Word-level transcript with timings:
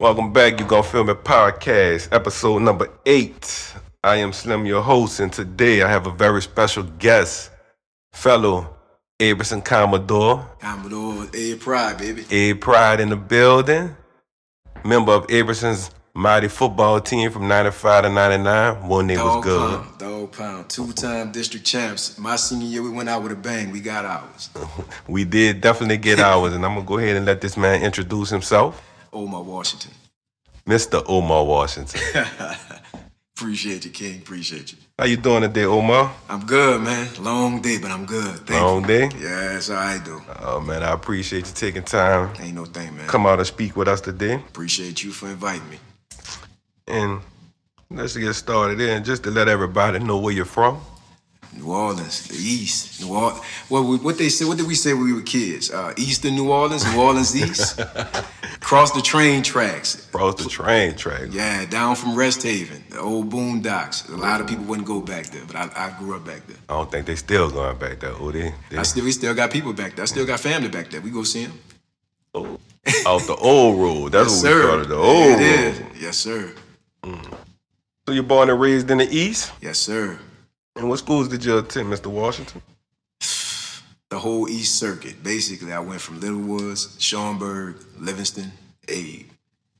Welcome 0.00 0.32
back. 0.32 0.60
You 0.60 0.66
Gonna 0.66 0.82
Film 0.82 1.10
It 1.10 1.24
podcast, 1.24 2.08
episode 2.12 2.60
number 2.62 2.88
eight. 3.04 3.74
I 4.04 4.16
am 4.16 4.32
Slim, 4.32 4.64
your 4.64 4.82
host, 4.82 5.18
and 5.20 5.32
today 5.32 5.82
I 5.82 5.88
have 5.88 6.06
a 6.06 6.10
very 6.12 6.40
special 6.40 6.84
guest, 6.84 7.50
fellow 8.12 8.76
Abramson 9.18 9.64
Commodore, 9.64 10.46
Commodore 10.60 11.26
A 11.34 11.56
Pride, 11.56 11.98
baby. 11.98 12.24
A 12.30 12.54
Pride 12.54 13.00
in 13.00 13.08
the 13.08 13.16
building, 13.16 13.96
member 14.84 15.12
of 15.12 15.26
Abramson's 15.26 15.90
mighty 16.14 16.48
football 16.48 17.00
team 17.00 17.30
from 17.32 17.48
95 17.48 18.04
to 18.04 18.08
99. 18.10 18.86
One 18.88 19.06
day 19.08 19.16
was 19.16 19.44
good. 19.44 19.80
pound, 19.80 19.98
dog 19.98 20.32
pound. 20.32 20.68
Two-time 20.70 21.32
district 21.32 21.66
champs. 21.66 22.16
My 22.18 22.36
senior 22.36 22.66
year, 22.68 22.82
we 22.82 22.90
went 22.90 23.08
out 23.08 23.22
with 23.24 23.32
a 23.32 23.36
bang. 23.36 23.72
We 23.72 23.80
got 23.80 24.04
ours. 24.04 24.50
We 25.08 25.24
did 25.24 25.60
definitely 25.60 25.96
get 25.96 26.20
ours, 26.20 26.52
and 26.54 26.64
I'm 26.64 26.74
gonna 26.74 26.86
go 26.86 26.98
ahead 26.98 27.16
and 27.16 27.26
let 27.26 27.40
this 27.40 27.56
man 27.56 27.82
introduce 27.82 28.30
himself. 28.30 28.84
Omar 29.12 29.42
Washington. 29.42 29.92
Mr. 30.66 31.02
Omar 31.08 31.44
Washington. 31.44 32.00
Appreciate 33.36 33.84
you, 33.84 33.90
King. 33.92 34.18
Appreciate 34.18 34.72
you. 34.72 34.78
How 34.98 35.04
you 35.04 35.16
doing 35.16 35.42
today, 35.42 35.64
Omar? 35.64 36.12
I'm 36.28 36.44
good, 36.44 36.82
man. 36.82 37.08
Long 37.20 37.60
day, 37.62 37.78
but 37.78 37.90
I'm 37.92 38.04
good. 38.04 38.34
Thank 38.46 38.60
Long 38.60 38.82
day? 38.82 39.04
you. 39.14 39.20
Yeah, 39.20 39.52
that's 39.52 39.70
all 39.70 39.76
right, 39.76 40.04
though. 40.04 40.20
Oh 40.40 40.60
man, 40.60 40.82
I 40.82 40.90
appreciate 40.92 41.46
you 41.46 41.54
taking 41.54 41.84
time. 41.84 42.34
Ain't 42.40 42.56
no 42.56 42.64
thing, 42.64 42.96
man. 42.96 43.06
Come 43.06 43.26
out 43.26 43.38
and 43.38 43.46
speak 43.46 43.76
with 43.76 43.86
us 43.86 44.00
today. 44.00 44.34
Appreciate 44.34 45.04
you 45.04 45.12
for 45.12 45.28
inviting 45.28 45.70
me. 45.70 45.78
And 46.88 47.20
let's 47.90 48.16
get 48.16 48.34
started 48.34 48.80
in 48.80 49.04
just 49.04 49.22
to 49.22 49.30
let 49.30 49.46
everybody 49.46 50.00
know 50.00 50.18
where 50.18 50.34
you're 50.34 50.44
from. 50.44 50.80
New 51.56 51.72
Orleans, 51.72 52.28
the 52.28 52.36
East. 52.36 53.00
New 53.00 53.14
Orleans. 53.14 53.40
What, 53.68 53.84
we, 53.84 53.96
what 53.98 54.18
they 54.18 54.28
said? 54.28 54.48
What 54.48 54.58
did 54.58 54.66
we 54.66 54.74
say 54.74 54.94
when 54.94 55.04
we 55.04 55.12
were 55.12 55.22
kids? 55.22 55.70
Uh, 55.70 55.92
Eastern 55.96 56.34
New 56.34 56.50
Orleans, 56.50 56.84
New 56.92 57.00
Orleans 57.00 57.34
East. 57.34 57.80
Cross 58.60 58.92
the 58.92 59.00
train 59.00 59.42
tracks. 59.42 60.06
Across 60.08 60.42
the 60.42 60.48
train 60.48 60.94
track. 60.94 61.28
Yeah, 61.30 61.64
down 61.66 61.96
from 61.96 62.14
Rest 62.14 62.42
Haven, 62.42 62.84
the 62.90 63.00
old 63.00 63.30
boondocks. 63.30 64.08
A 64.12 64.16
lot 64.16 64.40
of 64.40 64.46
people 64.46 64.64
wouldn't 64.64 64.86
go 64.86 65.00
back 65.00 65.26
there, 65.26 65.42
but 65.46 65.56
I, 65.56 65.70
I 65.74 65.98
grew 65.98 66.14
up 66.16 66.24
back 66.24 66.46
there. 66.46 66.56
I 66.68 66.74
don't 66.74 66.90
think 66.90 67.06
they 67.06 67.16
still 67.16 67.50
going 67.50 67.78
back 67.78 68.00
there. 68.00 68.12
Oh, 68.18 68.30
they, 68.30 68.52
they 68.70 68.76
I 68.76 68.82
still, 68.82 69.04
we 69.04 69.12
still 69.12 69.34
got 69.34 69.50
people 69.50 69.72
back 69.72 69.96
there. 69.96 70.02
I 70.02 70.06
still 70.06 70.26
got 70.26 70.40
family 70.40 70.68
back 70.68 70.90
there. 70.90 71.00
We 71.00 71.10
go 71.10 71.22
see 71.22 71.46
them. 71.46 71.58
oh, 72.34 72.58
off 73.06 73.26
the 73.26 73.36
old 73.36 73.80
road. 73.80 74.12
That's 74.12 74.42
yes, 74.42 74.44
what 74.44 74.54
we 74.54 74.62
sir. 74.62 74.80
it, 74.82 74.88
the 74.88 74.96
old 74.96 75.40
it 75.40 75.76
road. 75.76 75.94
is. 75.94 76.02
Yes, 76.02 76.16
sir. 76.18 76.52
So 78.06 78.12
you're 78.14 78.22
born 78.22 78.50
and 78.50 78.60
raised 78.60 78.90
in 78.90 78.98
the 78.98 79.08
East? 79.08 79.52
Yes, 79.60 79.78
sir. 79.78 80.18
And 80.78 80.88
what 80.88 81.00
schools 81.00 81.26
did 81.26 81.44
you 81.44 81.58
attend, 81.58 81.92
Mr. 81.92 82.06
Washington? 82.06 82.62
The 84.10 84.18
whole 84.18 84.48
East 84.48 84.78
Circuit. 84.78 85.22
Basically, 85.24 85.72
I 85.72 85.80
went 85.80 86.00
from 86.00 86.20
Little 86.20 86.38
Woods, 86.38 86.96
Schaumburg, 87.00 87.76
Livingston, 87.98 88.52
Abe, 88.88 89.26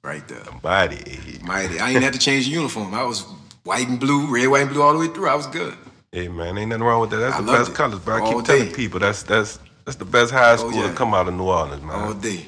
right 0.02 0.26
there. 0.26 0.42
Mighty. 0.62 1.38
Mighty. 1.42 1.78
I 1.78 1.90
ain't 1.90 2.02
had 2.02 2.12
to 2.14 2.18
change 2.18 2.46
the 2.46 2.50
uniform. 2.50 2.92
I 2.94 3.04
was 3.04 3.24
white 3.62 3.88
and 3.88 4.00
blue, 4.00 4.26
red, 4.26 4.48
white, 4.48 4.62
and 4.62 4.70
blue 4.70 4.82
all 4.82 4.92
the 4.92 4.98
way 4.98 5.06
through. 5.06 5.28
I 5.28 5.36
was 5.36 5.46
good. 5.46 5.74
Hey 6.10 6.26
man, 6.26 6.58
ain't 6.58 6.70
nothing 6.70 6.82
wrong 6.82 7.02
with 7.02 7.10
that. 7.10 7.18
That's 7.18 7.36
I 7.36 7.42
the 7.42 7.52
best 7.52 7.70
it. 7.70 7.76
colors, 7.76 8.00
bro. 8.00 8.16
I 8.16 8.20
All 8.20 8.34
keep 8.34 8.44
telling 8.44 8.72
people 8.72 8.98
that's 8.98 9.22
that's 9.22 9.60
that's 9.84 9.96
the 9.96 10.04
best 10.04 10.32
high 10.32 10.52
oh, 10.52 10.56
school 10.56 10.72
yeah. 10.72 10.88
to 10.88 10.94
come 10.94 11.14
out 11.14 11.28
of 11.28 11.34
New 11.34 11.44
Orleans, 11.44 11.82
man. 11.82 11.94
All 11.94 12.14
day. 12.14 12.46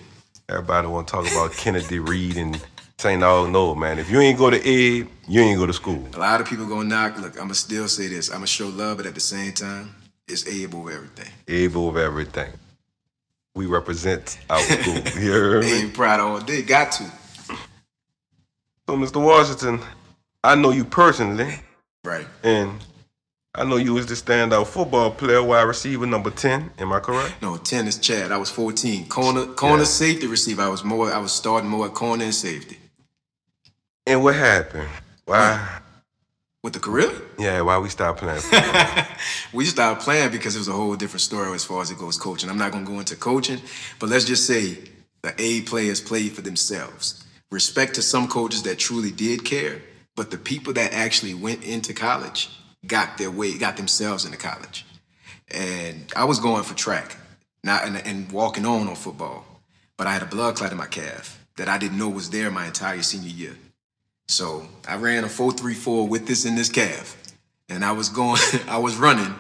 Everybody 0.49 0.89
want 0.89 1.07
to 1.07 1.13
talk 1.13 1.31
about 1.31 1.53
Kennedy 1.53 2.01
Reed 2.01 2.37
and 2.37 2.61
St. 3.01 3.23
All 3.23 3.47
no, 3.47 3.75
man. 3.75 3.99
If 3.99 4.11
you 4.11 4.21
ain't 4.21 4.39
go 4.39 4.51
to 4.51 4.57
Abe, 4.69 5.09
you 5.27 5.41
ain't 5.41 5.59
go 5.59 5.65
to 5.67 5.73
school. 5.73 6.07
A 6.15 6.19
lot 6.19 6.41
of 6.43 6.47
people 6.47 6.67
gonna 6.67 6.85
knock. 6.89 7.19
Look, 7.19 7.41
I'ma 7.41 7.55
still 7.55 7.89
say 7.89 8.09
this. 8.09 8.31
I'ma 8.31 8.45
show 8.45 8.69
love, 8.69 8.99
but 8.99 9.07
at 9.07 9.15
the 9.15 9.21
same 9.21 9.53
time, 9.53 9.95
it's 10.29 10.47
Abe 10.47 10.75
over 10.75 10.91
everything. 10.91 11.31
Abe 11.49 11.77
over 11.77 11.99
everything. 11.99 12.53
We 13.55 13.65
represent 13.65 14.39
our 14.51 14.59
school. 14.61 14.97
You 15.21 15.33
heard 15.33 15.65
me? 15.65 15.85
Abe 15.85 15.95
Pride 15.95 16.21
all 16.21 16.41
day. 16.41 16.61
Got 16.61 16.93
to. 16.93 17.05
So, 18.87 18.97
Mr. 18.97 19.25
Washington, 19.25 19.81
I 20.45 20.55
know 20.57 20.71
you 20.71 20.85
personally, 20.85 21.55
Right. 22.05 22.27
and 22.43 22.85
I 23.55 23.65
know 23.65 23.77
you 23.77 23.95
was 23.95 24.07
the 24.07 24.15
standout 24.15 24.67
football 24.67 25.11
player, 25.11 25.43
wide 25.43 25.63
receiver 25.63 26.05
number 26.07 26.31
10. 26.31 26.71
Am 26.79 26.93
I 26.93 27.01
correct? 27.01 27.41
No, 27.41 27.57
10 27.57 27.87
is 27.89 27.99
Chad. 27.99 28.31
I 28.31 28.37
was 28.37 28.51
14. 28.51 29.09
Corner 29.09 29.47
corner 29.47 29.79
Yeah. 29.85 29.85
safety 29.89 30.27
receiver. 30.27 30.63
I 30.63 30.69
was 30.69 30.85
more 30.85 31.11
I 31.13 31.19
was 31.19 31.33
starting 31.33 31.71
more 31.71 31.87
at 31.87 31.95
corner 31.95 32.25
and 32.25 32.35
safety. 32.35 32.77
And 34.07 34.23
what 34.25 34.35
happened? 34.35 34.89
Why? 35.25 35.81
With 36.63 36.75
the 36.75 36.81
career? 36.81 37.11
Yeah, 37.39 37.63
why 37.63 37.79
we 37.79 37.89
stopped 37.89 38.21
playing 38.21 38.43
we 39.53 39.65
stopped 39.65 40.03
playing 40.03 40.31
because 40.31 40.57
it 40.57 40.59
was 40.59 40.69
a 40.69 40.73
whole 40.73 40.95
different 40.95 41.23
story 41.23 41.55
as 41.55 41.65
far 41.65 41.81
as 41.81 41.91
it 41.91 41.99
goes 41.99 42.19
coaching. 42.19 42.51
I'm 42.51 42.59
not 42.59 42.73
gonna 42.73 42.85
go 42.85 42.99
into 42.99 43.17
coaching, 43.17 43.61
but 43.99 44.11
let's 44.11 44.25
just 44.25 44.47
say 44.47 44.79
the 45.23 45.35
A 45.39 45.63
players 45.63 46.01
played 46.01 46.33
for 46.33 46.43
themselves. 46.43 47.25
Respect 47.51 47.95
to 47.95 48.03
some 48.03 48.29
coaches 48.29 48.63
that 48.65 48.79
truly 48.79 49.11
did 49.11 49.45
care, 49.45 49.81
but 50.17 50.31
the 50.31 50.39
people 50.39 50.73
that 50.75 50.93
actually 50.93 51.35
went 51.35 51.65
into 51.65 51.95
college 51.95 52.51
got 52.87 53.19
their 53.19 53.31
way, 53.31 53.57
got 53.57 53.77
themselves 53.77 54.25
into 54.25 54.37
college. 54.39 54.85
And 55.51 56.13
I 56.15 56.25
was 56.25 56.41
going 56.41 56.63
for 56.65 56.75
track, 56.75 57.17
not 57.65 57.85
and, 57.87 57.97
and 58.07 58.31
walking 58.31 58.67
on 58.67 58.87
on 58.87 58.97
football, 58.97 59.45
but 59.97 60.07
I 60.07 60.13
had 60.13 60.23
a 60.23 60.27
blood 60.27 60.57
clot 60.57 60.73
in 60.73 60.79
my 60.79 60.87
calf 60.87 61.45
that 61.57 61.69
I 61.69 61.79
didn't 61.79 61.99
know 61.99 62.09
was 62.09 62.31
there 62.31 62.51
my 62.51 62.67
entire 62.67 63.03
senior 63.03 63.31
year. 63.31 63.57
So 64.31 64.67
I 64.87 64.97
ran 64.97 65.25
a 65.25 65.29
434 65.29 66.07
with 66.07 66.27
this 66.27 66.45
in 66.45 66.55
this 66.55 66.69
calf. 66.69 67.17
And 67.69 67.85
I 67.85 67.93
was 67.93 68.09
going, 68.09 68.41
I 68.69 68.79
was 68.79 68.97
running. 68.97 69.35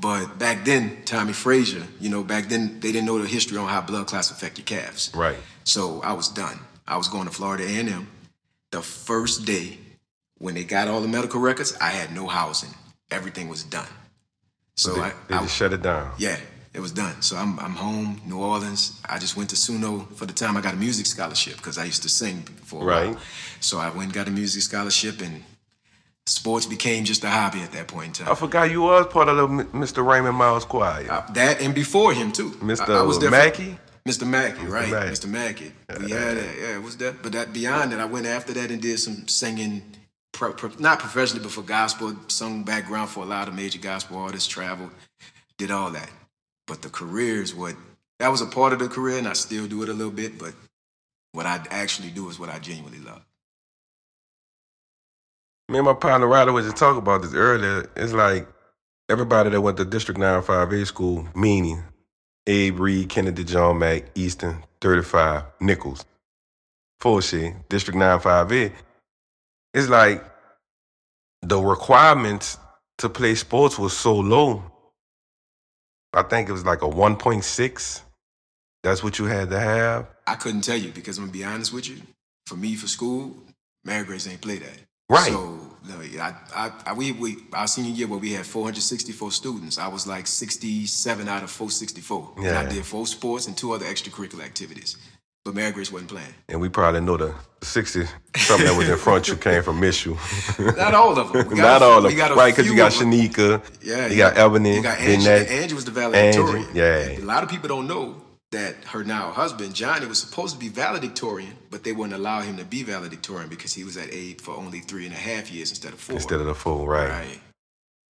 But 0.00 0.38
back 0.38 0.64
then, 0.64 0.98
Tommy 1.04 1.32
Frazier, 1.32 1.82
you 2.00 2.08
know, 2.08 2.22
back 2.22 2.48
then 2.48 2.78
they 2.80 2.92
didn't 2.92 3.06
know 3.06 3.18
the 3.18 3.26
history 3.26 3.58
on 3.58 3.68
how 3.68 3.80
blood 3.80 4.06
clots 4.06 4.30
affect 4.30 4.58
your 4.58 4.64
calves. 4.64 5.10
right. 5.14 5.36
So 5.64 6.00
I 6.02 6.12
was 6.12 6.28
done. 6.28 6.58
I 6.86 6.96
was 6.96 7.08
going 7.08 7.26
to 7.26 7.30
Florida 7.32 7.64
A&M. 7.64 8.08
The 8.70 8.80
first 8.80 9.44
day 9.44 9.78
when 10.38 10.54
they 10.54 10.64
got 10.64 10.88
all 10.88 11.00
the 11.00 11.08
medical 11.08 11.40
records, 11.40 11.76
I 11.80 11.88
had 11.88 12.14
no 12.14 12.26
housing. 12.28 12.70
Everything 13.10 13.48
was 13.48 13.64
done. 13.64 13.88
So 14.76 14.94
They, 14.94 15.00
I, 15.00 15.12
they 15.28 15.34
I 15.34 15.42
just 15.42 15.56
shut 15.56 15.72
it 15.72 15.82
down. 15.82 16.12
yeah, 16.16 16.38
it 16.78 16.80
was 16.80 16.92
done. 16.92 17.20
So 17.22 17.36
I'm 17.36 17.58
I'm 17.58 17.74
home, 17.86 18.20
New 18.24 18.38
Orleans. 18.52 18.82
I 19.14 19.18
just 19.18 19.36
went 19.36 19.50
to 19.50 19.56
Suno 19.56 19.92
for 20.14 20.26
the 20.26 20.32
time 20.32 20.56
I 20.56 20.60
got 20.60 20.74
a 20.74 20.76
music 20.86 21.06
scholarship 21.06 21.56
because 21.56 21.76
I 21.76 21.84
used 21.92 22.02
to 22.04 22.08
sing 22.08 22.42
for 22.70 22.82
a 22.82 22.86
Right. 22.86 23.08
while. 23.10 23.20
So 23.60 23.78
I 23.78 23.88
went 23.90 24.04
and 24.04 24.12
got 24.12 24.28
a 24.28 24.30
music 24.30 24.62
scholarship, 24.62 25.20
and 25.20 25.42
sports 26.26 26.66
became 26.66 27.04
just 27.04 27.24
a 27.24 27.30
hobby 27.30 27.60
at 27.62 27.72
that 27.72 27.88
point 27.88 28.06
in 28.20 28.24
time. 28.24 28.32
I 28.32 28.36
forgot 28.36 28.70
you 28.70 28.82
was 28.82 29.06
part 29.08 29.28
of 29.28 29.36
the 29.36 29.46
Mr. 29.84 30.06
Raymond 30.06 30.36
Myles 30.36 30.64
Choir. 30.64 31.06
Uh, 31.10 31.26
that 31.32 31.60
and 31.60 31.74
before 31.74 32.12
him 32.14 32.30
too. 32.32 32.50
Mr. 32.72 32.88
I, 32.94 32.98
I 33.00 33.02
was 33.02 33.18
Mackey? 33.20 33.76
Mr. 34.06 34.26
Mackey, 34.26 34.64
right? 34.66 34.88
Mackey. 34.90 35.10
Mr. 35.10 35.28
Mackey. 35.28 35.72
We 36.00 36.10
had 36.12 36.36
that. 36.38 36.56
Yeah, 36.60 36.76
it 36.76 36.82
was 36.82 36.96
that. 36.98 37.22
But 37.22 37.32
that 37.32 37.52
beyond 37.52 37.92
that, 37.92 38.00
I 38.00 38.04
went 38.06 38.26
after 38.26 38.52
that 38.54 38.70
and 38.70 38.80
did 38.80 38.98
some 39.00 39.26
singing, 39.28 39.82
pro, 40.32 40.52
pro, 40.52 40.70
not 40.78 41.00
professionally, 41.00 41.42
but 41.42 41.52
for 41.52 41.62
gospel, 41.62 42.14
sung 42.28 42.62
background 42.62 43.10
for 43.10 43.24
a 43.24 43.26
lot 43.26 43.48
of 43.48 43.54
major 43.54 43.80
gospel 43.80 44.16
artists, 44.18 44.48
traveled, 44.48 44.92
did 45.58 45.70
all 45.70 45.90
that. 45.90 46.08
But 46.68 46.82
the 46.82 46.90
career 46.90 47.42
is 47.42 47.54
what 47.54 47.74
that 48.20 48.28
was 48.28 48.42
a 48.42 48.46
part 48.46 48.72
of 48.72 48.78
the 48.78 48.88
career, 48.88 49.18
and 49.18 49.26
I 49.26 49.32
still 49.32 49.66
do 49.66 49.82
it 49.82 49.88
a 49.88 49.92
little 49.92 50.12
bit. 50.12 50.38
But 50.38 50.54
what 51.32 51.46
I 51.46 51.64
actually 51.70 52.10
do 52.10 52.28
is 52.28 52.38
what 52.38 52.50
I 52.50 52.58
genuinely 52.58 53.00
love. 53.00 53.24
Me 55.68 55.78
and 55.78 55.86
my 55.86 55.94
partner 55.94 56.26
Ryder 56.26 56.52
was 56.52 56.66
just 56.66 56.76
talking 56.76 56.98
about 56.98 57.22
this 57.22 57.34
earlier. 57.34 57.90
It's 57.96 58.12
like 58.12 58.46
everybody 59.08 59.50
that 59.50 59.60
went 59.60 59.76
to 59.78 59.84
District 59.84 60.20
95A 60.20 60.86
school, 60.86 61.26
meaning 61.34 61.82
Abe 62.46 62.80
Reed, 62.80 63.08
Kennedy 63.08 63.44
John 63.44 63.78
Mack, 63.78 64.04
Easton, 64.14 64.64
35, 64.80 65.44
Nichols, 65.60 66.04
Fauché, 67.00 67.54
District 67.68 67.98
95A. 67.98 68.72
It's 69.74 69.88
like 69.88 70.24
the 71.42 71.60
requirements 71.60 72.58
to 72.98 73.08
play 73.08 73.34
sports 73.34 73.78
was 73.78 73.96
so 73.96 74.16
low. 74.16 74.62
I 76.12 76.22
think 76.22 76.48
it 76.48 76.52
was 76.52 76.64
like 76.64 76.82
a 76.82 76.86
1.6. 76.86 78.02
That's 78.82 79.02
what 79.02 79.18
you 79.18 79.26
had 79.26 79.50
to 79.50 79.58
have. 79.58 80.06
I 80.26 80.34
couldn't 80.34 80.62
tell 80.62 80.76
you 80.76 80.90
because 80.90 81.18
I'm 81.18 81.24
gonna 81.24 81.32
be 81.32 81.44
honest 81.44 81.72
with 81.72 81.88
you. 81.88 81.96
For 82.46 82.56
me, 82.56 82.76
for 82.76 82.86
school, 82.86 83.36
Mary 83.84 84.04
Grace 84.04 84.26
ain't 84.26 84.40
play 84.40 84.58
that. 84.58 84.78
Right. 85.10 85.32
So 85.32 85.58
no, 85.88 86.00
I, 86.20 86.34
I, 86.54 86.72
I, 86.86 86.92
we, 86.92 87.12
we, 87.12 87.36
our 87.52 87.66
senior 87.66 87.92
year 87.92 88.06
where 88.06 88.18
we 88.18 88.32
had 88.32 88.44
464 88.44 89.32
students, 89.32 89.78
I 89.78 89.88
was 89.88 90.06
like 90.06 90.26
67 90.26 91.28
out 91.28 91.42
of 91.42 91.50
464. 91.50 92.34
And 92.38 92.48
I 92.48 92.68
did 92.68 92.84
four 92.84 93.06
sports 93.06 93.46
and 93.46 93.56
two 93.56 93.72
other 93.72 93.86
extracurricular 93.86 94.44
activities. 94.44 94.96
But 95.44 95.54
Mary 95.54 95.72
Grace 95.72 95.90
wasn't 95.90 96.10
playing. 96.10 96.34
And 96.48 96.60
we 96.60 96.68
probably 96.68 97.00
know 97.00 97.16
the 97.16 97.34
60 97.62 98.04
something 98.36 98.66
that 98.66 98.76
was 98.76 98.88
in 98.88 98.98
front 98.98 99.28
you 99.28 99.36
came 99.36 99.62
from 99.62 99.80
Mishu. 99.80 100.16
Not 100.76 100.94
all 100.94 101.18
of 101.18 101.32
them. 101.32 101.48
Not 101.56 101.82
all 101.82 102.04
of 102.04 102.14
them. 102.16 102.36
Right, 102.36 102.54
because 102.54 102.70
you 102.70 102.76
got. 102.76 102.92
Shanika. 102.92 103.62
Yeah, 103.82 104.08
You 104.08 104.16
got 104.16 104.36
Ebony. 104.36 104.76
You 104.76 104.82
got 104.82 104.98
Angie. 104.98 105.24
Lynette. 105.26 105.48
Angie 105.48 105.74
was 105.74 105.84
the 105.84 105.90
valedictorian. 105.90 106.66
Angie, 106.66 106.78
yeah. 106.78 107.18
A 107.18 107.24
lot 107.24 107.42
of 107.42 107.48
people 107.48 107.68
don't 107.68 107.86
know 107.86 108.20
that 108.50 108.76
her 108.86 109.04
now 109.04 109.30
husband 109.30 109.74
Johnny 109.74 110.06
was 110.06 110.18
supposed 110.18 110.54
to 110.54 110.60
be 110.60 110.68
valedictorian, 110.68 111.54
but 111.70 111.84
they 111.84 111.92
wouldn't 111.92 112.14
allow 112.18 112.40
him 112.40 112.56
to 112.56 112.64
be 112.64 112.82
valedictorian 112.82 113.48
because 113.48 113.74
he 113.74 113.84
was 113.84 113.96
at 113.96 114.12
Abe 114.12 114.40
for 114.40 114.54
only 114.56 114.80
three 114.80 115.04
and 115.04 115.14
a 115.14 115.18
half 115.18 115.50
years 115.52 115.70
instead 115.70 115.92
of 115.92 116.00
four. 116.00 116.14
Instead 116.16 116.40
of 116.40 116.46
the 116.46 116.54
full, 116.54 116.86
right? 116.86 117.10
right. 117.10 117.40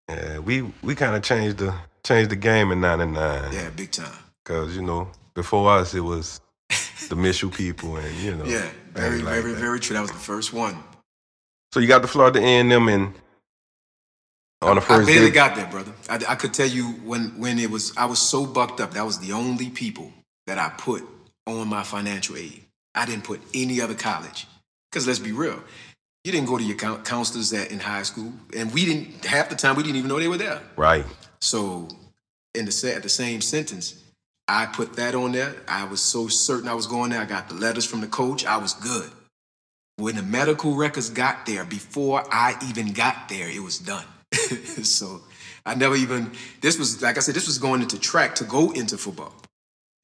Yeah, 0.09 0.39
we 0.39 0.63
we 0.83 0.95
kind 0.95 1.15
of 1.17 1.23
changed 1.23 1.59
the 1.59 1.75
changed 2.05 2.31
the 2.31 2.37
game 2.37 2.73
in 2.73 2.81
'99 2.81 3.53
Yeah, 3.53 3.71
big 3.71 3.91
time. 3.91 4.13
because 4.45 4.75
you 4.75 4.83
know 4.83 5.09
before 5.35 5.71
us 5.71 5.93
it 5.95 6.01
was 6.01 6.41
the 7.09 7.15
Mishu 7.15 7.55
people 7.55 7.97
and 7.97 8.15
you 8.17 8.35
know 8.35 8.45
Yeah, 8.45 8.69
Very, 8.93 9.23
like 9.23 9.35
very, 9.43 9.53
that. 9.53 9.59
very 9.61 9.81
true. 9.81 9.95
That 9.95 10.03
was 10.03 10.11
the 10.11 10.19
first 10.19 10.53
one. 10.53 10.77
So 11.73 11.81
you 11.81 11.87
got 11.87 12.03
the 12.03 12.09
Florida 12.09 12.39
A 12.41 12.43
and 12.43 12.73
M 12.73 12.89
and 12.89 13.15
on 14.63 14.75
the 14.77 14.81
first. 14.81 15.09
I 15.09 15.13
barely 15.13 15.29
day. 15.29 15.35
got 15.35 15.55
there, 15.57 15.67
brother. 15.67 15.93
I, 16.11 16.17
I 16.29 16.35
could 16.35 16.53
tell 16.55 16.67
you 16.67 16.87
when 17.05 17.39
when 17.39 17.59
it 17.59 17.71
was. 17.71 17.97
I 17.97 18.07
was 18.07 18.19
so 18.19 18.45
bucked 18.47 18.81
up. 18.81 18.93
That 18.95 19.05
was 19.07 19.19
the 19.19 19.33
only 19.33 19.71
people 19.71 20.13
that 20.47 20.59
I 20.59 20.71
put 20.77 21.05
on 21.47 21.69
my 21.69 21.83
financial 21.83 22.37
aid. 22.37 22.65
I 22.95 23.07
didn't 23.07 23.25
put 23.25 23.41
any 23.55 23.81
other 23.81 23.95
college 23.95 24.47
because 24.91 25.07
let's 25.07 25.19
be 25.21 25.33
real. 25.33 25.63
You 26.25 26.33
didn't 26.33 26.49
go 26.49 26.59
to 26.59 26.65
your 26.65 26.77
counselors 26.77 27.53
at, 27.53 27.71
in 27.71 27.79
high 27.79 28.03
school, 28.03 28.33
and 28.57 28.73
we 28.75 28.85
didn't 28.85 29.25
half 29.25 29.49
the 29.49 29.55
time 29.55 29.77
we 29.77 29.83
didn't 29.83 29.97
even 29.97 30.09
know 30.09 30.19
they 30.19 30.29
were 30.29 30.37
there. 30.37 30.61
right. 30.77 31.05
So, 31.41 31.87
in 32.55 32.65
the 32.65 32.93
at 32.97 33.03
the 33.05 33.09
same 33.09 33.41
sentence, 33.41 34.03
I 34.49 34.67
put 34.67 34.95
that 34.95 35.15
on 35.15 35.33
there. 35.33 35.55
I 35.69 35.85
was 35.85 36.01
so 36.01 36.27
certain 36.27 36.69
I 36.69 36.75
was 36.75 36.87
going 36.87 37.11
there. 37.11 37.21
I 37.21 37.27
got 37.27 37.49
the 37.49 37.55
letters 37.55 37.85
from 37.85 38.01
the 38.01 38.07
coach. 38.07 38.47
I 38.47 38.57
was 38.57 38.73
good. 38.73 39.11
When 39.97 40.17
the 40.17 40.23
medical 40.23 40.75
records 40.75 41.11
got 41.11 41.45
there, 41.45 41.65
before 41.65 42.25
I 42.33 42.57
even 42.69 42.93
got 42.93 43.29
there, 43.29 43.49
it 43.49 43.63
was 43.63 43.79
done. 43.79 44.05
so, 44.33 45.21
I 45.67 45.75
never 45.75 45.97
even. 45.97 46.33
This 46.63 46.79
was 46.79 47.03
like 47.03 47.19
I 47.19 47.21
said. 47.21 47.35
This 47.35 47.47
was 47.47 47.59
going 47.59 47.83
into 47.83 47.99
track 47.99 48.35
to 48.37 48.45
go 48.45 48.71
into 48.71 48.97
football, 48.97 49.35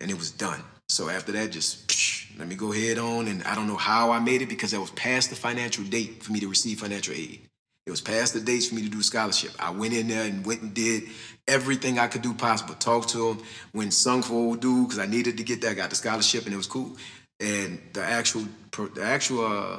and 0.01 0.11
it 0.11 0.19
was 0.19 0.31
done. 0.31 0.61
So 0.89 1.09
after 1.09 1.33
that, 1.33 1.51
just 1.51 1.89
psh, 1.89 2.39
let 2.39 2.47
me 2.47 2.55
go 2.55 2.71
head 2.71 2.99
on. 2.99 3.29
And 3.29 3.43
I 3.45 3.55
don't 3.55 3.67
know 3.67 3.77
how 3.77 4.11
I 4.11 4.19
made 4.19 4.43
it 4.43 4.49
because 4.49 4.73
that 4.73 4.81
was 4.81 4.91
past 4.91 5.31
the 5.31 5.37
financial 5.37 5.85
date 5.85 6.23
for 6.23 6.33
me 6.33 6.41
to 6.41 6.49
receive 6.49 6.81
financial 6.81 7.15
aid. 7.15 7.41
It 7.87 7.91
was 7.91 8.01
past 8.01 8.33
the 8.33 8.41
dates 8.41 8.69
for 8.69 8.77
me 8.77 8.83
to 8.83 8.89
do 8.89 9.03
scholarship. 9.03 9.51
I 9.59 9.71
went 9.71 9.93
in 9.93 10.09
there 10.09 10.25
and 10.25 10.45
went 10.47 10.63
and 10.63 10.73
did 10.73 11.05
everything 11.47 11.99
I 11.99 12.07
could 12.07 12.23
do 12.23 12.33
possible. 12.33 12.75
Talked 12.75 13.11
to 13.11 13.31
him, 13.31 13.43
went 13.75 13.93
sung 13.93 14.23
for 14.23 14.33
old 14.35 14.61
dude 14.61 14.89
because 14.89 14.99
I 14.99 15.07
needed 15.07 15.37
to 15.37 15.43
get 15.45 15.61
that. 15.63 15.77
Got 15.77 15.91
the 15.91 15.97
scholarship 15.97 16.45
and 16.45 16.55
it 16.55 16.57
was 16.57 16.67
cool. 16.67 16.97
And 17.41 17.81
the 17.93 18.03
actual, 18.03 18.47
the 18.73 19.03
actual 19.03 19.45
uh, 19.45 19.79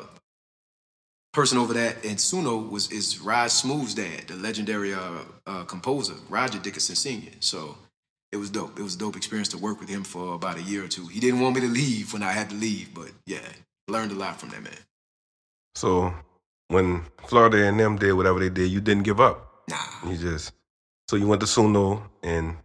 person 1.33 1.57
over 1.57 1.73
that 1.73 2.05
in 2.05 2.15
Suno 2.15 2.69
was 2.69 2.91
is 2.91 3.19
Raj 3.19 3.51
Smooth's 3.51 3.95
dad, 3.95 4.27
the 4.27 4.35
legendary 4.35 4.93
uh, 4.93 5.19
uh, 5.47 5.63
composer 5.63 6.13
Roger 6.29 6.59
Dickerson 6.59 6.95
Sr. 6.95 7.31
So 7.39 7.75
it 8.31 8.37
was 8.37 8.51
dope. 8.51 8.79
It 8.79 8.83
was 8.83 8.95
a 8.95 8.99
dope 8.99 9.17
experience 9.17 9.49
to 9.49 9.57
work 9.57 9.79
with 9.79 9.89
him 9.89 10.03
for 10.03 10.35
about 10.35 10.57
a 10.57 10.61
year 10.61 10.85
or 10.85 10.87
two. 10.87 11.07
He 11.07 11.19
didn't 11.19 11.39
want 11.39 11.55
me 11.55 11.61
to 11.61 11.67
leave 11.67 12.13
when 12.13 12.21
I 12.21 12.31
had 12.31 12.49
to 12.51 12.55
leave, 12.55 12.93
but 12.93 13.11
yeah, 13.25 13.47
learned 13.87 14.11
a 14.11 14.15
lot 14.15 14.39
from 14.39 14.49
that 14.49 14.61
man. 14.61 14.77
So 15.73 16.13
when 16.67 17.03
Florida 17.27 17.67
and 17.67 17.79
them 17.79 17.97
did 17.97 18.13
whatever 18.13 18.39
they 18.39 18.50
did, 18.50 18.71
you 18.71 18.81
didn't 18.81 19.03
give 19.03 19.19
up. 19.19 19.63
Nah. 19.69 20.09
You 20.09 20.17
just 20.17 20.53
so 21.07 21.15
you 21.15 21.27
went 21.27 21.41
to 21.41 21.47
Suno 21.47 22.01
and 22.23 22.57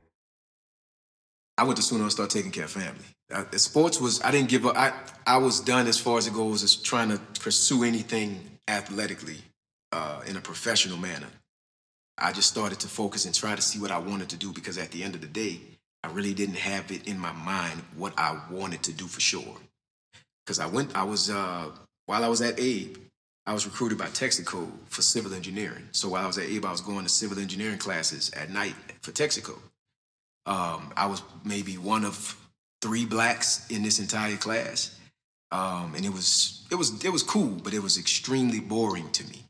I 1.58 1.64
went 1.64 1.76
to 1.76 1.82
Suno 1.82 2.02
and 2.02 2.12
started 2.12 2.34
taking 2.36 2.50
care 2.50 2.64
of 2.64 2.70
family. 2.70 3.04
Uh, 3.32 3.44
sports 3.56 4.00
was 4.00 4.22
I 4.22 4.30
didn't 4.30 4.48
give 4.48 4.66
up. 4.66 4.76
I 4.76 4.92
I 5.26 5.36
was 5.36 5.60
done 5.60 5.86
as 5.86 5.98
far 5.98 6.18
as 6.18 6.26
it 6.26 6.34
goes 6.34 6.62
as 6.62 6.74
trying 6.74 7.10
to 7.10 7.18
pursue 7.40 7.84
anything 7.84 8.58
athletically 8.66 9.38
uh, 9.92 10.22
in 10.26 10.36
a 10.36 10.40
professional 10.40 10.96
manner. 10.96 11.28
I 12.18 12.32
just 12.32 12.48
started 12.48 12.80
to 12.80 12.88
focus 12.88 13.24
and 13.24 13.34
try 13.34 13.54
to 13.54 13.62
see 13.62 13.78
what 13.78 13.90
I 13.90 13.98
wanted 13.98 14.28
to 14.30 14.36
do 14.36 14.52
because 14.52 14.78
at 14.78 14.90
the 14.90 15.02
end 15.02 15.14
of 15.14 15.20
the 15.20 15.26
day, 15.26 15.60
I 16.04 16.08
really 16.08 16.34
didn't 16.34 16.56
have 16.56 16.90
it 16.90 17.06
in 17.06 17.18
my 17.18 17.32
mind 17.32 17.82
what 17.96 18.12
I 18.18 18.38
wanted 18.50 18.82
to 18.84 18.92
do 18.92 19.06
for 19.06 19.20
sure. 19.20 19.56
Because 20.44 20.58
I 20.58 20.66
went, 20.66 20.96
I 20.96 21.04
was 21.04 21.30
uh, 21.30 21.70
while 22.06 22.24
I 22.24 22.28
was 22.28 22.42
at 22.42 22.58
Abe, 22.58 22.96
I 23.50 23.52
was 23.52 23.66
recruited 23.66 23.98
by 23.98 24.06
Texaco 24.06 24.70
for 24.86 25.02
civil 25.02 25.34
engineering. 25.34 25.88
So 25.90 26.08
while 26.10 26.22
I 26.22 26.26
was 26.28 26.38
at 26.38 26.44
Abe, 26.44 26.64
I 26.64 26.70
was 26.70 26.80
going 26.80 27.02
to 27.02 27.08
civil 27.08 27.40
engineering 27.40 27.78
classes 27.78 28.30
at 28.30 28.48
night 28.48 28.76
for 29.02 29.10
Texaco. 29.10 29.58
Um, 30.46 30.92
I 30.96 31.06
was 31.06 31.20
maybe 31.44 31.76
one 31.76 32.04
of 32.04 32.36
three 32.80 33.04
blacks 33.04 33.68
in 33.68 33.82
this 33.82 33.98
entire 33.98 34.36
class, 34.36 34.96
um, 35.50 35.94
and 35.96 36.04
it 36.06 36.12
was 36.12 36.64
it 36.70 36.76
was 36.76 37.04
it 37.04 37.08
was 37.08 37.24
cool, 37.24 37.58
but 37.64 37.74
it 37.74 37.82
was 37.82 37.98
extremely 37.98 38.60
boring 38.60 39.10
to 39.10 39.24
me. 39.24 39.42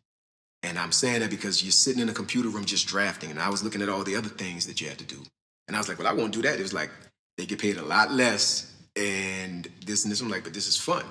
And 0.63 0.79
I'm 0.79 0.93
saying 0.93 1.21
that 1.21 1.29
because 1.29 1.63
you're 1.63 1.71
sitting 1.71 2.01
in 2.01 2.09
a 2.09 2.15
computer 2.15 2.49
room 2.49 2.65
just 2.65 2.87
drafting, 2.87 3.31
and 3.31 3.39
I 3.39 3.51
was 3.51 3.63
looking 3.63 3.83
at 3.83 3.91
all 3.91 4.03
the 4.03 4.17
other 4.17 4.31
things 4.31 4.67
that 4.67 4.81
you 4.81 4.89
had 4.89 4.97
to 4.97 5.05
do, 5.05 5.23
and 5.69 5.77
I 5.77 5.79
was 5.79 5.91
like, 5.91 5.99
well, 5.99 6.09
I 6.09 6.15
won't 6.15 6.33
do 6.33 6.41
that. 6.41 6.59
It 6.59 6.63
was 6.63 6.73
like 6.73 6.91
they 7.37 7.45
get 7.45 7.59
paid 7.59 7.77
a 7.77 7.85
lot 7.85 8.11
less, 8.11 8.75
and 8.97 9.69
this 9.85 10.05
and 10.05 10.11
this. 10.11 10.23
I'm 10.23 10.31
like, 10.31 10.45
but 10.45 10.55
this 10.55 10.69
is 10.69 10.79
fun. 10.79 11.05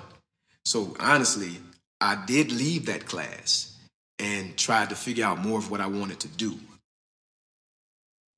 So 0.64 0.96
honestly, 0.98 1.60
I 2.00 2.22
did 2.26 2.50
leave 2.50 2.86
that 2.86 3.06
class 3.06 3.76
and 4.18 4.56
tried 4.56 4.90
to 4.90 4.94
figure 4.94 5.24
out 5.24 5.38
more 5.38 5.58
of 5.58 5.70
what 5.70 5.80
I 5.80 5.86
wanted 5.86 6.20
to 6.20 6.28
do. 6.28 6.58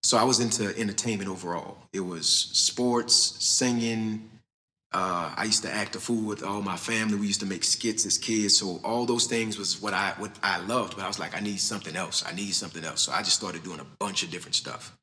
So 0.02 0.18
I 0.18 0.24
was 0.24 0.40
into 0.40 0.76
entertainment 0.78 1.30
overall. 1.30 1.78
It 1.92 2.00
was 2.00 2.28
sports, 2.28 3.14
singing. 3.14 4.28
Uh, 4.92 5.32
I 5.36 5.44
used 5.44 5.62
to 5.62 5.72
act 5.72 5.96
a 5.96 6.00
fool 6.00 6.26
with 6.26 6.42
all 6.42 6.60
my 6.60 6.76
family. 6.76 7.16
We 7.16 7.28
used 7.28 7.40
to 7.40 7.46
make 7.46 7.64
skits 7.64 8.04
as 8.04 8.18
kids. 8.18 8.58
So 8.58 8.80
all 8.84 9.06
those 9.06 9.26
things 9.26 9.56
was 9.56 9.80
what 9.80 9.94
I 9.94 10.12
what 10.18 10.32
I 10.42 10.58
loved. 10.60 10.96
But 10.96 11.04
I 11.04 11.08
was 11.08 11.18
like, 11.18 11.36
I 11.36 11.40
need 11.40 11.60
something 11.60 11.96
else. 11.96 12.24
I 12.26 12.34
need 12.34 12.52
something 12.52 12.84
else. 12.84 13.02
So 13.02 13.12
I 13.12 13.22
just 13.22 13.36
started 13.36 13.62
doing 13.62 13.80
a 13.80 13.86
bunch 13.98 14.22
of 14.22 14.30
different 14.30 14.56
stuff 14.56 14.96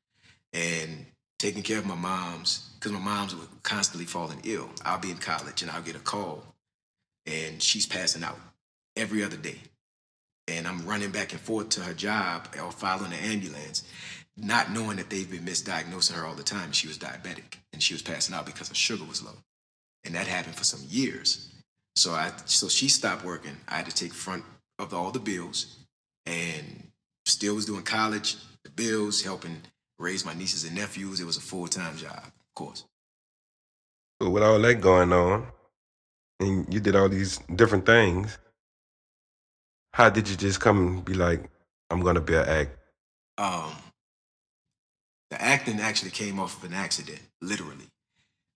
and 0.52 1.06
taking 1.38 1.62
care 1.62 1.78
of 1.78 1.86
my 1.86 1.94
moms 1.94 2.70
because 2.78 2.92
my 2.92 3.00
moms 3.00 3.34
were 3.34 3.46
constantly 3.62 4.06
falling 4.06 4.40
ill. 4.44 4.68
I'll 4.84 4.98
be 4.98 5.10
in 5.10 5.16
college 5.16 5.62
and 5.62 5.70
I'll 5.70 5.82
get 5.82 5.96
a 5.96 6.00
call 6.00 6.44
and 7.26 7.62
she's 7.62 7.86
passing 7.86 8.22
out 8.22 8.38
every 9.00 9.24
other 9.24 9.36
day. 9.36 9.58
And 10.46 10.66
I'm 10.66 10.86
running 10.86 11.10
back 11.10 11.32
and 11.32 11.40
forth 11.40 11.70
to 11.70 11.80
her 11.80 11.94
job 11.94 12.48
or 12.62 12.70
following 12.70 13.10
the 13.10 13.16
ambulance, 13.16 13.84
not 14.36 14.72
knowing 14.72 14.96
that 14.96 15.10
they've 15.10 15.30
been 15.30 15.44
misdiagnosing 15.44 16.12
her 16.12 16.26
all 16.26 16.34
the 16.34 16.42
time. 16.42 16.72
She 16.72 16.88
was 16.88 16.98
diabetic 16.98 17.58
and 17.72 17.82
she 17.82 17.94
was 17.94 18.02
passing 18.02 18.34
out 18.34 18.46
because 18.46 18.68
her 18.68 18.74
sugar 18.74 19.04
was 19.04 19.22
low. 19.24 19.36
And 20.04 20.14
that 20.14 20.26
happened 20.26 20.56
for 20.56 20.64
some 20.64 20.80
years. 20.88 21.52
So 21.96 22.12
I 22.12 22.32
so 22.46 22.68
she 22.68 22.88
stopped 22.88 23.24
working. 23.24 23.56
I 23.68 23.76
had 23.76 23.86
to 23.86 23.94
take 23.94 24.12
front 24.12 24.44
of 24.78 24.94
all 24.94 25.10
the 25.10 25.18
bills 25.18 25.78
and 26.26 26.88
still 27.26 27.54
was 27.54 27.66
doing 27.66 27.82
college, 27.82 28.36
the 28.64 28.70
bills, 28.70 29.22
helping 29.22 29.62
raise 29.98 30.24
my 30.24 30.34
nieces 30.34 30.64
and 30.64 30.74
nephews. 30.74 31.20
It 31.20 31.26
was 31.26 31.36
a 31.36 31.42
full-time 31.42 31.96
job, 31.96 32.24
of 32.24 32.54
course. 32.54 32.84
so 34.20 34.30
with 34.30 34.42
all 34.42 34.58
that 34.58 34.80
going 34.80 35.12
on, 35.12 35.46
and 36.40 36.72
you 36.72 36.80
did 36.80 36.96
all 36.96 37.08
these 37.08 37.38
different 37.54 37.86
things. 37.86 38.38
How 39.92 40.10
did 40.10 40.28
you 40.28 40.36
just 40.36 40.60
come 40.60 40.78
and 40.78 41.04
be 41.04 41.14
like, 41.14 41.50
I'm 41.90 42.00
gonna 42.00 42.20
be 42.20 42.34
an 42.34 42.48
act? 42.48 42.76
um, 43.38 43.72
the 45.30 45.40
acting 45.40 45.80
actually 45.80 46.10
came 46.10 46.38
off 46.38 46.62
of 46.62 46.70
an 46.70 46.76
accident, 46.76 47.20
literally. 47.40 47.86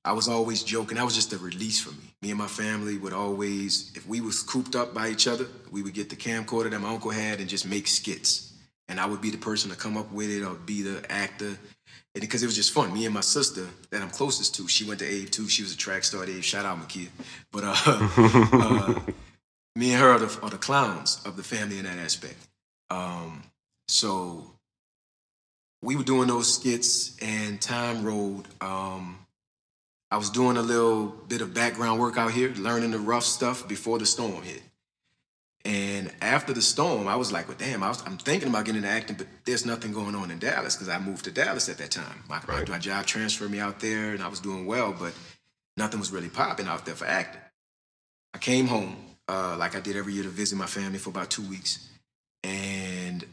I 0.04 0.12
was 0.12 0.28
always 0.28 0.62
joking. 0.62 0.98
That 0.98 1.04
was 1.04 1.14
just 1.14 1.32
a 1.32 1.38
release 1.38 1.81
for 1.81 1.92
me. 1.92 2.12
Me 2.20 2.31
and 2.31 2.38
my 2.38 2.46
family 2.46 2.98
would 2.98 3.14
always, 3.14 3.90
if 3.94 4.06
we 4.06 4.20
was 4.20 4.42
cooped 4.42 4.76
up 4.76 4.92
by 4.92 5.08
each 5.08 5.26
other, 5.26 5.46
we 5.70 5.82
would 5.82 5.94
get 5.94 6.10
the 6.10 6.16
camcorder 6.16 6.70
that 6.70 6.81
my 6.81 6.91
uncle 6.91 7.10
had 7.10 7.41
and 7.41 7.48
just 7.48 7.67
make 7.67 7.86
skits. 7.86 8.53
And 8.88 9.00
I 9.00 9.06
would 9.06 9.22
be 9.22 9.31
the 9.31 9.38
person 9.38 9.70
to 9.70 9.76
come 9.76 9.96
up 9.96 10.12
with 10.12 10.29
it 10.29 10.44
or 10.44 10.55
be 10.55 10.82
the 10.82 11.10
actor. 11.10 11.46
And 11.46 12.20
because 12.20 12.43
it 12.43 12.46
was 12.46 12.55
just 12.55 12.72
fun. 12.72 12.93
Me 12.93 13.06
and 13.06 13.14
my 13.14 13.22
sister 13.22 13.67
that 13.91 14.03
I'm 14.03 14.10
closest 14.10 14.55
to, 14.56 14.69
she 14.69 14.84
went 14.84 14.98
to 15.00 15.06
Abe 15.06 15.31
too. 15.31 15.48
She 15.48 15.62
was 15.62 15.72
a 15.72 15.79
track 15.79 16.05
star 16.05 16.24
at 16.24 16.29
Abe. 16.29 16.43
Shout 16.43 16.67
out, 16.67 16.79
Makia. 16.86 17.08
But 17.50 17.64
uh, 17.64 17.74
uh, 18.53 19.00
me 19.76 19.93
and 19.93 20.00
her 20.00 20.10
are 20.10 20.19
the, 20.19 20.40
are 20.43 20.50
the 20.50 20.58
clowns 20.58 21.20
of 21.24 21.36
the 21.36 21.43
family 21.43 21.78
in 21.78 21.84
that 21.84 21.98
aspect. 21.98 22.36
Um, 22.90 23.43
so 23.88 24.50
we 25.82 25.96
were 25.96 26.04
doing 26.04 26.28
those 26.28 26.54
skits 26.54 27.16
and 27.20 27.60
time 27.60 28.04
rolled. 28.04 28.48
Um, 28.60 29.19
I 30.10 30.16
was 30.16 30.31
doing 30.31 30.56
a 30.56 30.62
little 30.62 31.06
bit 31.06 31.40
of 31.40 31.54
background 31.54 32.00
work 32.00 32.16
out 32.16 32.31
here, 32.32 32.50
learning 32.54 32.93
the 32.93 32.98
rough 32.98 33.24
stuff 33.24 33.66
before 33.66 33.98
the 33.98 34.06
storm 34.06 34.43
hit. 34.43 34.62
And 35.66 36.12
after 36.20 36.52
the 36.52 36.60
storm, 36.62 37.08
I 37.08 37.16
was 37.16 37.32
like, 37.32 37.48
well, 37.48 37.56
damn, 37.58 37.82
I 37.82 37.88
was, 37.88 38.02
I'm 38.06 38.19
thinking 38.19 38.50
about 38.50 38.66
getting 38.66 38.82
into 38.82 38.94
acting, 38.94 39.16
but 39.16 39.26
there's 39.46 39.64
nothing 39.64 39.93
going 39.93 40.14
on 40.14 40.31
in 40.31 40.38
Dallas 40.38 40.76
because 40.76 40.90
I 40.90 40.98
moved 40.98 41.24
to 41.24 41.31
Dallas 41.31 41.69
at 41.70 41.78
that 41.78 41.90
time. 41.90 42.22
My, 42.28 42.38
my- 42.46 42.58
Right. 42.58 42.69
my 42.69 42.78
job 42.78 43.06
transferred 43.06 43.50
me 43.50 43.58
out 43.60 43.81
there 43.81 44.12
and 44.12 44.22
I 44.22 44.28
was 44.28 44.40
doing 44.40 44.66
well, 44.66 44.93
but 44.96 45.14
nothing 45.78 45.98
was 46.00 46.12
really 46.12 46.28
popping 46.28 46.66
out 46.69 46.84
there 46.84 46.94
for 46.94 47.06
acting. 47.06 47.40
I 48.34 48.38
came 48.38 48.66
home, 48.66 48.96
uh, 49.28 49.56
like 49.58 49.74
I 49.76 49.81
did 49.81 49.96
every 49.96 50.12
year, 50.12 50.22
to 50.24 50.28
visit 50.28 50.56
my 50.56 50.66
family 50.66 50.98
for 50.98 51.10
about 51.10 51.31
two 51.31 51.43
weeks. 51.43 51.88
And 52.43 53.24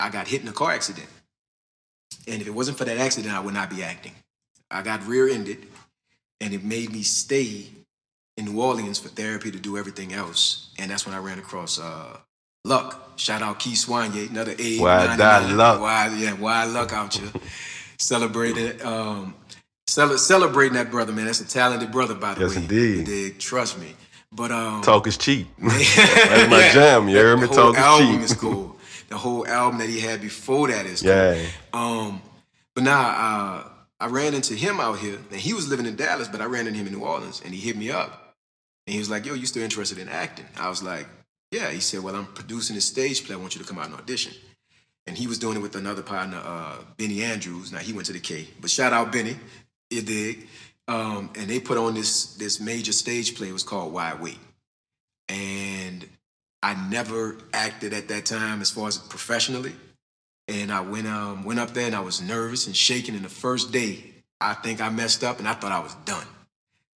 I 0.00 0.10
got 0.10 0.28
hit 0.28 0.42
in 0.42 0.48
a 0.48 0.52
car 0.52 0.72
accident. 0.72 1.08
And 2.26 2.40
if 2.40 2.46
it 2.48 2.54
wasn't 2.54 2.78
for 2.78 2.84
that 2.84 2.98
accident, 2.98 3.34
I 3.34 3.40
would 3.40 3.54
not 3.54 3.70
be 3.70 3.82
acting. 3.82 4.12
I 4.70 4.82
got 4.82 5.06
rear 5.06 5.28
ended, 5.28 5.66
and 6.40 6.52
it 6.52 6.62
made 6.62 6.92
me 6.92 7.02
stay 7.02 7.66
in 8.36 8.44
New 8.46 8.60
Orleans 8.60 8.98
for 8.98 9.08
therapy 9.08 9.50
to 9.50 9.58
do 9.58 9.76
everything 9.78 10.12
else. 10.12 10.70
And 10.78 10.90
that's 10.90 11.06
when 11.06 11.14
I 11.14 11.18
ran 11.18 11.38
across 11.38 11.78
uh, 11.78 12.18
Luck. 12.64 13.12
Shout 13.16 13.42
out 13.42 13.58
Keith 13.58 13.86
Swanye, 13.86 14.30
another 14.30 14.54
A. 14.58 14.78
Why 14.78 15.16
die 15.16 15.52
Luck? 15.52 15.80
Why, 15.80 16.14
yeah, 16.16 16.32
why 16.32 16.64
Luck 16.64 16.92
out 16.92 17.14
here. 17.14 17.32
Celebrating, 17.98 18.80
um, 18.82 19.34
cele- 19.86 20.18
celebrating 20.18 20.74
that 20.74 20.90
brother, 20.90 21.12
man. 21.12 21.26
That's 21.26 21.40
a 21.40 21.48
talented 21.48 21.90
brother, 21.90 22.14
by 22.14 22.34
the 22.34 22.42
Yes, 22.42 22.50
way. 22.50 22.62
indeed. 22.62 23.08
You? 23.08 23.30
Trust 23.32 23.78
me. 23.80 23.96
But 24.32 24.52
um, 24.52 24.82
Talk 24.82 25.06
is 25.06 25.16
cheap. 25.16 25.48
That's 25.58 26.50
my 26.50 26.68
jam, 26.72 27.08
you 27.08 27.16
hear 27.16 27.36
me? 27.36 27.42
The 27.42 27.48
whole 27.48 27.72
Talk 27.72 27.76
is 27.76 27.80
album 27.82 28.12
cheap. 28.14 28.20
is 28.22 28.34
cool. 28.34 28.76
The 29.08 29.16
whole 29.16 29.46
album 29.46 29.78
that 29.78 29.88
he 29.88 30.00
had 30.00 30.20
before 30.20 30.68
that 30.68 30.84
is 30.86 31.00
cool. 31.00 31.10
Yeah. 31.10 31.46
Um, 31.72 32.20
but 32.74 32.84
now 32.84 33.00
uh, 33.00 33.68
I 34.00 34.06
ran 34.08 34.34
into 34.34 34.54
him 34.54 34.80
out 34.80 34.98
here, 34.98 35.18
and 35.30 35.40
he 35.40 35.54
was 35.54 35.66
living 35.68 35.86
in 35.86 35.96
Dallas, 35.96 36.28
but 36.28 36.40
I 36.40 36.44
ran 36.44 36.66
into 36.66 36.78
him 36.78 36.86
in 36.86 36.92
New 36.92 37.04
Orleans, 37.04 37.40
and 37.44 37.54
he 37.54 37.60
hit 37.60 37.76
me 37.76 37.90
up, 37.90 38.34
And 38.86 38.92
he 38.92 38.98
was 38.98 39.08
like, 39.10 39.24
"Yo, 39.26 39.34
you 39.34 39.46
still 39.46 39.62
interested 39.62 39.98
in 39.98 40.08
acting?" 40.08 40.46
I 40.60 40.68
was 40.68 40.82
like, 40.82 41.06
"Yeah." 41.50 41.70
He 41.70 41.80
said, 41.80 42.00
"Well, 42.02 42.14
I'm 42.14 42.26
producing 42.26 42.76
a 42.76 42.80
stage 42.82 43.24
play. 43.24 43.34
I 43.34 43.38
want 43.38 43.54
you 43.54 43.62
to 43.62 43.66
come 43.66 43.78
out 43.78 43.86
and 43.86 43.94
audition." 43.94 44.34
And 45.06 45.16
he 45.16 45.26
was 45.26 45.38
doing 45.38 45.56
it 45.56 45.60
with 45.62 45.74
another 45.74 46.02
partner, 46.02 46.40
uh, 46.44 46.76
Benny 46.98 47.22
Andrews. 47.24 47.72
Now 47.72 47.78
he 47.78 47.94
went 47.94 48.06
to 48.08 48.12
the 48.12 48.20
K, 48.20 48.46
but 48.60 48.68
shout 48.68 48.92
out 48.92 49.10
Benny, 49.10 49.36
you 49.88 50.02
dig? 50.02 50.46
Um, 50.88 51.30
and 51.36 51.48
they 51.48 51.60
put 51.60 51.76
on 51.76 51.94
this 51.94 52.34
this 52.34 52.60
major 52.60 52.92
stage 52.92 53.36
play. 53.36 53.50
It 53.50 53.52
was 53.52 53.62
called 53.62 53.92
Wide 53.92 54.20
Wait, 54.20 54.38
and 55.28 56.08
I 56.62 56.74
never 56.88 57.36
acted 57.52 57.92
at 57.92 58.08
that 58.08 58.24
time 58.24 58.60
as 58.60 58.70
far 58.70 58.88
as 58.88 58.98
professionally. 58.98 59.72
And 60.48 60.72
I 60.72 60.80
went 60.80 61.06
um, 61.06 61.44
went 61.44 61.60
up 61.60 61.74
there 61.74 61.86
and 61.86 61.94
I 61.94 62.00
was 62.00 62.22
nervous 62.22 62.66
and 62.66 62.74
shaking. 62.74 63.14
And 63.14 63.24
the 63.24 63.28
first 63.28 63.70
day, 63.70 64.02
I 64.40 64.54
think 64.54 64.80
I 64.80 64.88
messed 64.88 65.22
up 65.22 65.38
and 65.38 65.46
I 65.46 65.52
thought 65.52 65.72
I 65.72 65.80
was 65.80 65.94
done. 66.06 66.26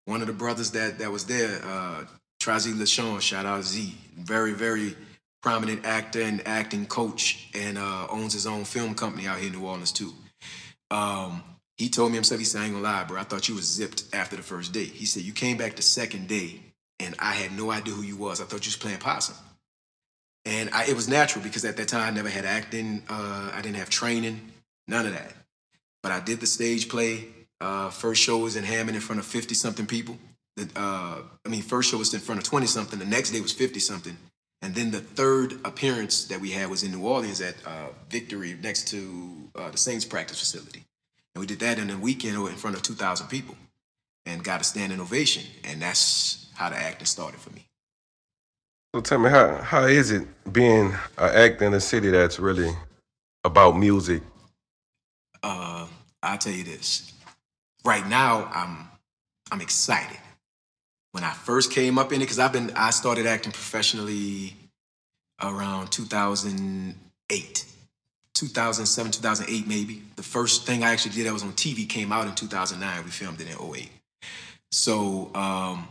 One 0.05 0.21
of 0.21 0.27
the 0.27 0.33
brothers 0.33 0.71
that 0.71 0.99
that 0.99 1.11
was 1.11 1.25
there, 1.25 1.61
uh, 1.63 2.05
Trazi 2.41 2.73
LaShawn, 2.73 3.19
shout 3.19 3.45
out 3.45 3.63
Z, 3.63 3.93
very 4.17 4.53
very 4.53 4.95
prominent 5.43 5.85
actor 5.85 6.21
and 6.21 6.47
acting 6.47 6.85
coach, 6.85 7.49
and 7.53 7.77
uh, 7.77 8.07
owns 8.09 8.31
his 8.31 8.47
own 8.47 8.63
film 8.63 8.95
company 8.95 9.27
out 9.27 9.37
here 9.37 9.47
in 9.47 9.59
New 9.59 9.67
Orleans 9.67 9.91
too. 9.91 10.13
Um, 10.91 11.43
he 11.81 11.89
told 11.89 12.11
me 12.11 12.15
himself, 12.15 12.37
he 12.37 12.45
said, 12.45 12.61
I 12.61 12.65
ain't 12.65 12.73
gonna 12.73 12.83
lie, 12.83 13.03
bro. 13.05 13.19
I 13.19 13.23
thought 13.23 13.49
you 13.49 13.55
was 13.55 13.65
zipped 13.65 14.03
after 14.13 14.35
the 14.35 14.43
first 14.43 14.71
day. 14.71 14.85
He 14.85 15.05
said, 15.05 15.23
you 15.23 15.33
came 15.33 15.57
back 15.57 15.75
the 15.75 15.81
second 15.81 16.27
day 16.27 16.61
and 16.99 17.15
I 17.17 17.33
had 17.33 17.57
no 17.57 17.71
idea 17.71 17.91
who 17.95 18.03
you 18.03 18.15
was. 18.15 18.39
I 18.39 18.43
thought 18.43 18.65
you 18.65 18.69
was 18.69 18.77
playing 18.77 18.99
possum. 18.99 19.35
And 20.45 20.69
I, 20.69 20.85
it 20.85 20.95
was 20.95 21.09
natural 21.09 21.43
because 21.43 21.65
at 21.65 21.77
that 21.77 21.87
time 21.87 22.13
I 22.13 22.15
never 22.15 22.29
had 22.29 22.45
acting. 22.45 23.01
Uh, 23.09 23.49
I 23.51 23.61
didn't 23.63 23.77
have 23.77 23.89
training, 23.89 24.51
none 24.87 25.07
of 25.07 25.13
that. 25.13 25.33
But 26.03 26.11
I 26.11 26.19
did 26.19 26.39
the 26.39 26.45
stage 26.45 26.87
play. 26.87 27.25
Uh, 27.59 27.89
first 27.89 28.21
show 28.21 28.37
was 28.37 28.55
in 28.55 28.63
Hammond 28.63 28.95
in 28.95 29.01
front 29.01 29.19
of 29.19 29.25
50 29.25 29.55
something 29.55 29.87
people. 29.87 30.19
The, 30.57 30.69
uh, 30.75 31.21
I 31.43 31.49
mean, 31.49 31.63
first 31.63 31.89
show 31.89 31.97
was 31.97 32.13
in 32.13 32.19
front 32.19 32.39
of 32.41 32.47
20 32.47 32.67
something. 32.67 32.99
The 32.99 33.05
next 33.05 33.31
day 33.31 33.41
was 33.41 33.53
50 33.53 33.79
something. 33.79 34.17
And 34.61 34.75
then 34.75 34.91
the 34.91 34.99
third 34.99 35.53
appearance 35.65 36.25
that 36.25 36.39
we 36.39 36.51
had 36.51 36.69
was 36.69 36.83
in 36.83 36.91
New 36.91 37.07
Orleans 37.07 37.41
at 37.41 37.55
uh, 37.65 37.87
Victory 38.07 38.55
next 38.61 38.87
to 38.89 39.49
uh, 39.55 39.71
the 39.71 39.77
Saints 39.79 40.05
practice 40.05 40.39
facility. 40.39 40.83
And 41.35 41.41
we 41.41 41.47
did 41.47 41.59
that 41.59 41.79
in 41.79 41.89
a 41.89 41.97
weekend 41.97 42.35
in 42.35 42.55
front 42.55 42.75
of 42.75 42.81
2,000 42.81 43.27
people 43.27 43.55
and 44.25 44.43
got 44.43 44.61
a 44.61 44.63
standing 44.63 44.99
ovation. 44.99 45.43
And 45.63 45.81
that's 45.81 46.47
how 46.55 46.69
the 46.69 46.77
acting 46.77 47.05
started 47.05 47.39
for 47.39 47.51
me. 47.51 47.65
So 48.93 48.99
tell 48.99 49.19
me, 49.19 49.29
how 49.29 49.55
how 49.55 49.85
is 49.85 50.11
it 50.11 50.27
being 50.51 50.93
an 51.17 51.35
actor 51.35 51.63
in 51.63 51.73
a 51.73 51.79
city 51.79 52.09
that's 52.09 52.39
really 52.39 52.75
about 53.45 53.77
music? 53.77 54.21
Uh, 55.41 55.87
I'll 56.21 56.37
tell 56.37 56.51
you 56.51 56.65
this. 56.65 57.13
Right 57.85 58.05
now, 58.05 58.51
I'm 58.53 58.89
I'm 59.49 59.61
excited. 59.61 60.17
When 61.13 61.23
I 61.23 61.31
first 61.31 61.71
came 61.71 61.97
up 61.97 62.11
in 62.11 62.17
it, 62.17 62.25
because 62.25 62.39
I've 62.39 62.51
been 62.51 62.71
I 62.75 62.89
started 62.89 63.27
acting 63.27 63.53
professionally 63.53 64.57
around 65.41 65.89
2008. 65.91 67.65
2007, 68.33 69.11
2008, 69.11 69.67
maybe. 69.67 70.01
The 70.15 70.23
first 70.23 70.65
thing 70.65 70.83
I 70.83 70.91
actually 70.91 71.13
did 71.13 71.27
that 71.27 71.33
was 71.33 71.43
on 71.43 71.53
TV 71.53 71.87
came 71.87 72.11
out 72.11 72.27
in 72.27 72.35
2009. 72.35 73.03
We 73.03 73.11
filmed 73.11 73.41
it 73.41 73.47
in 73.47 73.75
08. 73.75 73.89
So 74.71 75.31
um, 75.35 75.87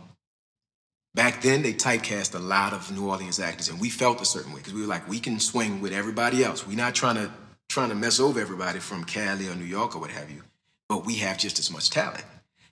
back 1.15 1.43
then, 1.43 1.63
they 1.63 1.73
typecast 1.73 2.35
a 2.35 2.39
lot 2.39 2.73
of 2.73 2.91
New 2.97 3.09
Orleans 3.09 3.39
actors, 3.39 3.69
and 3.69 3.81
we 3.81 3.91
felt 3.91 4.21
a 4.21 4.25
certain 4.25 4.53
way 4.53 4.59
because 4.59 4.73
we 4.73 4.81
were 4.81 4.87
like, 4.87 5.09
we 5.09 5.21
can 5.21 5.39
swing 5.39 5.81
with 5.81 5.93
everybody 5.93 6.43
else. 6.43 6.67
We're 6.67 6.77
not 6.77 6.95
trying 6.95 7.17
to 7.17 7.31
trying 7.69 7.91
to 7.91 7.95
mess 7.95 8.19
over 8.19 8.41
everybody 8.41 8.81
from 8.81 9.05
Cali 9.05 9.49
or 9.49 9.55
New 9.55 9.65
York 9.65 9.95
or 9.95 10.01
what 10.01 10.11
have 10.11 10.29
you, 10.29 10.43
but 10.89 11.07
we 11.07 11.15
have 11.17 11.39
just 11.39 11.61
as 11.61 11.71
much 11.71 11.89
talent. 11.89 12.25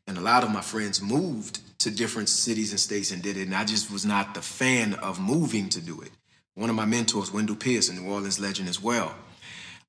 And 0.09 0.19
a 0.19 0.21
lot 0.21 0.43
of 0.43 0.51
my 0.51 0.61
friends 0.61 1.01
moved 1.01 1.61
to 1.79 1.91
different 1.91 2.29
cities 2.29 2.73
and 2.73 2.81
states 2.81 3.13
and 3.13 3.23
did 3.23 3.37
it, 3.37 3.47
and 3.47 3.55
I 3.55 3.65
just 3.65 3.93
was 3.93 4.05
not 4.05 4.35
the 4.35 4.43
fan 4.43 4.95
of 4.95 5.21
moving 5.21 5.69
to 5.69 5.81
do 5.81 6.01
it. 6.01 6.11
One 6.57 6.69
of 6.69 6.75
my 6.75 6.85
mentors, 6.85 7.33
Wendell 7.33 7.55
Pierce, 7.55 7.89
a 7.89 7.95
New 7.95 8.11
Orleans 8.11 8.41
legend 8.41 8.69
as 8.69 8.83
well, 8.83 9.15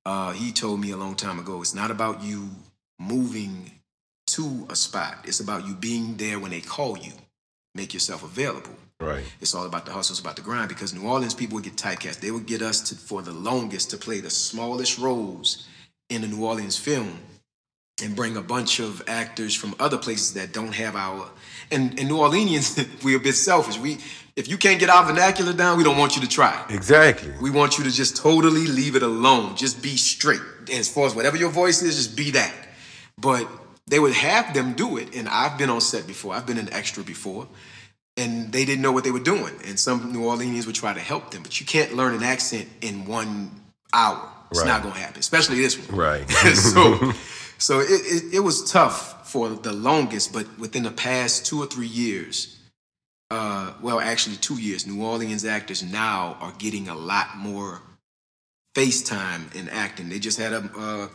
uh, 0.05 0.31
he 0.31 0.51
told 0.51 0.79
me 0.79 0.91
a 0.91 0.97
long 0.97 1.15
time 1.15 1.39
ago, 1.39 1.61
it's 1.61 1.75
not 1.75 1.91
about 1.91 2.23
you 2.23 2.49
moving 2.99 3.71
to 4.27 4.67
a 4.69 4.75
spot. 4.75 5.19
It's 5.25 5.39
about 5.39 5.67
you 5.67 5.75
being 5.75 6.17
there 6.17 6.39
when 6.39 6.51
they 6.51 6.61
call 6.61 6.97
you. 6.97 7.13
Make 7.75 7.93
yourself 7.93 8.23
available. 8.23 8.75
Right. 8.99 9.23
It's 9.39 9.55
all 9.55 9.65
about 9.65 9.85
the 9.85 9.91
hustle, 9.91 10.13
it's 10.13 10.19
about 10.19 10.35
the 10.35 10.41
grind. 10.41 10.69
Because 10.69 10.93
New 10.93 11.07
Orleans 11.07 11.33
people 11.33 11.55
would 11.55 11.63
get 11.63 11.75
typecast. 11.75 12.19
They 12.19 12.31
would 12.31 12.45
get 12.45 12.61
us 12.61 12.81
to, 12.89 12.95
for 12.95 13.21
the 13.21 13.31
longest 13.31 13.89
to 13.91 13.97
play 13.97 14.19
the 14.19 14.29
smallest 14.29 14.97
roles 14.97 15.67
in 16.09 16.21
the 16.21 16.27
New 16.27 16.45
Orleans 16.45 16.77
film 16.77 17.19
and 18.03 18.15
bring 18.15 18.37
a 18.37 18.41
bunch 18.41 18.79
of 18.79 19.03
actors 19.07 19.55
from 19.55 19.75
other 19.79 19.97
places 19.97 20.33
that 20.33 20.53
don't 20.53 20.73
have 20.73 20.95
our 20.95 21.29
and, 21.71 21.99
and 21.99 22.09
New 22.09 22.17
Orleanians, 22.17 23.03
we're 23.03 23.17
a 23.17 23.21
bit 23.21 23.33
selfish. 23.33 23.77
We 23.77 23.97
if 24.39 24.47
you 24.47 24.57
can't 24.57 24.79
get 24.79 24.89
our 24.89 25.05
vernacular 25.05 25.51
down, 25.51 25.77
we 25.77 25.83
don't 25.83 25.97
want 25.97 26.15
you 26.15 26.21
to 26.21 26.27
try. 26.29 26.65
Exactly. 26.69 27.33
We 27.41 27.49
want 27.51 27.77
you 27.77 27.83
to 27.83 27.91
just 27.91 28.15
totally 28.15 28.67
leave 28.67 28.95
it 28.95 29.03
alone. 29.03 29.57
Just 29.57 29.83
be 29.83 29.97
straight. 29.97 30.39
As 30.71 30.87
far 30.87 31.05
as 31.07 31.13
whatever 31.13 31.35
your 31.35 31.49
voice 31.49 31.81
is, 31.81 31.97
just 31.97 32.15
be 32.15 32.31
that. 32.31 32.53
But 33.17 33.45
they 33.85 33.99
would 33.99 34.13
have 34.13 34.53
them 34.53 34.73
do 34.75 34.97
it. 34.97 35.13
And 35.13 35.27
I've 35.27 35.57
been 35.57 35.69
on 35.69 35.81
set 35.81 36.07
before. 36.07 36.33
I've 36.33 36.45
been 36.45 36.57
an 36.57 36.71
extra 36.71 37.03
before. 37.03 37.49
And 38.15 38.49
they 38.53 38.63
didn't 38.63 38.81
know 38.81 38.93
what 38.93 39.03
they 39.03 39.11
were 39.11 39.19
doing. 39.19 39.53
And 39.65 39.77
some 39.77 40.13
New 40.13 40.21
Orleanians 40.21 40.65
would 40.67 40.75
try 40.75 40.93
to 40.93 41.01
help 41.01 41.31
them. 41.31 41.43
But 41.43 41.59
you 41.59 41.65
can't 41.65 41.93
learn 41.93 42.13
an 42.15 42.23
accent 42.23 42.69
in 42.79 43.05
one 43.05 43.51
hour. 43.93 44.25
It's 44.51 44.61
Right. 44.61 44.67
not 44.67 44.83
gonna 44.83 44.95
happen. 44.95 45.19
Especially 45.19 45.57
this 45.57 45.77
one. 45.77 45.97
Right. 45.99 46.29
so 46.55 47.11
so 47.57 47.81
it, 47.81 47.89
it, 47.89 48.23
it 48.35 48.39
was 48.39 48.71
tough 48.71 49.29
for 49.29 49.49
the 49.49 49.73
longest, 49.73 50.31
but 50.31 50.45
within 50.57 50.83
the 50.83 50.91
past 50.91 51.45
two 51.45 51.61
or 51.61 51.65
three 51.65 51.87
years, 51.87 52.58
uh, 53.31 53.73
well, 53.81 53.99
actually 53.99 54.35
two 54.37 54.59
years, 54.59 54.87
New 54.87 55.03
Orleans 55.03 55.45
actors 55.45 55.83
now 55.83 56.37
are 56.39 56.53
getting 56.57 56.89
a 56.89 56.95
lot 56.95 57.37
more 57.37 57.81
face 58.73 59.03
time 59.03 59.49
in 59.55 59.69
acting. 59.69 60.09
They 60.09 60.19
just 60.19 60.39
had 60.39 60.53
a 60.53 60.69
uh, 60.77 61.07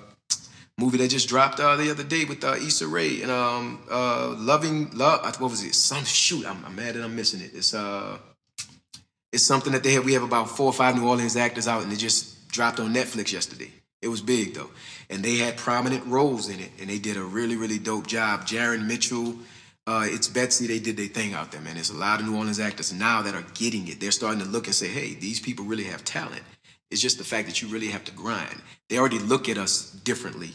movie 0.79 0.99
that 0.99 1.09
just 1.09 1.29
dropped 1.29 1.61
uh, 1.61 1.77
the 1.77 1.91
other 1.91 2.05
day 2.05 2.25
with 2.25 2.45
uh, 2.45 2.55
Issa 2.55 2.87
Rae 2.87 3.23
and 3.23 3.31
um, 3.31 3.81
uh, 3.91 4.35
Loving 4.39 4.91
Love. 4.91 5.25
What 5.41 5.51
was 5.51 5.63
it? 5.65 5.75
Some 5.75 6.05
shoot. 6.05 6.47
I'm, 6.47 6.65
I'm 6.65 6.77
mad 6.77 6.95
that 6.95 7.05
I'm 7.05 7.17
missing 7.17 7.41
it. 7.41 7.51
It's 7.55 7.75
uh, 7.75 8.19
it's 9.33 9.45
something 9.45 9.73
that 9.73 9.83
they 9.83 9.93
have. 9.95 10.05
We 10.05 10.13
have 10.13 10.23
about 10.23 10.51
four 10.51 10.67
or 10.67 10.73
five 10.73 10.95
New 10.97 11.09
Orleans 11.09 11.37
actors 11.37 11.67
out, 11.67 11.83
and 11.83 11.93
it 11.93 11.97
just 11.97 12.49
dropped 12.49 12.79
on 12.79 12.95
Netflix 12.95 13.33
yesterday. 13.33 13.71
It 14.01 14.09
was 14.09 14.21
big 14.21 14.55
though, 14.55 14.71
and 15.11 15.25
they 15.25 15.37
had 15.37 15.57
prominent 15.57 16.07
roles 16.07 16.49
in 16.49 16.61
it, 16.61 16.71
and 16.81 16.91
they 16.91 16.99
did 16.99 17.17
a 17.17 17.23
really, 17.23 17.57
really 17.57 17.79
dope 17.79 18.07
job. 18.07 18.43
Jaron 18.43 18.87
Mitchell, 18.87 19.35
uh, 19.87 20.07
it's 20.07 20.29
Betsy. 20.29 20.67
They 20.67 20.79
did 20.79 20.97
their 20.97 21.09
thing 21.09 21.35
out 21.35 21.53
there, 21.53 21.61
man. 21.61 21.75
There's 21.75 21.91
a 21.91 21.97
lot 21.97 22.21
of 22.21 22.27
New 22.27 22.37
Orleans 22.37 22.61
actors 22.61 22.93
now 22.93 23.23
that 23.23 23.35
are 23.35 23.45
getting 23.55 23.87
it. 23.89 24.01
They're 24.01 24.11
starting 24.11 24.41
to 24.41 24.47
look 24.47 24.67
and 24.67 24.75
say, 24.75 24.89
"Hey, 24.89 25.15
these 25.15 25.41
people 25.41 25.65
really 25.65 25.85
have 25.85 26.05
talent." 26.05 26.43
It's 26.91 27.03
just 27.03 27.19
the 27.19 27.25
fact 27.25 27.49
that 27.49 27.61
you 27.61 27.69
really 27.69 27.89
have 27.89 28.05
to 28.05 28.13
grind. 28.13 28.63
They 28.89 28.99
already 28.99 29.19
look 29.19 29.49
at 29.49 29.59
us 29.59 29.91
differently 29.91 30.53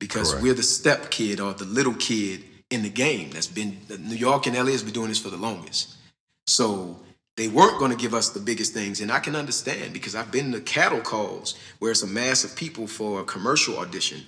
because 0.00 0.30
Correct. 0.30 0.42
we're 0.42 0.54
the 0.54 0.62
step 0.62 1.10
kid 1.10 1.40
or 1.40 1.52
the 1.52 1.64
little 1.66 1.94
kid 1.94 2.44
in 2.70 2.82
the 2.82 2.88
game. 2.88 3.30
That's 3.30 3.46
been 3.46 3.78
New 4.00 4.16
York 4.16 4.46
and 4.46 4.56
LA 4.56 4.72
has 4.72 4.82
been 4.82 4.92
doing 4.92 5.08
this 5.08 5.18
for 5.18 5.30
the 5.30 5.36
longest. 5.36 5.94
So 6.46 6.98
they 7.36 7.48
weren't 7.48 7.78
going 7.78 7.90
to 7.90 7.96
give 7.96 8.14
us 8.14 8.30
the 8.30 8.40
biggest 8.40 8.72
things, 8.72 9.00
and 9.00 9.10
I 9.12 9.20
can 9.20 9.36
understand 9.36 9.92
because 9.92 10.14
I've 10.14 10.32
been 10.32 10.52
to 10.52 10.60
cattle 10.60 11.00
calls 11.00 11.54
where 11.78 11.90
it's 11.90 12.02
a 12.02 12.06
mass 12.06 12.44
of 12.44 12.56
people 12.56 12.86
for 12.86 13.20
a 13.20 13.24
commercial 13.24 13.78
audition, 13.78 14.22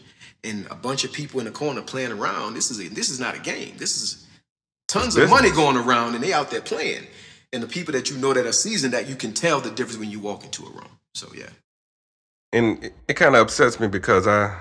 and 0.44 0.66
a 0.70 0.74
bunch 0.74 1.04
of 1.04 1.12
people 1.12 1.40
in 1.40 1.46
the 1.46 1.52
corner 1.52 1.82
playing 1.82 2.12
around. 2.12 2.54
This 2.54 2.70
is 2.70 2.80
a, 2.80 2.88
this 2.88 3.10
is 3.10 3.18
not 3.18 3.36
a 3.36 3.40
game. 3.40 3.74
This 3.78 4.00
is 4.00 4.25
tons 4.88 5.16
of 5.16 5.22
Business. 5.22 5.30
money 5.30 5.50
going 5.50 5.76
around, 5.76 6.14
and 6.14 6.22
they 6.22 6.32
out 6.32 6.50
there 6.50 6.60
playing. 6.60 7.06
And 7.52 7.62
the 7.62 7.66
people 7.66 7.92
that 7.92 8.10
you 8.10 8.16
know 8.18 8.34
that 8.34 8.46
are 8.46 8.52
seasoned, 8.52 8.92
that 8.92 9.08
you 9.08 9.14
can 9.16 9.32
tell 9.32 9.60
the 9.60 9.70
difference 9.70 9.98
when 9.98 10.10
you 10.10 10.20
walk 10.20 10.44
into 10.44 10.64
a 10.64 10.70
room. 10.70 10.98
So 11.14 11.28
yeah, 11.34 11.48
and 12.52 12.82
it, 12.84 12.94
it 13.08 13.14
kind 13.14 13.34
of 13.34 13.42
upsets 13.42 13.80
me 13.80 13.88
because 13.88 14.26
I 14.26 14.56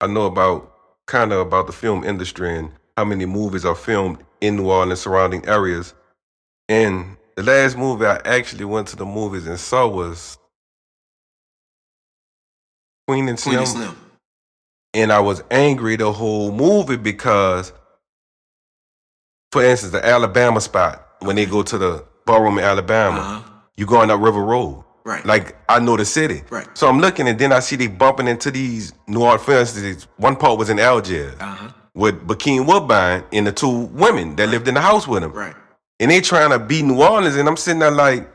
I 0.00 0.06
know 0.06 0.26
about 0.26 0.72
kind 1.06 1.32
of 1.32 1.40
about 1.40 1.66
the 1.66 1.72
film 1.72 2.04
industry 2.04 2.56
and 2.56 2.70
how 2.96 3.04
many 3.04 3.26
movies 3.26 3.64
are 3.64 3.74
filmed 3.74 4.18
in 4.40 4.56
New 4.56 4.70
Orleans 4.70 5.00
surrounding 5.00 5.46
areas. 5.46 5.94
And 6.68 7.16
the 7.36 7.42
last 7.42 7.76
movie 7.76 8.06
I 8.06 8.16
actually 8.24 8.64
went 8.64 8.88
to 8.88 8.96
the 8.96 9.06
movies 9.06 9.46
and 9.46 9.58
saw 9.58 9.86
was 9.88 10.38
Queen 13.06 13.28
and 13.28 13.40
Queen 13.40 13.58
and 13.58 13.68
Slim. 13.68 13.96
and 14.94 15.12
I 15.12 15.20
was 15.20 15.42
angry 15.50 15.96
the 15.96 16.12
whole 16.12 16.50
movie 16.52 16.96
because, 16.96 17.72
for 19.56 19.64
instance, 19.64 19.92
the 19.92 20.04
Alabama 20.04 20.60
spot 20.60 21.02
when 21.20 21.36
they 21.36 21.46
go 21.46 21.62
to 21.62 21.78
the 21.78 22.04
ballroom 22.26 22.58
in 22.58 22.64
Alabama, 22.64 23.20
Uh-huh. 23.20 23.50
you 23.76 23.86
going 23.86 24.10
up 24.10 24.20
River 24.20 24.42
Road. 24.44 24.84
Right. 25.04 25.24
Like 25.24 25.56
I 25.68 25.78
know 25.78 25.96
the 25.96 26.04
city. 26.04 26.42
Right. 26.50 26.66
So 26.74 26.88
I'm 26.88 27.00
looking 27.00 27.26
and 27.28 27.38
then 27.38 27.52
I 27.52 27.60
see 27.60 27.76
they 27.76 27.86
bumping 27.86 28.28
into 28.28 28.50
these 28.50 28.92
New 29.06 29.22
Orleans. 29.22 30.06
One 30.18 30.36
part 30.36 30.58
was 30.58 30.68
in 30.68 30.78
Algiers 30.78 31.34
Uh-huh. 31.40 31.68
with 31.94 32.26
Bokeem 32.26 32.66
Woodbine 32.66 33.22
and 33.32 33.46
the 33.46 33.52
two 33.52 33.86
women 34.04 34.36
that 34.36 34.48
lived 34.48 34.68
in 34.68 34.74
the 34.74 34.80
house 34.80 35.06
with 35.08 35.22
him. 35.22 35.32
Right. 35.32 35.54
And 36.00 36.10
they 36.10 36.20
trying 36.20 36.50
to 36.50 36.58
be 36.58 36.82
New 36.82 37.00
Orleans, 37.02 37.36
and 37.36 37.48
I'm 37.48 37.56
sitting 37.56 37.78
there 37.80 37.90
like, 37.90 38.28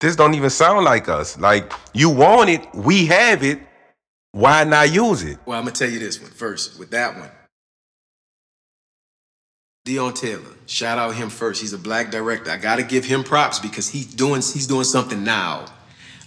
this 0.00 0.16
don't 0.16 0.34
even 0.34 0.50
sound 0.50 0.84
like 0.84 1.08
us. 1.08 1.38
Like 1.38 1.72
you 1.92 2.10
want 2.10 2.50
it, 2.50 2.62
we 2.74 3.06
have 3.06 3.44
it. 3.44 3.60
Why 4.32 4.64
not 4.64 4.90
use 4.92 5.22
it? 5.22 5.38
Well, 5.46 5.56
I'm 5.58 5.64
gonna 5.64 5.76
tell 5.76 5.88
you 5.88 6.00
this 6.00 6.20
one 6.20 6.30
first. 6.32 6.78
With 6.80 6.90
that 6.90 7.16
one, 7.16 7.30
Deon 9.84 10.14
Taylor. 10.14 10.40
Shout 10.66 10.98
out 10.98 11.14
him 11.14 11.28
first. 11.28 11.60
He's 11.60 11.74
a 11.74 11.78
black 11.78 12.10
director. 12.10 12.50
I 12.50 12.56
gotta 12.56 12.82
give 12.82 13.04
him 13.04 13.22
props 13.22 13.58
because 13.58 13.88
he's 13.88 14.06
doing 14.06 14.36
he's 14.36 14.66
doing 14.66 14.84
something 14.84 15.22
now. 15.24 15.66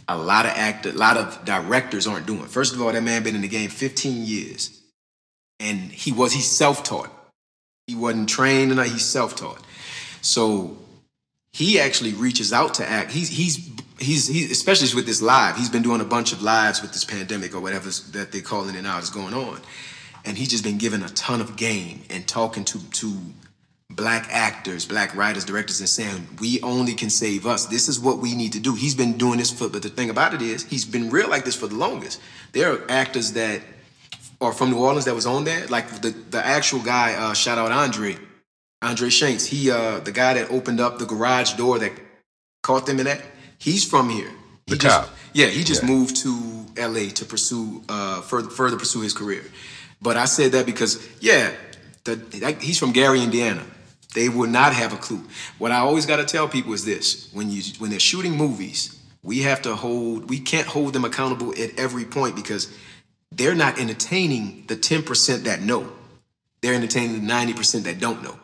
A 0.08 0.18
lot 0.18 0.46
of 0.46 0.52
actors, 0.52 0.94
a 0.94 0.98
lot 0.98 1.18
of 1.18 1.44
directors 1.44 2.06
aren't 2.06 2.28
doing. 2.28 2.46
First 2.46 2.76
of 2.76 2.82
all, 2.82 2.92
that 2.92 3.02
man 3.02 3.24
been 3.24 3.36
in 3.36 3.42
the 3.42 3.48
game 3.48 3.70
15 3.70 4.26
years, 4.26 4.80
and 5.60 5.92
he 5.92 6.12
was 6.12 6.34
he's 6.34 6.50
self-taught. 6.50 7.10
He 7.88 7.96
wasn't 7.96 8.30
trained, 8.30 8.72
and 8.72 8.80
he's 8.82 9.06
self-taught. 9.06 9.62
So 10.22 10.78
he 11.52 11.80
actually 11.80 12.14
reaches 12.14 12.54
out 12.54 12.76
to 12.76 12.88
act. 12.88 13.12
He's 13.12 13.30
he's 13.30 13.70
he's 14.00 14.28
he 14.28 14.46
especially 14.52 14.96
with 14.96 15.08
this 15.08 15.22
live. 15.22 15.58
He's 15.58 15.70
been 15.70 15.82
doing 15.82 16.02
a 16.02 16.06
bunch 16.06 16.32
of 16.32 16.44
lives 16.44 16.84
with 16.84 16.94
this 16.94 17.04
pandemic 17.04 17.56
or 17.56 17.60
whatever 17.60 17.90
that 18.12 18.32
they're 18.32 18.42
calling 18.42 18.76
it 18.76 18.84
now 18.84 19.00
is 19.00 19.10
going 19.10 19.34
on, 19.34 19.62
and 20.26 20.38
he's 20.38 20.50
just 20.50 20.64
been 20.64 20.78
given 20.78 21.02
a 21.02 21.10
ton 21.10 21.42
of 21.42 21.56
game 21.56 22.04
and 22.12 22.28
talking 22.28 22.64
to 22.66 22.80
to 22.80 23.18
black 23.92 24.28
actors, 24.32 24.86
black 24.86 25.16
writers, 25.16 25.46
directors, 25.46 25.80
and 25.80 25.88
saying, 25.90 26.28
we 26.40 26.62
only 26.62 26.94
can 26.94 27.10
save 27.10 27.46
us. 27.46 27.66
This 27.68 27.88
is 27.88 28.00
what 28.00 28.18
we 28.20 28.36
need 28.36 28.52
to 28.54 28.60
do. 28.60 28.76
He's 28.76 28.96
been 28.96 29.18
doing 29.18 29.40
this 29.40 29.50
for, 29.52 29.70
but 29.70 29.82
the 29.82 29.90
thing 29.90 30.10
about 30.10 30.34
it 30.34 30.42
is, 30.42 30.64
he's 30.66 30.86
been 30.86 31.10
real 31.10 31.30
like 31.30 31.46
this 31.46 31.56
for 31.56 31.68
the 31.68 31.76
longest. 31.76 32.20
There 32.52 32.72
are 32.74 32.92
actors 32.92 33.32
that 33.34 33.62
are 34.42 34.52
from 34.52 34.72
New 34.72 34.78
Orleans 34.78 35.06
that 35.06 35.16
was 35.16 35.26
on 35.26 35.46
there, 35.46 35.66
like 35.68 36.02
the, 36.02 36.10
the 36.10 36.46
actual 36.46 36.80
guy, 36.80 37.14
uh, 37.14 37.34
shout 37.34 37.58
out 37.58 37.72
Andre, 37.72 38.18
Andre 38.82 39.10
Shanks. 39.10 39.46
He, 39.46 39.72
uh, 39.72 40.00
the 40.02 40.12
guy 40.12 40.34
that 40.36 40.52
opened 40.52 40.80
up 40.80 41.00
the 41.00 41.06
garage 41.06 41.54
door 41.54 41.80
that 41.80 41.94
caught 42.64 42.86
them 42.86 43.00
in 43.00 43.06
that, 43.06 43.22
he's 43.58 43.86
from 43.86 44.10
here. 44.10 44.30
He 44.68 44.74
The 44.74 44.78
just, 44.78 45.00
cop. 45.00 45.10
Yeah, 45.34 45.48
he 45.48 45.64
just 45.64 45.84
Yeah. 45.84 45.90
moved 45.90 46.18
to 46.18 46.66
LA 46.78 47.10
to 47.12 47.26
pursue, 47.26 47.82
uh, 47.88 48.22
further, 48.22 48.50
further 48.50 48.76
pursue 48.78 49.00
his 49.02 49.14
career. 49.14 49.44
But 50.02 50.18
I 50.18 50.26
said 50.26 50.52
that 50.52 50.66
because, 50.66 51.00
yeah, 51.22 51.52
the, 52.04 52.16
that, 52.16 52.62
he's 52.62 52.78
from 52.78 52.92
Gary, 52.92 53.24
Indiana. 53.24 53.64
They 54.14 54.30
will 54.30 54.50
not 54.50 54.74
have 54.74 54.94
a 54.94 54.98
clue. 54.98 55.24
What 55.58 55.72
I 55.72 55.80
always 55.80 56.06
got 56.06 56.18
to 56.18 56.26
tell 56.26 56.48
people 56.48 56.74
is 56.74 56.86
this: 56.86 57.30
when 57.34 57.50
you 57.50 57.62
when 57.80 57.90
they're 57.90 58.00
shooting 58.00 58.36
movies, 58.36 59.00
we 59.24 59.40
have 59.40 59.62
to 59.64 59.76
hold. 59.76 60.30
We 60.30 60.40
can't 60.40 60.68
hold 60.68 60.94
them 60.94 61.06
accountable 61.06 61.52
at 61.52 61.78
every 61.78 62.06
point 62.06 62.36
because 62.36 62.74
they're 63.32 63.56
not 63.56 63.80
entertaining 63.80 64.66
the 64.68 64.76
ten 64.76 65.04
percent 65.04 65.44
that 65.44 65.62
know. 65.62 65.92
They're 66.62 66.74
entertaining 66.74 67.14
the 67.22 67.28
ninety 67.28 67.54
percent 67.54 67.84
that 67.86 68.00
don't 68.00 68.24
know. 68.24 68.40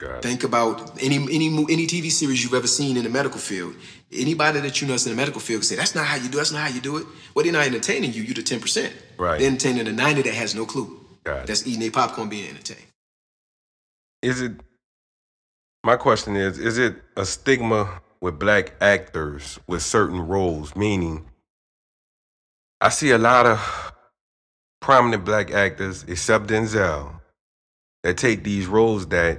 God. 0.00 0.22
Think 0.22 0.44
about 0.44 0.98
any 1.02 1.16
any 1.16 1.48
any 1.48 1.86
TV 1.86 2.10
series 2.10 2.42
you've 2.42 2.54
ever 2.54 2.66
seen 2.66 2.96
in 2.96 3.04
the 3.04 3.10
medical 3.10 3.38
field. 3.38 3.74
Anybody 4.10 4.60
that 4.60 4.80
you 4.80 4.86
know 4.86 4.94
that's 4.94 5.04
in 5.04 5.12
the 5.12 5.16
medical 5.16 5.40
field 5.40 5.60
can 5.60 5.68
say 5.68 5.76
that's 5.76 5.94
not 5.94 6.06
how 6.06 6.16
you 6.16 6.28
do. 6.30 6.38
it, 6.38 6.40
That's 6.40 6.52
not 6.52 6.62
how 6.62 6.74
you 6.74 6.80
do 6.80 6.96
it. 6.96 7.06
Well, 7.34 7.44
they're 7.44 7.52
not 7.52 7.66
entertaining 7.66 8.14
you. 8.14 8.22
You're 8.22 8.34
the 8.34 8.42
ten 8.42 8.60
percent. 8.60 8.94
Right. 9.18 9.38
They're 9.38 9.48
entertaining 9.48 9.84
the 9.84 9.92
ninety 9.92 10.22
that 10.22 10.32
has 10.34 10.54
no 10.54 10.64
clue. 10.64 10.98
It. 11.26 11.46
That's 11.46 11.66
eating 11.66 11.80
their 11.80 11.90
popcorn, 11.90 12.30
being 12.30 12.48
entertained. 12.48 12.86
Is 14.22 14.40
it? 14.40 14.52
My 15.84 15.96
question 15.96 16.36
is: 16.36 16.58
Is 16.58 16.78
it 16.78 16.96
a 17.16 17.24
stigma 17.24 18.00
with 18.20 18.38
black 18.38 18.74
actors 18.80 19.58
with 19.66 19.82
certain 19.82 20.26
roles? 20.26 20.76
Meaning, 20.76 21.26
I 22.80 22.88
see 22.90 23.10
a 23.10 23.18
lot 23.18 23.46
of 23.46 23.92
prominent 24.80 25.24
black 25.24 25.50
actors, 25.50 26.04
except 26.08 26.46
Denzel, 26.46 27.20
that 28.02 28.16
take 28.16 28.44
these 28.44 28.66
roles 28.66 29.06
that 29.08 29.38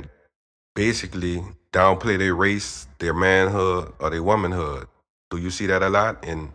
basically 0.75 1.43
downplay 1.71 2.17
their 2.17 2.35
race, 2.35 2.87
their 2.99 3.13
manhood, 3.13 3.93
or 3.99 4.09
their 4.09 4.23
womanhood. 4.23 4.87
Do 5.29 5.37
you 5.37 5.49
see 5.49 5.67
that 5.67 5.83
a 5.83 5.89
lot? 5.89 6.25
And 6.25 6.51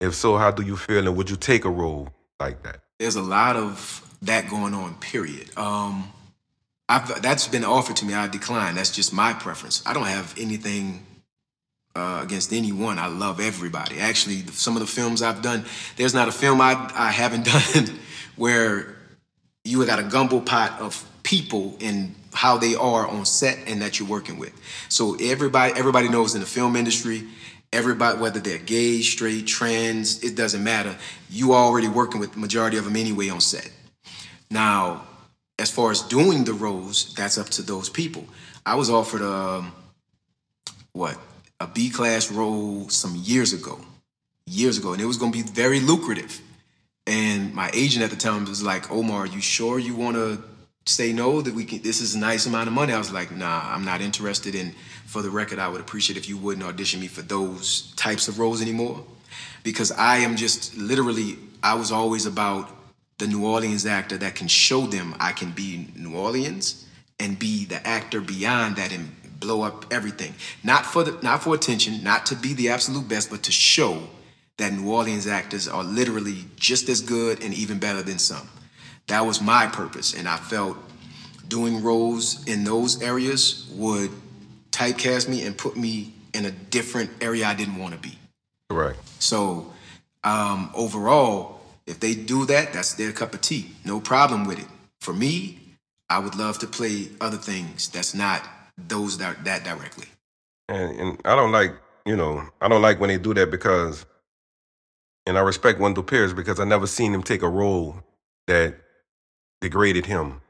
if 0.00 0.14
so, 0.14 0.36
how 0.36 0.50
do 0.50 0.62
you 0.62 0.76
feel? 0.76 1.06
And 1.06 1.16
would 1.16 1.30
you 1.30 1.36
take 1.36 1.64
a 1.64 1.70
role 1.70 2.08
like 2.38 2.62
that? 2.62 2.80
there's 3.00 3.16
a 3.16 3.22
lot 3.22 3.56
of 3.56 4.06
that 4.22 4.48
going 4.48 4.74
on. 4.74 4.94
Period. 4.96 5.50
Um, 5.56 6.12
I've 6.90 7.22
that's 7.22 7.46
been 7.46 7.64
offered 7.64 7.96
to 7.96 8.04
me. 8.04 8.14
I 8.14 8.26
declined. 8.26 8.76
That's 8.76 8.90
just 8.90 9.12
my 9.12 9.32
preference. 9.32 9.80
I 9.86 9.94
don't 9.94 10.06
have 10.06 10.34
anything 10.36 11.06
uh, 11.94 12.20
against 12.24 12.52
anyone. 12.52 12.98
I 12.98 13.06
love 13.06 13.38
everybody. 13.38 14.00
Actually, 14.00 14.38
some 14.48 14.74
of 14.74 14.80
the 14.80 14.88
films 14.88 15.22
I've 15.22 15.40
done, 15.40 15.64
there's 15.96 16.14
not 16.14 16.26
a 16.26 16.32
film 16.32 16.60
I 16.60 16.90
I 16.92 17.12
haven't 17.12 17.44
done 17.74 17.96
where 18.34 18.96
you 19.64 19.86
got 19.86 20.00
a 20.00 20.02
gumbo 20.02 20.40
pot 20.40 20.80
of 20.80 21.06
people 21.22 21.76
and 21.80 22.16
how 22.32 22.58
they 22.58 22.74
are 22.74 23.06
on 23.06 23.24
set 23.24 23.58
and 23.68 23.82
that 23.82 24.00
you're 24.00 24.08
working 24.08 24.36
with. 24.36 24.52
So 24.88 25.16
everybody 25.20 25.72
everybody 25.78 26.08
knows 26.08 26.34
in 26.34 26.40
the 26.40 26.46
film 26.46 26.74
industry, 26.74 27.22
everybody 27.72 28.18
whether 28.18 28.40
they're 28.40 28.58
gay, 28.58 29.00
straight, 29.02 29.46
trans, 29.46 30.24
it 30.24 30.34
doesn't 30.34 30.64
matter. 30.64 30.96
You 31.30 31.54
already 31.54 31.86
working 31.86 32.20
with 32.20 32.32
the 32.32 32.40
majority 32.40 32.78
of 32.78 32.84
them 32.84 32.96
anyway 32.96 33.28
on 33.28 33.40
set. 33.40 33.70
Now, 34.50 35.06
as 35.60 35.70
far 35.70 35.90
as 35.90 36.00
doing 36.02 36.44
the 36.44 36.54
roles, 36.54 37.14
that's 37.14 37.36
up 37.38 37.48
to 37.56 37.62
those 37.62 37.88
people. 37.90 38.24
I 38.64 38.74
was 38.74 38.88
offered 38.90 39.22
um 39.22 39.72
what 40.92 41.16
a 41.60 41.66
B 41.66 41.90
class 41.90 42.32
role 42.32 42.88
some 42.88 43.14
years 43.16 43.52
ago, 43.52 43.76
years 44.46 44.78
ago, 44.78 44.92
and 44.94 45.00
it 45.02 45.06
was 45.12 45.18
going 45.18 45.32
to 45.32 45.38
be 45.42 45.48
very 45.62 45.80
lucrative. 45.80 46.40
And 47.06 47.54
my 47.54 47.70
agent 47.74 48.02
at 48.04 48.10
the 48.10 48.16
time 48.16 48.44
was 48.46 48.62
like, 48.62 48.90
"Omar, 48.90 49.20
are 49.24 49.26
you 49.26 49.42
sure 49.56 49.78
you 49.78 49.94
want 49.94 50.16
to 50.16 50.42
say 50.86 51.12
no? 51.12 51.42
That 51.42 51.54
we 51.54 51.64
can? 51.64 51.82
This 51.82 52.00
is 52.00 52.14
a 52.14 52.18
nice 52.18 52.46
amount 52.46 52.68
of 52.68 52.74
money." 52.74 52.92
I 52.92 52.98
was 52.98 53.12
like, 53.12 53.30
"Nah, 53.30 53.62
I'm 53.74 53.84
not 53.84 54.00
interested." 54.00 54.54
in. 54.54 54.74
for 55.14 55.22
the 55.22 55.30
record, 55.42 55.58
I 55.58 55.68
would 55.72 55.80
appreciate 55.80 56.16
if 56.16 56.28
you 56.28 56.36
wouldn't 56.44 56.64
audition 56.64 57.00
me 57.00 57.08
for 57.08 57.22
those 57.22 57.92
types 57.96 58.28
of 58.28 58.38
roles 58.38 58.62
anymore, 58.62 58.98
because 59.64 59.90
I 59.90 60.18
am 60.26 60.36
just 60.36 60.76
literally. 60.76 61.36
I 61.62 61.74
was 61.74 61.90
always 61.90 62.26
about 62.26 62.64
the 63.20 63.28
New 63.28 63.46
Orleans 63.46 63.86
actor 63.86 64.16
that 64.18 64.34
can 64.34 64.48
show 64.48 64.86
them 64.86 65.14
I 65.20 65.32
can 65.32 65.52
be 65.52 65.88
New 65.94 66.16
Orleans 66.16 66.86
and 67.20 67.38
be 67.38 67.66
the 67.66 67.86
actor 67.86 68.20
beyond 68.20 68.76
that 68.76 68.92
and 68.92 69.10
blow 69.38 69.62
up 69.62 69.84
everything. 69.92 70.34
Not 70.64 70.84
for 70.84 71.04
the 71.04 71.22
not 71.22 71.42
for 71.42 71.54
attention, 71.54 72.02
not 72.02 72.26
to 72.26 72.34
be 72.34 72.54
the 72.54 72.70
absolute 72.70 73.06
best, 73.06 73.30
but 73.30 73.42
to 73.44 73.52
show 73.52 74.02
that 74.56 74.72
New 74.72 74.90
Orleans 74.90 75.26
actors 75.26 75.68
are 75.68 75.84
literally 75.84 76.44
just 76.56 76.88
as 76.88 77.00
good 77.00 77.42
and 77.42 77.54
even 77.54 77.78
better 77.78 78.02
than 78.02 78.18
some. 78.18 78.48
That 79.06 79.26
was 79.26 79.40
my 79.40 79.66
purpose, 79.66 80.14
and 80.14 80.26
I 80.28 80.36
felt 80.36 80.76
doing 81.48 81.82
roles 81.82 82.46
in 82.46 82.64
those 82.64 83.02
areas 83.02 83.68
would 83.72 84.10
typecast 84.70 85.28
me 85.28 85.44
and 85.44 85.56
put 85.56 85.76
me 85.76 86.14
in 86.32 86.44
a 86.46 86.50
different 86.50 87.10
area 87.20 87.46
I 87.46 87.54
didn't 87.54 87.76
want 87.76 87.92
to 87.92 88.00
be. 88.00 88.16
Correct. 88.68 88.98
So 89.20 89.72
um, 90.22 90.70
overall, 90.74 91.59
if 91.90 91.98
they 92.00 92.14
do 92.14 92.46
that, 92.46 92.72
that's 92.72 92.94
their 92.94 93.12
cup 93.12 93.34
of 93.34 93.40
tea. 93.40 93.64
No 93.84 94.00
problem 94.00 94.46
with 94.46 94.58
it. 94.58 94.66
For 95.00 95.12
me, 95.12 95.58
I 96.08 96.18
would 96.18 96.34
love 96.34 96.58
to 96.60 96.66
play 96.66 97.08
other 97.20 97.36
things 97.36 97.88
that's 97.88 98.14
not 98.14 98.40
those 98.78 99.18
that 99.18 99.44
that 99.44 99.64
directly. 99.64 100.06
And 100.68 101.00
and 101.00 101.20
I 101.24 101.34
don't 101.36 101.52
like, 101.52 101.72
you 102.06 102.16
know, 102.16 102.32
I 102.60 102.68
don't 102.68 102.82
like 102.82 103.00
when 103.00 103.08
they 103.08 103.18
do 103.18 103.34
that 103.34 103.50
because 103.50 104.06
and 105.26 105.36
I 105.36 105.42
respect 105.42 105.78
Wendell 105.80 106.02
Pierce 106.04 106.32
because 106.32 106.58
I 106.60 106.64
never 106.64 106.86
seen 106.86 107.12
him 107.14 107.22
take 107.22 107.42
a 107.42 107.48
role 107.48 107.96
that 108.46 108.74
degraded 109.60 110.06
him, 110.06 110.40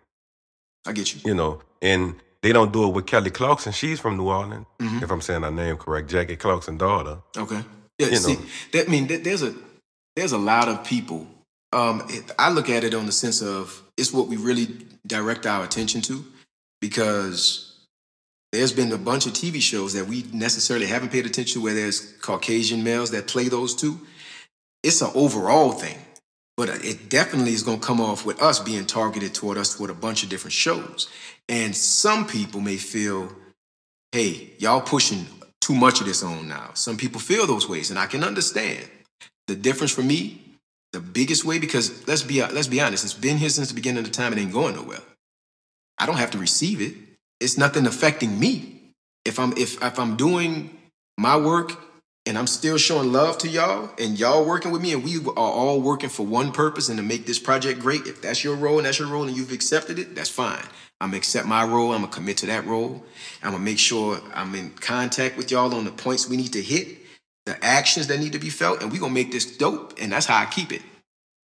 I 0.86 0.92
get 0.92 1.14
you. 1.14 1.20
you 1.24 1.34
know. 1.34 1.60
And 1.82 2.14
they 2.42 2.52
don't 2.52 2.72
do 2.72 2.84
it 2.88 2.94
with 2.94 3.06
Kelly 3.06 3.30
Clarkson. 3.30 3.72
She's 3.72 4.00
from 4.00 4.16
New 4.16 4.28
Orleans, 4.28 4.66
Mhm. 4.80 5.02
if 5.02 5.10
I'm 5.10 5.20
saying 5.20 5.42
her 5.42 5.50
name 5.50 5.76
correct. 5.76 6.08
Jackie 6.08 6.36
Clarkson's 6.36 6.78
daughter. 6.78 7.18
Okay. 7.36 7.62
Yeah. 7.98 8.08
You 8.08 8.16
see, 8.16 8.34
know. 8.34 8.40
that 8.72 8.86
I 8.86 8.90
mean, 8.90 9.06
there- 9.08 9.18
there's 9.18 9.42
a 9.42 9.54
there's 10.16 10.32
a 10.32 10.38
lot 10.38 10.68
of 10.68 10.84
people. 10.84 11.26
Um, 11.72 12.02
it, 12.08 12.30
I 12.38 12.50
look 12.50 12.68
at 12.68 12.84
it 12.84 12.94
on 12.94 13.06
the 13.06 13.12
sense 13.12 13.42
of 13.42 13.82
it's 13.96 14.12
what 14.12 14.28
we 14.28 14.36
really 14.36 14.68
direct 15.06 15.46
our 15.46 15.64
attention 15.64 16.00
to, 16.02 16.24
because 16.80 17.86
there's 18.52 18.72
been 18.72 18.92
a 18.92 18.98
bunch 18.98 19.26
of 19.26 19.32
TV 19.32 19.60
shows 19.60 19.92
that 19.94 20.06
we 20.06 20.24
necessarily 20.32 20.86
haven't 20.86 21.12
paid 21.12 21.26
attention 21.26 21.60
to 21.60 21.64
where 21.64 21.74
there's 21.74 22.12
Caucasian 22.20 22.82
males 22.82 23.10
that 23.12 23.28
play 23.28 23.48
those 23.48 23.74
two. 23.74 24.00
It's 24.82 25.02
an 25.02 25.10
overall 25.14 25.72
thing, 25.72 25.98
but 26.56 26.68
it 26.68 27.08
definitely 27.08 27.52
is 27.52 27.62
going 27.62 27.80
to 27.80 27.86
come 27.86 28.00
off 28.00 28.24
with 28.26 28.42
us 28.42 28.58
being 28.58 28.86
targeted 28.86 29.34
toward 29.34 29.56
us 29.56 29.76
toward 29.76 29.90
a 29.90 29.94
bunch 29.94 30.24
of 30.24 30.30
different 30.30 30.54
shows. 30.54 31.08
And 31.48 31.76
some 31.76 32.26
people 32.26 32.60
may 32.60 32.76
feel, 32.76 33.30
hey, 34.10 34.50
y'all 34.58 34.80
pushing 34.80 35.26
too 35.60 35.74
much 35.74 36.00
of 36.00 36.06
this 36.06 36.22
on 36.22 36.48
now. 36.48 36.70
Some 36.74 36.96
people 36.96 37.20
feel 37.20 37.46
those 37.46 37.68
ways, 37.68 37.90
and 37.90 37.98
I 37.98 38.06
can 38.06 38.24
understand. 38.24 38.84
The 39.50 39.56
difference 39.56 39.90
for 39.90 40.02
me, 40.02 40.40
the 40.92 41.00
biggest 41.00 41.44
way, 41.44 41.58
because 41.58 42.06
let's 42.06 42.22
be 42.22 42.40
let's 42.40 42.68
be 42.68 42.80
honest, 42.80 43.02
it's 43.02 43.12
been 43.12 43.36
here 43.36 43.48
since 43.48 43.68
the 43.68 43.74
beginning 43.74 43.98
of 43.98 44.04
the 44.04 44.12
time. 44.12 44.32
It 44.32 44.38
ain't 44.38 44.52
going 44.52 44.76
nowhere. 44.76 45.00
I 45.98 46.06
don't 46.06 46.18
have 46.18 46.30
to 46.30 46.38
receive 46.38 46.80
it. 46.80 46.94
It's 47.40 47.58
nothing 47.58 47.84
affecting 47.84 48.38
me. 48.38 48.80
If 49.24 49.40
I'm 49.40 49.52
if 49.56 49.82
if 49.82 49.98
I'm 49.98 50.16
doing 50.16 50.78
my 51.18 51.36
work 51.36 51.72
and 52.26 52.38
I'm 52.38 52.46
still 52.46 52.78
showing 52.78 53.10
love 53.10 53.38
to 53.38 53.48
y'all 53.48 53.90
and 53.98 54.20
y'all 54.20 54.44
working 54.44 54.70
with 54.70 54.82
me 54.82 54.92
and 54.92 55.02
we 55.02 55.18
are 55.18 55.32
all 55.36 55.80
working 55.80 56.10
for 56.10 56.24
one 56.24 56.52
purpose 56.52 56.88
and 56.88 56.96
to 56.98 57.02
make 57.02 57.26
this 57.26 57.40
project 57.40 57.80
great. 57.80 58.06
If 58.06 58.22
that's 58.22 58.44
your 58.44 58.54
role 58.54 58.76
and 58.76 58.86
that's 58.86 59.00
your 59.00 59.08
role 59.08 59.24
and 59.24 59.36
you've 59.36 59.50
accepted 59.50 59.98
it, 59.98 60.14
that's 60.14 60.30
fine. 60.30 60.62
I'm 61.00 61.08
gonna 61.08 61.16
accept 61.16 61.48
my 61.48 61.64
role. 61.64 61.92
I'm 61.92 62.02
gonna 62.02 62.12
commit 62.12 62.36
to 62.36 62.46
that 62.46 62.66
role. 62.66 63.02
I'm 63.42 63.50
gonna 63.50 63.64
make 63.64 63.80
sure 63.80 64.20
I'm 64.32 64.54
in 64.54 64.70
contact 64.70 65.36
with 65.36 65.50
y'all 65.50 65.74
on 65.74 65.84
the 65.84 65.90
points 65.90 66.28
we 66.28 66.36
need 66.36 66.52
to 66.52 66.62
hit, 66.62 66.99
the 67.46 67.62
actions 67.64 68.06
that 68.08 68.20
need 68.20 68.32
to 68.32 68.38
be 68.38 68.50
felt, 68.50 68.82
and 68.82 68.92
we're 68.92 69.00
gonna 69.00 69.12
make 69.12 69.32
this 69.32 69.56
dope. 69.56 69.94
And 70.00 70.12
that's 70.12 70.26
how 70.26 70.38
I 70.38 70.46
keep 70.46 70.72
it. 70.72 70.82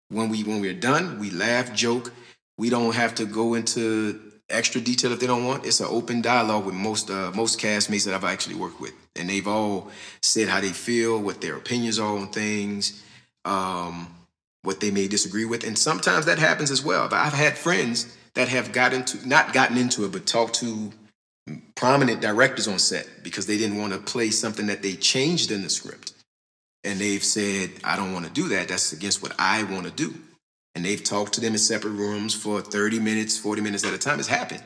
When 0.09 0.29
we 0.29 0.43
when 0.43 0.61
we're 0.61 0.73
done, 0.73 1.19
we 1.19 1.29
laugh, 1.31 1.73
joke. 1.73 2.11
We 2.57 2.69
don't 2.69 2.95
have 2.95 3.15
to 3.15 3.25
go 3.25 3.55
into 3.55 4.19
extra 4.49 4.81
detail 4.81 5.11
if 5.11 5.19
they 5.19 5.27
don't 5.27 5.45
want. 5.45 5.65
It's 5.65 5.79
an 5.79 5.87
open 5.89 6.21
dialogue 6.21 6.65
with 6.65 6.75
most 6.75 7.09
uh, 7.09 7.31
most 7.33 7.59
castmates 7.59 8.05
that 8.05 8.13
I've 8.13 8.23
actually 8.23 8.55
worked 8.55 8.79
with, 8.79 8.93
and 9.15 9.29
they've 9.29 9.47
all 9.47 9.89
said 10.21 10.49
how 10.49 10.61
they 10.61 10.69
feel, 10.69 11.19
what 11.19 11.41
their 11.41 11.55
opinions 11.55 11.99
are 11.99 12.17
on 12.17 12.27
things, 12.27 13.03
um, 13.45 14.13
what 14.61 14.79
they 14.79 14.91
may 14.91 15.07
disagree 15.07 15.45
with, 15.45 15.63
and 15.63 15.77
sometimes 15.77 16.25
that 16.25 16.39
happens 16.39 16.71
as 16.71 16.83
well. 16.83 17.07
But 17.07 17.19
I've 17.19 17.33
had 17.33 17.57
friends 17.57 18.15
that 18.35 18.47
have 18.47 18.71
gotten 18.71 19.03
to 19.05 19.27
not 19.27 19.53
gotten 19.53 19.77
into 19.77 20.05
it, 20.05 20.11
but 20.11 20.25
talked 20.25 20.55
to 20.55 20.91
prominent 21.75 22.21
directors 22.21 22.67
on 22.67 22.79
set 22.79 23.07
because 23.23 23.45
they 23.47 23.57
didn't 23.57 23.77
want 23.77 23.93
to 23.93 23.99
play 23.99 24.29
something 24.29 24.67
that 24.67 24.81
they 24.81 24.93
changed 24.93 25.51
in 25.51 25.61
the 25.61 25.69
script, 25.69 26.13
and 26.83 26.99
they've 26.99 27.23
said, 27.23 27.71
"I 27.83 27.95
don't 27.95 28.13
want 28.13 28.25
to 28.25 28.31
do 28.31 28.47
that. 28.49 28.67
That's 28.67 28.93
against 28.93 29.21
what 29.21 29.33
I 29.39 29.63
want 29.63 29.85
to 29.85 29.91
do." 29.91 30.13
and 30.75 30.85
they've 30.85 31.03
talked 31.03 31.33
to 31.33 31.41
them 31.41 31.53
in 31.53 31.59
separate 31.59 31.91
rooms 31.91 32.33
for 32.33 32.61
30 32.61 32.99
minutes, 32.99 33.37
40 33.37 33.61
minutes 33.61 33.85
at 33.85 33.93
a 33.93 33.97
time. 33.97 34.19
It's 34.19 34.27
happened. 34.27 34.63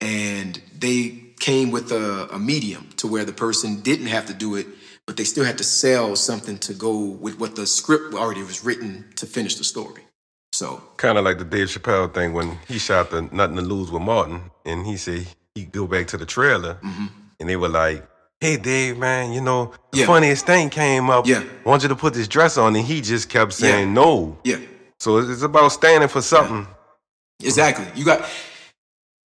And 0.00 0.60
they 0.76 1.24
came 1.40 1.70
with 1.70 1.92
a, 1.92 2.28
a, 2.32 2.38
medium 2.38 2.88
to 2.96 3.06
where 3.06 3.24
the 3.24 3.32
person 3.32 3.80
didn't 3.80 4.06
have 4.06 4.26
to 4.26 4.34
do 4.34 4.56
it, 4.56 4.66
but 5.06 5.16
they 5.16 5.24
still 5.24 5.44
had 5.44 5.58
to 5.58 5.64
sell 5.64 6.16
something 6.16 6.58
to 6.58 6.74
go 6.74 6.98
with 6.98 7.38
what 7.38 7.56
the 7.56 7.66
script 7.66 8.14
already 8.14 8.42
was 8.42 8.64
written 8.64 9.04
to 9.16 9.26
finish 9.26 9.56
the 9.56 9.64
story. 9.64 10.02
So 10.52 10.82
kind 10.96 11.18
of 11.18 11.24
like 11.24 11.38
the 11.38 11.44
Dave 11.44 11.68
Chappelle 11.68 12.12
thing 12.12 12.32
when 12.32 12.58
he 12.66 12.78
shot 12.78 13.10
the 13.10 13.22
Nothing 13.22 13.56
to 13.56 13.62
Lose 13.62 13.90
with 13.90 14.02
Martin, 14.02 14.50
and 14.64 14.86
he 14.86 14.96
said 14.96 15.26
he 15.58 15.64
go 15.64 15.86
back 15.86 16.06
to 16.08 16.16
the 16.16 16.26
trailer, 16.26 16.74
mm-hmm. 16.74 17.06
and 17.40 17.48
they 17.48 17.56
were 17.56 17.68
like, 17.68 18.08
"Hey 18.40 18.56
Dave, 18.56 18.96
man, 18.98 19.32
you 19.32 19.40
know 19.40 19.72
the 19.92 19.98
yeah. 19.98 20.06
funniest 20.06 20.46
thing 20.46 20.70
came 20.70 21.10
up. 21.10 21.26
Yeah, 21.26 21.42
I 21.64 21.68
want 21.68 21.82
you 21.82 21.88
to 21.88 21.96
put 21.96 22.14
this 22.14 22.28
dress 22.28 22.56
on," 22.56 22.76
and 22.76 22.84
he 22.84 23.00
just 23.00 23.28
kept 23.28 23.52
saying 23.52 23.88
yeah. 23.88 23.94
no. 23.94 24.38
Yeah. 24.44 24.58
So 25.00 25.18
it's 25.18 25.42
about 25.42 25.68
standing 25.68 26.08
for 26.08 26.22
something. 26.22 26.66
Exactly. 27.42 27.86
You 27.94 28.04
got. 28.04 28.28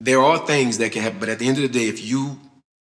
There 0.01 0.21
are 0.21 0.45
things 0.45 0.79
that 0.79 0.91
can 0.91 1.03
happen, 1.03 1.21
but 1.21 1.29
at 1.29 1.39
the 1.39 1.47
end 1.47 1.59
of 1.59 1.63
the 1.63 1.69
day, 1.69 1.87
if 1.87 2.05
you, 2.05 2.37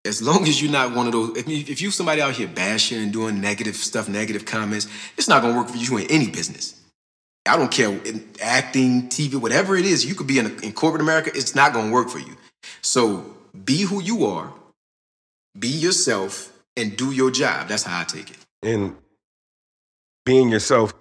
as 0.06 0.22
long 0.22 0.48
as 0.48 0.62
you're 0.62 0.72
not 0.72 0.96
one 0.96 1.06
of 1.06 1.12
those, 1.12 1.36
if 1.36 1.46
you, 1.46 1.58
if 1.68 1.82
you 1.82 1.90
somebody 1.90 2.22
out 2.22 2.32
here 2.32 2.48
bashing 2.48 2.98
and 3.02 3.12
doing 3.12 3.42
negative 3.42 3.76
stuff, 3.76 4.08
negative 4.08 4.46
comments, 4.46 4.88
it's 5.18 5.28
not 5.28 5.42
gonna 5.42 5.56
work 5.56 5.68
for 5.68 5.76
you 5.76 5.98
in 5.98 6.10
any 6.10 6.30
business. 6.30 6.80
I 7.46 7.56
don't 7.56 7.70
care 7.70 7.90
in 7.90 8.26
acting, 8.40 9.08
TV, 9.08 9.34
whatever 9.34 9.76
it 9.76 9.84
is. 9.84 10.06
You 10.06 10.14
could 10.14 10.26
be 10.26 10.38
in, 10.38 10.58
in 10.60 10.72
corporate 10.72 11.02
America. 11.02 11.30
It's 11.34 11.54
not 11.54 11.74
gonna 11.74 11.92
work 11.92 12.08
for 12.08 12.18
you. 12.18 12.36
So 12.80 13.36
be 13.64 13.82
who 13.82 14.02
you 14.02 14.26
are, 14.26 14.52
be 15.58 15.68
yourself, 15.68 16.52
and 16.76 16.96
do 16.96 17.12
your 17.12 17.30
job. 17.30 17.68
That's 17.68 17.82
how 17.84 18.00
I 18.00 18.04
take 18.04 18.30
it. 18.30 18.38
And 18.62 18.96
being 20.24 20.50
yourself 20.50 20.94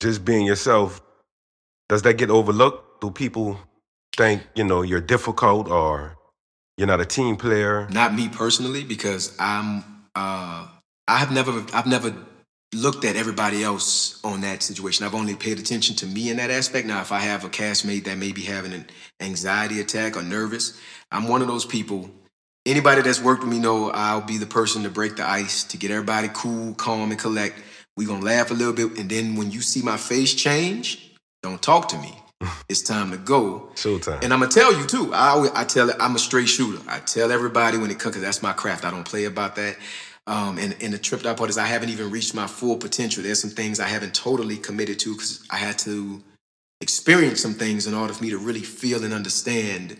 just 0.00 0.24
being 0.24 0.46
yourself, 0.46 1.00
does 1.88 2.02
that 2.02 2.14
get 2.14 2.30
overlooked? 2.30 3.00
Do 3.00 3.10
people 3.10 3.58
think, 4.16 4.42
you 4.54 4.64
know, 4.64 4.82
you're 4.82 5.00
difficult 5.00 5.68
or 5.68 6.16
you're 6.76 6.86
not 6.86 7.00
a 7.00 7.06
team 7.06 7.36
player? 7.36 7.88
Not 7.90 8.14
me 8.14 8.28
personally, 8.28 8.84
because 8.84 9.34
I'm 9.38 9.84
uh 10.14 10.68
I 11.06 11.18
have 11.18 11.32
never 11.32 11.64
I've 11.72 11.86
never 11.86 12.14
looked 12.74 13.04
at 13.04 13.16
everybody 13.16 13.62
else 13.62 14.22
on 14.24 14.42
that 14.42 14.62
situation. 14.62 15.06
I've 15.06 15.14
only 15.14 15.34
paid 15.34 15.58
attention 15.58 15.96
to 15.96 16.06
me 16.06 16.30
in 16.30 16.36
that 16.36 16.50
aspect. 16.50 16.86
Now, 16.86 17.00
if 17.00 17.12
I 17.12 17.20
have 17.20 17.44
a 17.44 17.48
castmate 17.48 18.04
that 18.04 18.18
may 18.18 18.32
be 18.32 18.42
having 18.42 18.72
an 18.72 18.86
anxiety 19.20 19.80
attack 19.80 20.16
or 20.16 20.22
nervous, 20.22 20.78
I'm 21.10 21.28
one 21.28 21.42
of 21.42 21.48
those 21.48 21.64
people. 21.64 22.10
Anybody 22.66 23.00
that's 23.00 23.22
worked 23.22 23.42
with 23.42 23.50
me 23.50 23.58
know 23.58 23.90
I'll 23.90 24.20
be 24.20 24.36
the 24.36 24.46
person 24.46 24.82
to 24.82 24.90
break 24.90 25.16
the 25.16 25.26
ice, 25.26 25.64
to 25.64 25.78
get 25.78 25.90
everybody 25.90 26.28
cool, 26.34 26.74
calm, 26.74 27.10
and 27.10 27.18
collect 27.18 27.54
we 27.98 28.04
gonna 28.04 28.24
laugh 28.24 28.52
a 28.52 28.54
little 28.54 28.72
bit, 28.72 28.96
and 28.96 29.10
then 29.10 29.34
when 29.34 29.50
you 29.50 29.60
see 29.60 29.82
my 29.82 29.96
face 29.96 30.32
change, 30.32 31.16
don't 31.42 31.60
talk 31.60 31.88
to 31.88 31.98
me. 31.98 32.14
It's 32.68 32.82
time 32.82 33.10
to 33.10 33.16
go. 33.16 33.70
Showtime. 33.74 34.22
And 34.22 34.32
I'm 34.32 34.40
gonna 34.40 34.52
tell 34.52 34.72
you 34.78 34.86
too. 34.86 35.12
I 35.12 35.30
always, 35.30 35.50
I 35.52 35.64
tell 35.64 35.90
I'm 36.00 36.14
a 36.14 36.18
straight 36.18 36.48
shooter. 36.48 36.80
I 36.86 37.00
tell 37.00 37.32
everybody 37.32 37.78
when 37.78 37.90
it 37.90 37.98
comes, 37.98 38.14
cause 38.14 38.22
that's 38.22 38.42
my 38.42 38.52
craft. 38.52 38.84
I 38.84 38.90
don't 38.90 39.04
play 39.04 39.24
about 39.24 39.56
that. 39.56 39.76
Um, 40.28 40.58
and, 40.58 40.76
and 40.82 40.92
the 40.92 40.98
tripped 40.98 41.24
out 41.24 41.38
part 41.38 41.48
is 41.48 41.56
I 41.56 41.64
haven't 41.64 41.88
even 41.88 42.10
reached 42.10 42.34
my 42.34 42.46
full 42.46 42.76
potential. 42.76 43.22
There's 43.22 43.40
some 43.40 43.50
things 43.50 43.80
I 43.80 43.88
haven't 43.88 44.14
totally 44.14 44.58
committed 44.58 44.98
to 45.00 45.14
because 45.14 45.42
I 45.50 45.56
had 45.56 45.78
to 45.80 46.22
experience 46.82 47.40
some 47.40 47.54
things 47.54 47.86
in 47.86 47.94
order 47.94 48.12
for 48.12 48.22
me 48.22 48.30
to 48.30 48.38
really 48.38 48.60
feel 48.60 49.04
and 49.04 49.14
understand 49.14 49.96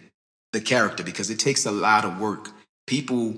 the 0.53 0.61
character 0.61 1.03
because 1.03 1.31
it 1.31 1.39
takes 1.39 1.65
a 1.65 1.73
lot 1.73 2.05
of 2.05 2.21
work. 2.21 2.51
People 2.87 3.37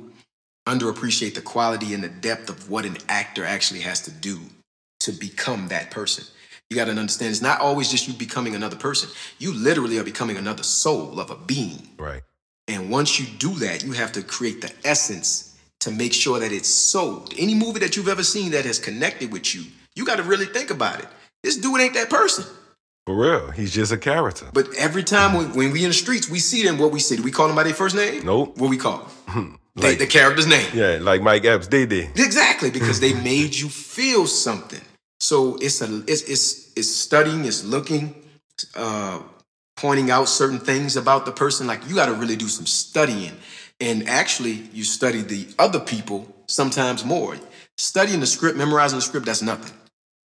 underappreciate 0.69 1.35
the 1.35 1.41
quality 1.41 1.95
and 1.95 2.03
the 2.03 2.09
depth 2.09 2.51
of 2.51 2.69
what 2.69 2.85
an 2.85 2.97
actor 3.09 3.45
actually 3.45 3.81
has 3.81 4.01
to 4.03 4.11
do 4.11 4.41
to 4.99 5.13
become 5.13 5.69
that 5.69 5.93
person. 5.93 6.25
You 6.71 6.77
got 6.77 6.87
to 6.87 6.91
understand 6.91 7.31
it's 7.31 7.41
not 7.41 7.61
always 7.61 7.89
just 7.89 8.09
you 8.09 8.15
becoming 8.15 8.57
another 8.57 8.77
person. 8.77 9.11
You 9.39 9.55
literally 9.55 9.99
are 9.99 10.05
becoming 10.05 10.37
another 10.37 10.65
soul 10.65 11.21
of 11.21 11.31
a 11.31 11.37
being. 11.37 11.89
Right. 11.97 12.23
And 12.67 12.91
once 12.91 13.19
you 13.19 13.27
do 13.39 13.55
that, 13.61 13.85
you 13.85 13.93
have 13.93 14.11
to 14.13 14.23
create 14.23 14.61
the 14.61 14.73
essence 14.85 15.50
to 15.81 15.91
make 15.91 16.13
sure 16.13 16.39
that 16.39 16.53
it's 16.53 16.69
sold. 16.69 17.35
Any 17.39 17.55
movie 17.55 17.81
that 17.81 17.97
you've 17.97 18.09
ever 18.09 18.23
seen 18.23 18.53
that 18.53 18.65
has 18.65 18.79
connected 18.79 19.33
with 19.33 19.55
you, 19.55 19.65
you 19.95 20.05
got 20.05 20.17
to 20.17 20.23
really 20.23 20.47
think 20.47 20.71
about 20.71 21.01
it. 21.01 21.09
This 21.43 21.57
dude 21.57 21.81
ain't 21.81 21.95
that 21.95 22.11
person. 22.11 22.45
For 23.07 23.17
real, 23.17 23.51
he's 23.51 23.73
just 23.73 23.91
a 23.91 23.97
character. 23.97 24.47
But 24.53 24.75
every 24.77 25.03
time 25.03 25.35
when, 25.35 25.53
when 25.55 25.73
we 25.73 25.83
in 25.83 25.91
the 25.91 25.95
streets, 25.95 26.29
we 26.29 26.39
see 26.39 26.63
them. 26.63 26.79
What 26.79 26.93
we 26.93 27.01
see? 27.01 27.17
Do 27.17 27.23
we 27.23 27.31
call 27.31 27.47
them 27.47 27.57
by 27.57 27.65
their 27.65 27.75
first 27.75 27.97
name? 27.97 28.25
Nope. 28.25 28.59
What 28.59 28.71
we 28.71 28.77
call? 28.77 29.09
Like, 29.77 29.99
they, 29.99 30.05
the 30.05 30.11
character's 30.11 30.49
name. 30.49 30.67
Yeah, 30.75 30.99
like 31.01 31.23
Mike 31.23 31.45
Epps, 31.45 31.69
they 31.69 31.87
did. 31.87 32.19
Exactly, 32.19 32.71
because 32.79 32.99
they 32.99 33.15
made 33.15 33.55
you 33.55 33.69
feel 33.69 34.27
something. 34.27 34.81
So 35.21 35.57
it's 35.57 35.81
a 35.81 36.03
it's 36.09 36.23
it's, 36.23 36.73
it's 36.75 36.91
studying, 36.91 37.45
it's 37.45 37.65
looking, 37.65 38.15
uh, 38.75 39.21
pointing 39.77 40.11
out 40.11 40.29
certain 40.29 40.59
things 40.59 40.97
about 40.97 41.25
the 41.25 41.33
person. 41.33 41.69
Like 41.69 41.89
you 41.89 41.95
got 41.95 42.07
to 42.07 42.15
really 42.15 42.37
do 42.37 42.49
some 42.49 42.67
studying, 42.67 43.33
and 43.81 44.09
actually, 44.09 44.69
you 44.73 44.85
study 44.85 45.23
the 45.23 45.49
other 45.59 45.81
people 45.81 46.27
sometimes 46.47 47.05
more. 47.05 47.37
Studying 47.77 48.21
the 48.21 48.27
script, 48.27 48.57
memorizing 48.57 48.99
the 48.99 49.03
script, 49.03 49.27
that's 49.27 49.43
nothing. 49.43 49.75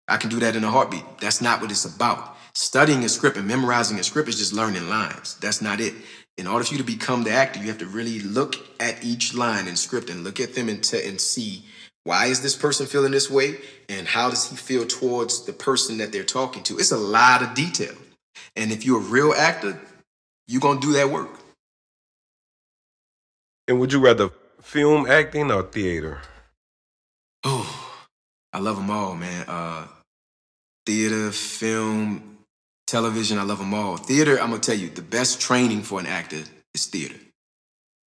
I 0.09 0.17
can 0.17 0.31
do 0.31 0.41
that 0.41 0.57
in 0.57 0.65
a 0.65 0.71
heartbeat. 0.71 1.05
That's 1.21 1.41
not 1.41 1.61
what 1.61 1.71
it's 1.71 1.85
about. 1.85 2.37
Studying 2.55 3.05
a 3.05 3.09
script 3.09 3.37
and 3.37 3.47
memorizing 3.47 3.99
a 3.99 4.05
script 4.05 4.29
is 4.29 4.39
just 4.39 4.53
learning 4.53 4.89
lines. 4.89 5.37
That's 5.41 5.63
not 5.63 5.81
it 5.81 5.95
in 6.37 6.47
order 6.47 6.65
for 6.65 6.73
you 6.75 6.79
to 6.79 6.85
become 6.85 7.23
the 7.23 7.31
actor, 7.31 7.61
you 7.61 7.69
have 7.69 7.79
to 7.79 7.87
really 7.87 8.21
look 8.21 8.57
at 8.81 9.05
each 9.05 9.35
line 9.35 9.69
in 9.69 9.77
script 9.77 10.11
and 10.11 10.25
look 10.25 10.41
at 10.41 10.55
them 10.55 10.69
and, 10.69 10.83
t- 10.83 11.07
and 11.07 11.21
see 11.21 11.63
why 12.03 12.27
is 12.27 12.43
this 12.43 12.57
person 12.57 12.87
feeling 12.87 13.13
this 13.13 13.31
way 13.31 13.57
and 13.89 14.07
how 14.07 14.31
does 14.31 14.51
he 14.51 14.57
feel 14.57 14.85
towards 14.85 15.47
the 15.47 15.53
person 15.53 15.99
that 15.99 16.13
they're 16.13 16.25
talking 16.25 16.63
to. 16.65 16.79
It's 16.79 16.93
a 16.93 16.97
lot 16.97 17.43
of 17.43 17.55
detail. 17.55 17.95
And 18.57 18.73
if 18.73 18.85
you're 18.85 18.99
a 18.99 19.05
real 19.05 19.33
actor, 19.33 19.81
you're 20.49 20.61
going 20.61 20.81
to 20.81 20.87
do 20.87 20.93
that 20.95 21.11
work. 21.11 21.31
And 23.67 23.81
would 23.81 23.93
you 23.93 23.99
rather 23.99 24.31
film 24.61 25.07
acting 25.07 25.51
or 25.51 25.63
theater? 25.63 26.21
Oh, 27.45 27.99
I 28.53 28.59
love 28.59 28.77
them 28.77 28.91
all, 28.91 29.15
man. 29.15 29.45
Uh, 29.49 29.87
theater, 30.87 31.31
film, 31.31 32.39
television, 32.87 33.39
I 33.39 33.43
love 33.43 33.59
them 33.59 33.75
all. 33.75 33.97
Theater, 33.97 34.41
I'm 34.41 34.51
gonna 34.51 34.61
tell 34.61 34.77
you, 34.77 34.91
the 34.91 35.03
best 35.03 35.41
training 35.41 35.83
for 35.83 35.99
an 35.99 36.07
actor 36.07 36.43
is 36.75 36.87
theater. 36.87 37.17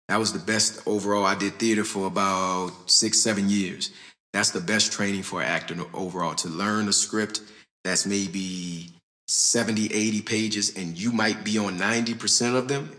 That 0.07 0.19
was 0.19 0.31
the 0.31 0.39
best 0.39 0.81
overall. 0.87 1.25
I 1.25 1.35
did 1.35 1.53
theater 1.53 1.83
for 1.83 2.07
about 2.07 2.71
six, 2.85 3.19
seven 3.19 3.49
years. 3.49 3.91
That's 4.33 4.51
the 4.51 4.61
best 4.61 4.91
training 4.91 5.23
for 5.23 5.41
an 5.41 5.47
actor 5.47 5.75
overall 5.93 6.35
to 6.35 6.47
learn 6.47 6.87
a 6.87 6.93
script 6.93 7.41
that's 7.83 8.05
maybe 8.05 8.89
70, 9.27 9.93
80 9.93 10.21
pages, 10.21 10.77
and 10.77 10.97
you 10.97 11.11
might 11.11 11.43
be 11.43 11.57
on 11.57 11.77
90% 11.77 12.55
of 12.55 12.67
them, 12.67 12.91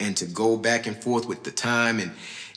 and 0.00 0.16
to 0.16 0.26
go 0.26 0.56
back 0.56 0.86
and 0.86 0.96
forth 0.96 1.26
with 1.26 1.44
the 1.44 1.50
time 1.50 2.00
and 2.00 2.12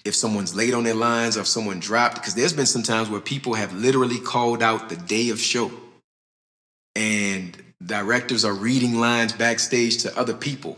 if 0.05 0.15
someone's 0.15 0.55
late 0.55 0.73
on 0.73 0.83
their 0.83 0.93
lines 0.93 1.37
or 1.37 1.41
if 1.41 1.47
someone 1.47 1.79
dropped, 1.79 2.15
because 2.15 2.35
there's 2.35 2.53
been 2.53 2.65
some 2.65 2.83
times 2.83 3.09
where 3.09 3.19
people 3.19 3.53
have 3.53 3.73
literally 3.73 4.19
called 4.19 4.63
out 4.63 4.89
the 4.89 4.95
day 4.95 5.29
of 5.29 5.39
show. 5.39 5.71
And 6.95 7.61
directors 7.85 8.45
are 8.45 8.53
reading 8.53 8.99
lines 8.99 9.33
backstage 9.33 9.97
to 10.03 10.17
other 10.17 10.33
people 10.33 10.77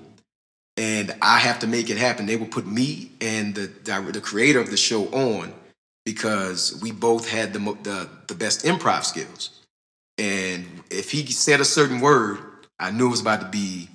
and 0.78 1.15
I 1.21 1.39
have 1.39 1.60
to 1.60 1.67
make 1.67 1.89
it 1.89 1.97
happen. 1.97 2.26
They 2.26 2.38
will 2.38 2.47
put 2.47 2.65
me 2.65 3.12
and 3.19 3.54
the 3.54 3.67
the 4.12 4.21
creator 4.21 4.60
of 4.60 4.69
the 4.71 4.78
show 4.78 5.06
on 5.08 5.54
because 6.06 6.80
we 6.82 6.91
both 6.91 7.30
had 7.30 7.54
the 7.54 7.60
the, 7.84 8.10
the 8.28 8.36
best 8.36 8.65
improv 8.65 9.04
skills. 9.04 9.62
And 10.17 10.65
if 10.89 11.12
he 11.12 11.26
said 11.28 11.62
a 11.62 11.65
certain 11.65 12.00
word, 12.00 12.39
I 12.80 12.91
knew 12.91 13.08
it 13.08 13.12
was 13.12 13.21
about 13.21 13.41
to 13.41 13.47
be 13.47 13.89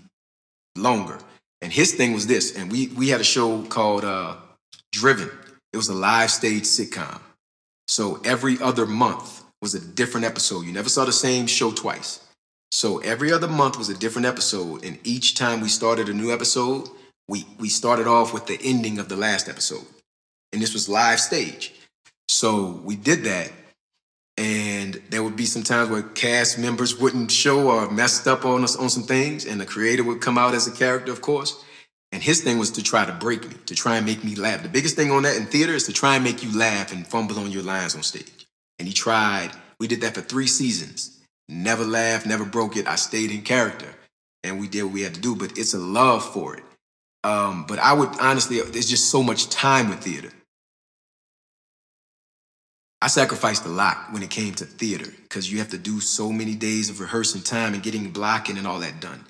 longer. 0.77 1.19
And 1.63 1.73
his 1.73 1.93
thing 1.95 2.13
was 2.13 2.27
this, 2.27 2.57
and 2.57 2.71
we 2.71 2.89
we 2.89 3.09
had 3.09 3.21
a 3.21 3.25
show 3.25 3.63
called 3.63 4.05
uh, 4.05 4.37
Driven. 4.93 5.31
It 5.73 5.77
was 5.77 5.89
a 5.89 5.95
live 5.95 6.31
stage 6.31 6.65
sitcom. 6.65 7.21
So 7.89 8.21
every 8.25 8.61
other 8.61 8.87
month 8.87 9.45
was 9.63 9.75
a 9.75 9.81
different 9.81 10.27
episode. 10.27 10.65
You 10.65 10.73
never 10.73 10.89
saw 10.89 11.05
the 11.05 11.13
same 11.13 11.47
show 11.47 11.71
twice. 11.71 12.21
So 12.71 12.99
every 12.99 13.33
other 13.33 13.49
month 13.49 13.79
was 13.79 13.89
a 13.89 13.95
different 13.97 14.27
episode, 14.27 14.85
and 14.85 14.99
each 15.05 15.35
time 15.35 15.61
we 15.61 15.69
started 15.69 16.09
a 16.09 16.15
new 16.15 16.33
episode, 16.33 16.89
we 17.29 17.47
we 17.59 17.69
started 17.69 18.07
off 18.07 18.35
with 18.35 18.47
the 18.47 18.59
ending 18.63 18.99
of 18.99 19.09
the 19.09 19.17
last 19.17 19.49
episode, 19.49 19.87
and 20.53 20.61
this 20.61 20.75
was 20.75 20.89
live 20.89 21.21
stage. 21.21 21.73
So 22.29 22.81
we 22.85 22.97
did 22.97 23.25
that, 23.25 23.51
and 24.39 25.01
there 25.09 25.23
would 25.23 25.37
be 25.37 25.47
some 25.47 25.63
times 25.63 25.89
where 25.89 26.03
cast 26.03 26.59
members 26.59 26.99
wouldn't 26.99 27.31
show 27.31 27.71
or 27.71 27.91
messed 27.91 28.27
up 28.27 28.45
on 28.45 28.65
us 28.65 28.77
on 28.77 28.91
some 28.91 29.05
things, 29.05 29.47
and 29.47 29.61
the 29.61 29.67
creator 29.67 30.05
would 30.05 30.21
come 30.21 30.37
out 30.37 30.55
as 30.55 30.67
a 30.67 30.73
character, 30.73 31.11
of 31.11 31.23
course. 31.23 31.65
And 32.13 32.23
his 32.23 32.43
thing 32.43 32.59
was 32.59 32.71
to 32.73 32.83
try 32.83 33.05
to 33.05 33.13
break 33.13 33.49
me, 33.49 33.57
to 33.67 33.75
try 33.75 33.97
and 33.97 34.07
make 34.07 34.23
me 34.23 34.37
laugh. 34.37 34.63
The 34.63 34.69
biggest 34.69 34.97
thing 34.97 35.11
on 35.11 35.23
that 35.25 35.37
in 35.37 35.47
theater 35.47 35.73
is 35.73 35.85
to 35.85 35.93
try 35.93 36.15
and 36.15 36.25
make 36.25 36.43
you 36.43 36.57
laugh 36.57 36.93
and 36.93 37.07
fumble 37.07 37.39
on 37.39 37.51
your 37.51 37.63
lines 37.63 37.95
on 37.95 38.03
stage. 38.03 38.47
And 38.79 38.87
he 38.87 38.95
tried. 38.95 39.51
We 39.81 39.89
did 39.89 40.03
that 40.03 40.15
for 40.15 40.21
three 40.21 40.47
seasons. 40.47 41.19
Never 41.49 41.85
laughed, 41.85 42.27
never 42.27 42.45
broke 42.45 42.77
it. 42.77 42.87
I 42.87 42.97
stayed 42.97 43.31
in 43.31 43.43
character. 43.43 43.89
And 44.45 44.61
we 44.61 44.69
did 44.69 44.85
what 44.85 44.93
we 44.93 45.03
had 45.03 45.15
to 45.15 45.21
do, 45.21 45.35
but 45.35 45.59
it's 45.59 45.75
a 45.75 45.79
love 45.79 46.25
for 46.25 46.57
it. 46.57 46.65
Um, 47.25 47.65
but 47.67 47.79
I 47.79 47.93
would 47.93 48.11
honestly, 48.21 48.61
there's 48.61 48.89
just 48.89 49.11
so 49.11 49.23
much 49.23 49.49
time 49.49 49.89
with 49.89 50.01
theater. 50.01 50.31
I 53.07 53.09
sacrificed 53.09 53.65
a 53.67 53.69
lot 53.69 54.13
when 54.13 54.25
it 54.25 54.31
came 54.31 54.53
to 54.55 54.65
theater 54.65 55.09
because 55.23 55.49
you 55.49 55.59
have 55.59 55.69
to 55.69 55.79
do 55.79 56.01
so 56.01 56.33
many 56.33 56.57
days 56.57 56.91
of 56.91 56.99
rehearsing 56.99 57.41
time 57.41 57.73
and 57.73 57.81
getting 57.81 58.11
blocking 58.11 58.59
and 58.59 58.67
all 58.67 58.81
that 58.81 59.01
done. 59.01 59.25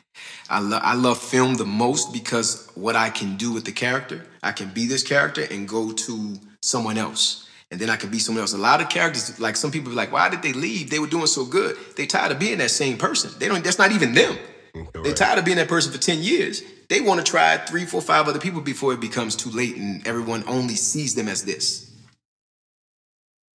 I, 0.49 0.61
lo- 0.61 0.81
I 0.81 0.95
love 0.95 1.19
film 1.19 1.57
the 1.57 1.67
most 1.67 2.11
because 2.11 2.71
what 2.75 2.97
I 2.97 3.11
can 3.11 3.37
do 3.37 3.53
with 3.53 3.67
the 3.67 3.73
character, 3.73 4.25
I 4.43 4.53
can 4.53 4.71
be 4.71 4.87
this 4.87 5.03
character 5.03 5.47
and 5.51 5.69
go 5.69 5.93
to 5.93 6.37
someone 6.63 6.97
else. 6.97 7.51
And 7.71 7.79
then 7.79 7.91
I 7.91 7.97
can 7.97 8.11
be 8.11 8.19
someone 8.19 8.41
else. 8.41 8.55
A 8.55 8.57
lot 8.57 8.81
of 8.81 8.89
characters, 8.89 9.39
like 9.39 9.57
some 9.57 9.71
people, 9.71 9.91
be 9.91 9.97
like, 9.97 10.11
why 10.11 10.31
did 10.31 10.41
they 10.41 10.55
leave? 10.55 10.89
They 10.89 10.99
were 10.99 11.07
doing 11.07 11.27
so 11.27 11.45
good. 11.45 11.77
They 11.99 12.07
tired 12.07 12.33
of 12.33 12.39
being 12.39 12.57
that 12.57 12.71
same 12.71 12.97
person. 12.97 13.31
They 13.39 13.47
don't. 13.47 13.63
That's 13.63 13.79
not 13.79 13.93
even 13.93 14.15
them. 14.15 14.39
Mm-hmm. 14.75 15.03
They're 15.03 15.13
tired 15.13 15.39
of 15.39 15.45
being 15.45 15.59
that 15.59 15.69
person 15.69 15.93
for 15.93 15.99
ten 15.99 16.23
years. 16.23 16.63
They 16.89 17.03
want 17.03 17.21
to 17.21 17.31
try 17.31 17.59
three, 17.59 17.85
four, 17.85 18.01
five 18.01 18.27
other 18.27 18.39
people 18.39 18.63
before 18.63 18.95
it 18.95 19.01
becomes 19.01 19.37
too 19.37 19.51
late 19.51 19.77
and 19.77 20.07
everyone 20.07 20.45
only 20.47 20.77
sees 20.77 21.15
them 21.15 21.29
as 21.29 21.45
this. 21.45 21.86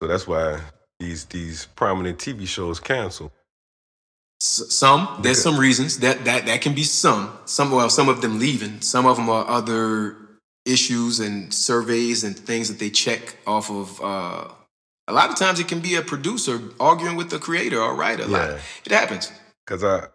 So 0.02 0.08
that's 0.08 0.26
why 0.28 0.60
these 1.00 1.26
these 1.26 1.66
prominent 1.76 2.18
TV 2.18 2.48
shows 2.48 2.80
cancel. 2.80 3.32
S- 4.42 4.66
some 4.70 5.20
there's 5.22 5.42
some 5.42 5.60
reasons 5.60 6.00
that 6.00 6.26
that 6.26 6.46
that 6.48 6.62
can 6.62 6.74
be 6.74 6.84
some 6.84 7.32
some 7.46 7.72
well 7.72 7.90
some 7.90 8.10
of 8.10 8.22
them 8.22 8.40
leaving. 8.40 8.82
Some 8.82 9.06
of 9.06 9.18
them 9.18 9.30
are 9.30 9.48
other 9.48 10.16
issues 10.66 11.20
and 11.20 11.54
surveys 11.54 12.24
and 12.24 12.38
things 12.38 12.68
that 12.68 12.80
they 12.80 12.90
check 12.90 13.36
off 13.46 13.70
of. 13.70 14.02
Uh, 14.02 14.48
a 15.08 15.14
lot 15.14 15.30
of 15.30 15.36
times 15.36 15.60
it 15.60 15.68
can 15.68 15.80
be 15.82 15.96
a 15.96 16.02
producer 16.02 16.60
arguing 16.80 17.16
with 17.16 17.30
the 17.30 17.40
creator 17.40 17.80
or 17.82 17.96
writer. 17.96 18.26
Like, 18.26 18.50
Yeah. 18.50 18.60
it 18.86 18.92
happens. 18.92 19.32
Cause 19.68 19.84
I 19.84 20.08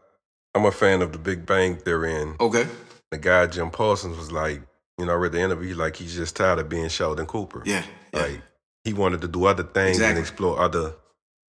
I'm 0.55 0.65
a 0.65 0.73
fan 0.73 1.03
of 1.03 1.13
the 1.13 1.19
Big 1.19 1.47
Bang 1.47 1.77
Theory 1.77 2.15
and 2.15 2.41
Okay. 2.41 2.67
the 3.13 3.19
guy 3.19 3.47
Jim 3.47 3.71
Parsons 3.71 4.17
was 4.17 4.33
like, 4.33 4.63
you 4.99 5.05
know, 5.07 5.13
I 5.13 5.17
read 5.17 5.33
the 5.33 5.41
interview, 5.41 5.77
like 5.77 5.95
he's 5.97 6.17
just 6.17 6.35
tired 6.35 6.59
of 6.59 6.69
being 6.69 6.89
Sheldon 6.89 7.27
Cooper. 7.27 7.63
Yeah. 7.65 7.85
yeah. 8.13 8.21
Like 8.21 8.41
he 8.87 8.93
wanted 8.93 9.21
to 9.21 9.27
do 9.27 9.47
other 9.47 9.65
things 9.65 9.99
and 10.01 10.17
explore 10.17 10.61
other 10.61 10.95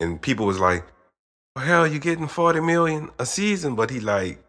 and 0.01 0.21
people 0.21 0.47
was 0.47 0.59
like, 0.59 0.83
Well 1.55 1.67
hell, 1.67 1.87
you 1.87 1.99
getting 1.99 2.29
forty 2.29 2.61
million 2.61 3.11
a 3.19 3.27
season, 3.27 3.75
but 3.75 3.91
he 3.91 4.01
like 4.01 4.43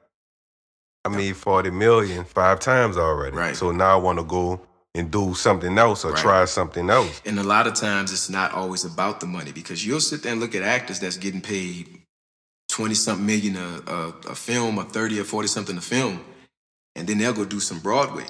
I 1.03 1.09
made 1.09 1.35
forty 1.35 1.69
million 1.69 2.23
five 2.23 2.61
times 2.61 2.97
already. 2.97 3.35
Right. 3.35 3.55
So 3.57 3.71
now 3.71 3.91
I 3.99 4.01
wanna 4.01 4.23
go 4.23 4.61
and 4.95 5.11
do 5.11 5.33
something 5.33 5.77
else 5.77 6.05
or 6.05 6.13
Right. 6.13 6.21
try 6.21 6.45
something 6.45 6.89
else. 6.89 7.21
And 7.25 7.37
a 7.39 7.43
lot 7.43 7.67
of 7.67 7.73
times 7.73 8.13
it's 8.13 8.29
not 8.29 8.53
always 8.53 8.85
about 8.85 9.19
the 9.19 9.27
money 9.27 9.51
because 9.51 9.85
you'll 9.85 9.99
sit 9.99 10.23
there 10.23 10.31
and 10.31 10.39
look 10.39 10.55
at 10.55 10.63
actors 10.63 11.01
that's 11.01 11.17
getting 11.17 11.41
paid 11.41 12.01
20 12.69 12.93
something 12.93 13.25
million 13.25 13.57
a, 13.57 13.81
a, 13.91 14.07
a 14.31 14.35
film 14.35 14.77
or 14.77 14.85
30 14.85 15.19
or 15.19 15.23
40 15.25 15.47
something 15.49 15.77
a 15.77 15.81
film. 15.81 16.23
And 16.95 17.05
then 17.05 17.17
they'll 17.17 17.33
go 17.33 17.43
do 17.43 17.59
some 17.59 17.79
Broadway 17.79 18.25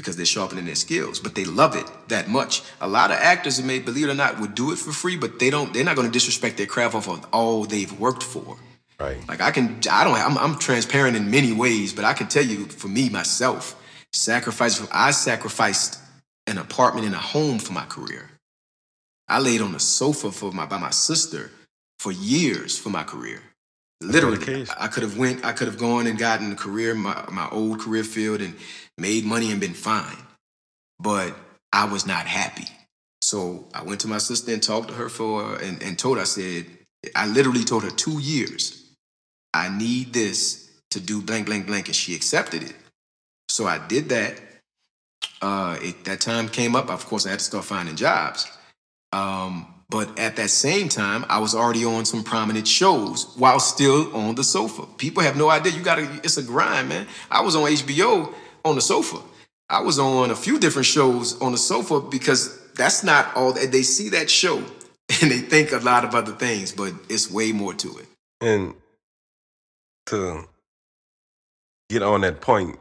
because 0.00 0.16
they're 0.16 0.26
sharpening 0.26 0.64
their 0.64 0.74
skills, 0.74 1.20
but 1.20 1.34
they 1.34 1.44
love 1.44 1.76
it 1.76 1.86
that 2.08 2.28
much. 2.28 2.62
A 2.80 2.88
lot 2.88 3.10
of 3.10 3.18
actors, 3.18 3.62
may 3.62 3.78
believe 3.78 4.08
it 4.08 4.10
or 4.10 4.14
not, 4.14 4.40
would 4.40 4.54
do 4.54 4.72
it 4.72 4.78
for 4.78 4.92
free, 4.92 5.16
but 5.16 5.38
they 5.38 5.50
don't, 5.50 5.72
they're 5.74 5.84
not 5.84 5.96
going 5.96 6.08
to 6.08 6.12
disrespect 6.12 6.56
their 6.56 6.66
craft 6.66 6.94
off 6.94 7.08
of 7.08 7.26
all 7.32 7.64
they've 7.64 7.92
worked 8.00 8.22
for. 8.22 8.56
Right. 8.98 9.16
Like 9.28 9.40
I 9.40 9.50
can, 9.50 9.80
I 9.90 10.04
don't, 10.04 10.14
I'm, 10.14 10.38
I'm 10.38 10.58
transparent 10.58 11.16
in 11.16 11.30
many 11.30 11.52
ways, 11.52 11.92
but 11.92 12.04
I 12.04 12.14
can 12.14 12.28
tell 12.28 12.44
you 12.44 12.66
for 12.66 12.88
me, 12.88 13.08
myself, 13.08 13.76
sacrifice, 14.12 14.86
I 14.92 15.10
sacrificed 15.10 15.98
an 16.46 16.58
apartment 16.58 17.06
and 17.06 17.14
a 17.14 17.18
home 17.18 17.58
for 17.58 17.72
my 17.72 17.84
career. 17.84 18.30
I 19.28 19.38
laid 19.38 19.60
on 19.60 19.74
a 19.74 19.80
sofa 19.80 20.32
for 20.32 20.50
my, 20.50 20.66
by 20.66 20.78
my 20.78 20.90
sister 20.90 21.50
for 21.98 22.10
years 22.10 22.78
for 22.78 22.88
my 22.88 23.04
career. 23.04 23.42
Literally. 24.00 24.66
I 24.78 24.88
could 24.88 25.02
have 25.02 25.18
went, 25.18 25.44
I 25.44 25.52
could 25.52 25.66
have 25.66 25.78
gone 25.78 26.06
and 26.06 26.18
gotten 26.18 26.52
a 26.52 26.56
career, 26.56 26.94
my, 26.94 27.24
my 27.30 27.48
old 27.50 27.80
career 27.80 28.04
field 28.04 28.40
and 28.40 28.56
made 28.96 29.24
money 29.24 29.50
and 29.50 29.60
been 29.60 29.74
fine. 29.74 30.16
But 30.98 31.36
I 31.72 31.84
was 31.84 32.06
not 32.06 32.26
happy. 32.26 32.66
So 33.22 33.68
I 33.74 33.82
went 33.82 34.00
to 34.00 34.08
my 34.08 34.18
sister 34.18 34.52
and 34.52 34.62
talked 34.62 34.88
to 34.88 34.94
her 34.94 35.08
for, 35.08 35.56
and, 35.56 35.82
and 35.82 35.98
told 35.98 36.16
her, 36.16 36.22
I 36.22 36.26
said, 36.26 36.66
I 37.14 37.26
literally 37.26 37.64
told 37.64 37.84
her 37.84 37.90
two 37.90 38.18
years, 38.18 38.94
I 39.52 39.68
need 39.68 40.12
this 40.12 40.70
to 40.90 41.00
do 41.00 41.20
blank, 41.20 41.46
blank, 41.46 41.66
blank. 41.66 41.86
And 41.86 41.94
she 41.94 42.14
accepted 42.14 42.62
it. 42.62 42.74
So 43.48 43.66
I 43.66 43.86
did 43.86 44.08
that. 44.08 44.40
Uh, 45.42 45.78
it, 45.80 46.04
that 46.04 46.20
time 46.20 46.48
came 46.48 46.74
up. 46.74 46.90
Of 46.90 47.06
course, 47.06 47.26
I 47.26 47.30
had 47.30 47.38
to 47.38 47.44
start 47.44 47.64
finding 47.64 47.96
jobs. 47.96 48.50
Um, 49.12 49.74
but 49.90 50.16
at 50.18 50.36
that 50.36 50.50
same 50.50 50.88
time, 50.88 51.26
I 51.28 51.40
was 51.40 51.54
already 51.54 51.84
on 51.84 52.04
some 52.04 52.22
prominent 52.22 52.68
shows 52.68 53.34
while 53.36 53.58
still 53.58 54.14
on 54.16 54.36
the 54.36 54.44
sofa. 54.44 54.86
People 54.96 55.24
have 55.24 55.36
no 55.36 55.50
idea. 55.50 55.72
You 55.72 55.82
gotta, 55.82 56.08
it's 56.22 56.36
a 56.36 56.42
grind, 56.42 56.88
man. 56.88 57.08
I 57.30 57.42
was 57.42 57.56
on 57.56 57.64
HBO 57.64 58.32
on 58.64 58.76
the 58.76 58.80
sofa. 58.80 59.18
I 59.68 59.80
was 59.80 59.98
on 59.98 60.30
a 60.30 60.36
few 60.36 60.60
different 60.60 60.86
shows 60.86 61.40
on 61.40 61.52
the 61.52 61.58
sofa 61.58 62.00
because 62.00 62.72
that's 62.74 63.02
not 63.02 63.34
all. 63.36 63.52
They 63.52 63.82
see 63.82 64.08
that 64.10 64.30
show 64.30 64.58
and 65.22 65.30
they 65.30 65.38
think 65.38 65.72
a 65.72 65.78
lot 65.78 66.04
of 66.04 66.14
other 66.14 66.32
things, 66.32 66.70
but 66.70 66.92
it's 67.08 67.30
way 67.30 67.50
more 67.50 67.74
to 67.74 67.98
it. 67.98 68.06
And 68.40 68.74
to 70.06 70.48
get 71.88 72.02
on 72.02 72.20
that 72.20 72.40
point, 72.40 72.78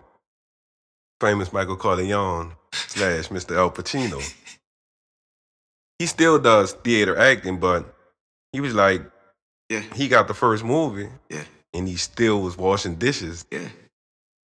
famous 1.19 1.51
Michael 1.51 1.75
Corleone 1.75 2.53
slash 2.71 3.29
Mr. 3.29 3.57
Al 3.57 3.71
Pacino, 3.71 4.21
he 5.99 6.05
still 6.05 6.39
does 6.39 6.71
theater 6.71 7.17
acting, 7.17 7.59
but 7.59 7.93
he 8.53 8.61
was 8.61 8.73
like, 8.73 9.01
Yeah, 9.69 9.81
he 9.93 10.07
got 10.07 10.27
the 10.27 10.33
first 10.33 10.63
movie 10.63 11.09
yeah, 11.29 11.43
and 11.73 11.87
he 11.87 11.97
still 11.97 12.41
was 12.41 12.57
washing 12.57 12.95
dishes 12.95 13.45
yeah. 13.51 13.67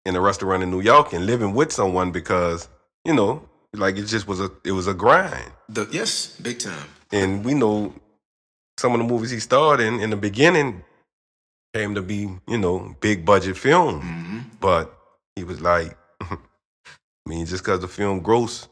in 0.05 0.17
a 0.17 0.21
restaurant 0.21 0.63
in 0.63 0.71
New 0.71 0.81
York 0.81 1.13
and 1.13 1.25
living 1.25 1.55
with 1.55 1.73
someone 1.73 2.11
because, 2.11 2.69
you 3.05 3.15
know, 3.15 3.49
like 3.73 3.97
it 3.97 4.05
just 4.05 4.29
was 4.29 4.41
a 4.41 4.51
it 4.65 4.73
was 4.73 4.87
a 4.87 4.95
grind. 4.95 5.53
The, 5.69 5.89
yes, 5.91 6.37
big 6.41 6.59
time. 6.59 6.89
And 7.13 7.45
we 7.45 7.55
know 7.55 7.95
some 8.79 8.93
of 8.93 8.99
the 8.99 9.05
movies 9.05 9.31
he 9.31 9.41
starred 9.41 9.81
in 9.81 10.01
in 10.01 10.11
the 10.11 10.17
beginning 10.17 10.83
came 11.73 11.95
to 11.95 12.03
be, 12.03 12.29
you 12.47 12.59
know, 12.59 12.95
big 13.01 13.25
budget 13.25 13.57
film. 13.57 14.01
hmm 14.01 14.39
But 14.61 14.93
he 15.37 15.45
was 15.45 15.61
like, 15.61 15.97
I 16.21 16.37
mean, 17.27 17.47
just 17.47 17.65
because 17.65 17.81
the 17.81 17.89
film 17.89 18.21
gross 18.21 18.69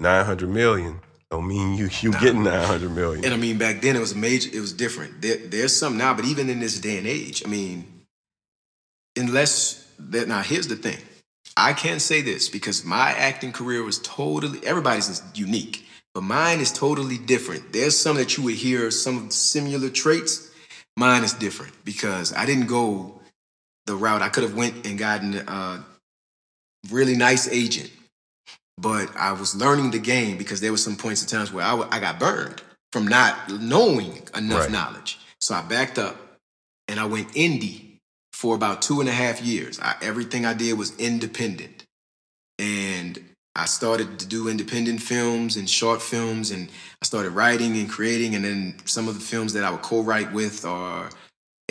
900 0.00 0.48
million 0.48 1.00
don't 1.30 1.46
mean 1.48 1.74
you 1.74 1.88
you 2.00 2.10
Nah. 2.10 2.20
getting 2.20 2.42
900 2.44 2.90
million. 2.90 3.24
And 3.24 3.34
I 3.34 3.36
mean, 3.36 3.58
back 3.58 3.80
then 3.80 3.96
it 3.96 4.00
was 4.00 4.14
major. 4.14 4.48
It 4.52 4.60
was 4.60 4.72
different. 4.72 5.22
There, 5.22 5.36
there's 5.36 5.76
some 5.76 5.96
now, 5.96 6.14
but 6.14 6.24
even 6.24 6.48
in 6.48 6.60
this 6.60 6.78
day 6.78 6.98
and 6.98 7.06
age, 7.06 7.42
I 7.44 7.48
mean, 7.48 7.84
unless 9.16 9.86
that. 9.98 10.28
Now, 10.28 10.42
here's 10.42 10.68
the 10.68 10.76
thing. 10.76 10.98
I 11.56 11.72
can't 11.72 12.02
say 12.02 12.20
this 12.20 12.48
because 12.48 12.84
my 12.84 13.10
acting 13.12 13.52
career 13.52 13.82
was 13.82 13.98
totally. 14.00 14.64
Everybody's 14.64 15.08
is 15.08 15.22
unique, 15.34 15.86
but 16.14 16.22
mine 16.22 16.60
is 16.60 16.72
totally 16.72 17.18
different. 17.18 17.72
There's 17.72 17.98
some 17.98 18.16
that 18.16 18.36
you 18.36 18.44
would 18.44 18.54
hear 18.54 18.90
some 18.90 19.30
similar 19.30 19.90
traits. 19.90 20.50
Mine 20.96 21.24
is 21.24 21.32
different 21.32 21.72
because 21.84 22.32
I 22.34 22.46
didn't 22.46 22.66
go 22.68 23.20
the 23.86 23.96
route. 23.96 24.22
I 24.22 24.28
could 24.28 24.44
have 24.44 24.54
went 24.54 24.86
and 24.86 24.98
gotten 24.98 25.34
a 25.36 25.84
really 26.90 27.16
nice 27.16 27.48
agent 27.48 27.90
but 28.78 29.14
I 29.16 29.32
was 29.32 29.54
learning 29.56 29.90
the 29.90 29.98
game 29.98 30.36
because 30.38 30.60
there 30.60 30.70
were 30.70 30.76
some 30.78 30.96
points 30.96 31.22
in 31.22 31.28
times 31.28 31.52
where 31.52 31.64
I, 31.64 31.70
w- 31.70 31.88
I 31.90 32.00
got 32.00 32.18
burned 32.20 32.62
from 32.92 33.06
not 33.08 33.50
knowing 33.60 34.22
enough 34.36 34.60
Right. 34.60 34.70
knowledge. 34.70 35.18
So 35.40 35.54
I 35.54 35.62
backed 35.62 35.98
up 35.98 36.16
and 36.88 37.00
I 37.00 37.06
went 37.06 37.28
indie 37.32 37.98
for 38.32 38.54
about 38.54 38.82
two 38.82 39.00
and 39.00 39.08
a 39.08 39.12
half 39.12 39.40
years. 39.42 39.80
I, 39.80 39.96
everything 40.02 40.44
I 40.44 40.54
did 40.54 40.74
was 40.78 40.96
independent. 40.98 41.84
And 42.58 43.18
I 43.54 43.66
started 43.66 44.18
to 44.18 44.26
do 44.26 44.48
independent 44.48 45.02
films 45.02 45.56
and 45.56 45.68
short 45.68 46.02
films, 46.02 46.50
and 46.50 46.68
I 47.02 47.04
started 47.06 47.30
writing 47.30 47.76
and 47.78 47.88
creating. 47.88 48.34
And 48.34 48.44
then 48.44 48.76
some 48.84 49.08
of 49.08 49.14
the 49.14 49.20
films 49.20 49.52
that 49.54 49.64
I 49.64 49.70
would 49.70 49.82
co 49.82 50.02
write 50.02 50.32
with 50.32 50.64
or 50.64 51.08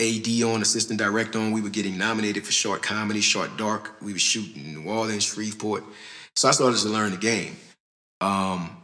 AD 0.00 0.28
on, 0.44 0.62
assistant 0.62 0.98
director 0.98 1.38
on, 1.38 1.52
we 1.52 1.60
were 1.60 1.68
getting 1.68 1.96
nominated 1.98 2.44
for 2.44 2.52
short 2.52 2.82
comedy, 2.82 3.20
short 3.20 3.56
dark. 3.56 3.96
We 4.02 4.12
were 4.12 4.18
shooting 4.18 4.64
in 4.64 4.74
New 4.84 4.90
Orleans, 4.90 5.24
Shreveport. 5.24 5.84
So 6.36 6.48
I 6.48 6.52
started 6.52 6.78
to 6.80 6.88
learn 6.88 7.12
the 7.12 7.16
game. 7.16 7.56
Um, 8.20 8.76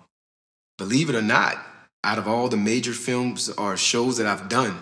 believe 0.79 1.11
it 1.11 1.15
or 1.15 1.23
not, 1.23 1.59
out 2.03 2.19
of 2.19 2.27
all 2.27 2.49
the 2.49 2.57
major 2.57 2.93
films 2.93 3.49
or 3.51 3.77
shows 3.77 4.17
that 4.17 4.27
I've 4.27 4.49
done, 4.49 4.79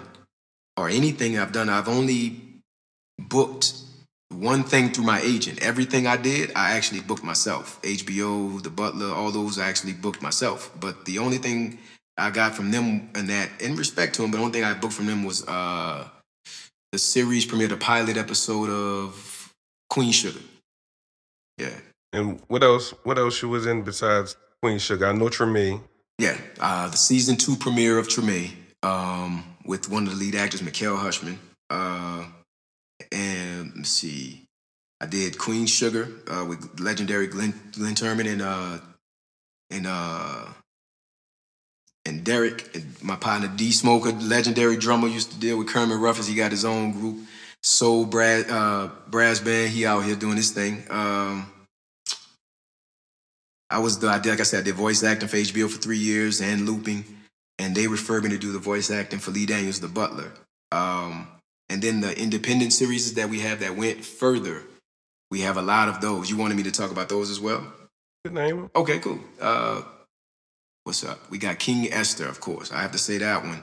or 0.76 0.88
anything 0.88 1.38
I've 1.38 1.52
done, 1.52 1.68
I've 1.68 1.88
only 1.88 2.40
booked 3.18 3.74
one 4.30 4.62
thing 4.62 4.92
through 4.92 5.04
my 5.04 5.20
agent. 5.20 5.62
Everything 5.62 6.06
I 6.06 6.16
did, 6.16 6.52
I 6.54 6.72
actually 6.72 7.00
booked 7.00 7.24
myself. 7.24 7.80
HBO, 7.83 8.62
The 8.62 8.70
Butler, 8.70 9.12
all 9.12 9.30
those 9.30 9.59
I 9.59 9.68
actually 9.68 9.92
booked 9.92 10.22
myself. 10.22 10.70
But 10.78 11.04
the 11.04 11.18
only 11.18 11.38
thing 11.38 11.78
I 12.16 12.30
got 12.30 12.54
from 12.54 12.70
them 12.70 13.11
and 13.14 13.28
that, 13.28 13.50
in 13.61 13.76
respect 13.76 14.14
to 14.14 14.22
them, 14.22 14.30
but 14.30 14.38
the 14.38 14.44
only 14.44 14.52
thing 14.52 14.64
I 14.64 14.74
booked 14.74 14.94
from 14.94 15.06
them 15.06 15.24
was 15.24 15.46
uh, 15.46 16.09
the 16.92 16.98
series 16.98 17.46
premiered 17.46 17.72
a 17.72 17.76
pilot 17.76 18.16
episode 18.16 18.70
of 18.70 19.52
Queen 19.90 20.12
Sugar. 20.12 20.40
Yeah. 21.59 21.76
And 22.12 22.40
what 22.49 22.62
else? 22.62 22.90
What 23.05 23.18
else 23.18 23.40
you 23.42 23.49
was 23.49 23.66
in 23.66 23.83
besides 23.83 24.37
Queen 24.62 24.79
Sugar? 24.79 25.07
I 25.07 25.12
know 25.12 25.27
Treme. 25.29 25.81
Yeah, 26.18 26.37
uh, 26.61 26.88
the 26.88 26.96
season 26.96 27.37
two 27.37 27.57
premiere 27.57 27.99
of 27.99 28.09
Treme 28.09 28.51
um, 28.83 29.44
with 29.64 29.88
one 29.88 30.07
of 30.07 30.11
the 30.11 30.16
lead 30.16 30.35
actors, 30.35 30.61
Michiel 30.61 30.99
Huisman. 30.99 31.37
Uh, 31.70 32.25
and 33.12 33.73
let's 33.77 33.90
see, 33.90 34.42
I 35.01 35.07
did 35.07 35.38
Queen 35.38 35.66
Sugar 35.66 36.09
uh, 36.29 36.44
with 36.46 36.81
legendary 36.81 37.27
Glynn, 37.27 37.55
Glynn 37.73 37.94
Turman 37.94 38.31
and 38.31 38.42
uh, 38.42 38.79
and 39.70 39.87
uh, 39.87 40.46
and 42.05 42.25
Derek, 42.25 42.75
and 42.75 43.03
my 43.03 43.16
partner 43.16 43.49
D 43.55 43.70
Smoker, 43.70 44.11
legendary 44.11 44.77
drummer, 44.77 45.09
used 45.09 45.33
to 45.33 45.38
deal 45.38 45.59
with 45.59 45.68
Kermit 45.68 45.99
Ruffins. 45.99 46.27
He 46.27 46.35
got 46.35 46.51
his 46.51 46.64
own 46.64 46.92
group, 46.92 47.18
Soul 47.62 48.05
Brass, 48.05 48.51
uh, 48.51 48.90
Brass 49.09 49.38
Band. 49.40 49.70
He 49.70 49.87
out 49.87 50.05
here 50.05 50.16
doing 50.16 50.37
his 50.37 50.51
thing. 50.51 50.83
Um, 50.90 51.51
I 53.70 53.78
was 53.78 53.98
the, 53.98 54.09
I 54.09 54.18
did, 54.18 54.30
like 54.30 54.40
I 54.40 54.44
said, 54.44 54.61
I 54.61 54.62
did 54.64 54.74
voice 54.74 55.02
acting 55.02 55.28
for 55.28 55.37
HBO 55.37 55.70
for 55.70 55.78
three 55.78 55.98
years 55.98 56.40
and 56.40 56.66
looping, 56.66 57.04
and 57.59 57.74
they 57.74 57.87
referred 57.87 58.24
me 58.24 58.30
to 58.30 58.38
do 58.38 58.52
the 58.52 58.59
voice 58.59 58.90
acting 58.90 59.20
for 59.20 59.30
Lee 59.30 59.46
Daniels, 59.46 59.80
the 59.80 59.88
butler. 59.88 60.33
Um, 60.72 61.28
and 61.68 61.80
then 61.80 62.00
the 62.00 62.18
independent 62.20 62.72
series 62.72 63.14
that 63.14 63.28
we 63.28 63.40
have 63.40 63.61
that 63.61 63.76
went 63.76 64.04
further, 64.04 64.62
we 65.30 65.40
have 65.42 65.56
a 65.56 65.62
lot 65.62 65.88
of 65.88 66.00
those. 66.00 66.28
You 66.28 66.37
wanted 66.37 66.56
me 66.56 66.64
to 66.64 66.72
talk 66.72 66.90
about 66.90 67.09
those 67.09 67.30
as 67.30 67.38
well? 67.38 67.64
Good 68.24 68.35
name. 68.35 68.70
Okay, 68.74 68.98
cool. 68.98 69.20
Uh, 69.40 69.83
what's 70.83 71.04
up? 71.04 71.30
We 71.30 71.38
got 71.38 71.61
King 71.61 71.92
Esther, 71.92 72.26
of 72.26 72.40
course. 72.40 72.72
I 72.72 72.83
have 72.83 72.92
to 72.92 72.98
say 72.98 73.18
that 73.18 73.44
one. 73.44 73.62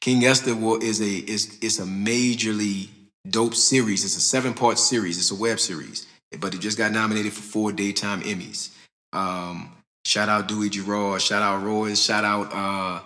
King 0.00 0.24
Esther 0.24 0.54
will, 0.54 0.82
is 0.82 1.00
a 1.00 1.04
is 1.04 1.58
it's 1.62 1.78
a 1.78 1.84
majorly 1.84 2.88
dope 3.30 3.54
series. 3.54 4.04
It's 4.04 4.16
a 4.16 4.20
seven 4.20 4.52
part 4.52 4.78
series. 4.78 5.16
It's 5.16 5.30
a 5.30 5.34
web 5.34 5.60
series, 5.60 6.06
but 6.40 6.54
it 6.54 6.60
just 6.60 6.76
got 6.76 6.92
nominated 6.92 7.32
for 7.32 7.40
four 7.40 7.72
daytime 7.72 8.20
Emmys. 8.22 8.70
Um, 9.14 9.72
shout 10.04 10.28
out 10.28 10.48
Dui 10.48 10.70
Jarrod. 10.70 11.20
Shout 11.20 11.42
out 11.42 11.62
Royce. 11.62 12.02
Shout 12.02 12.24
out 12.24 12.50
uh, 12.52 13.00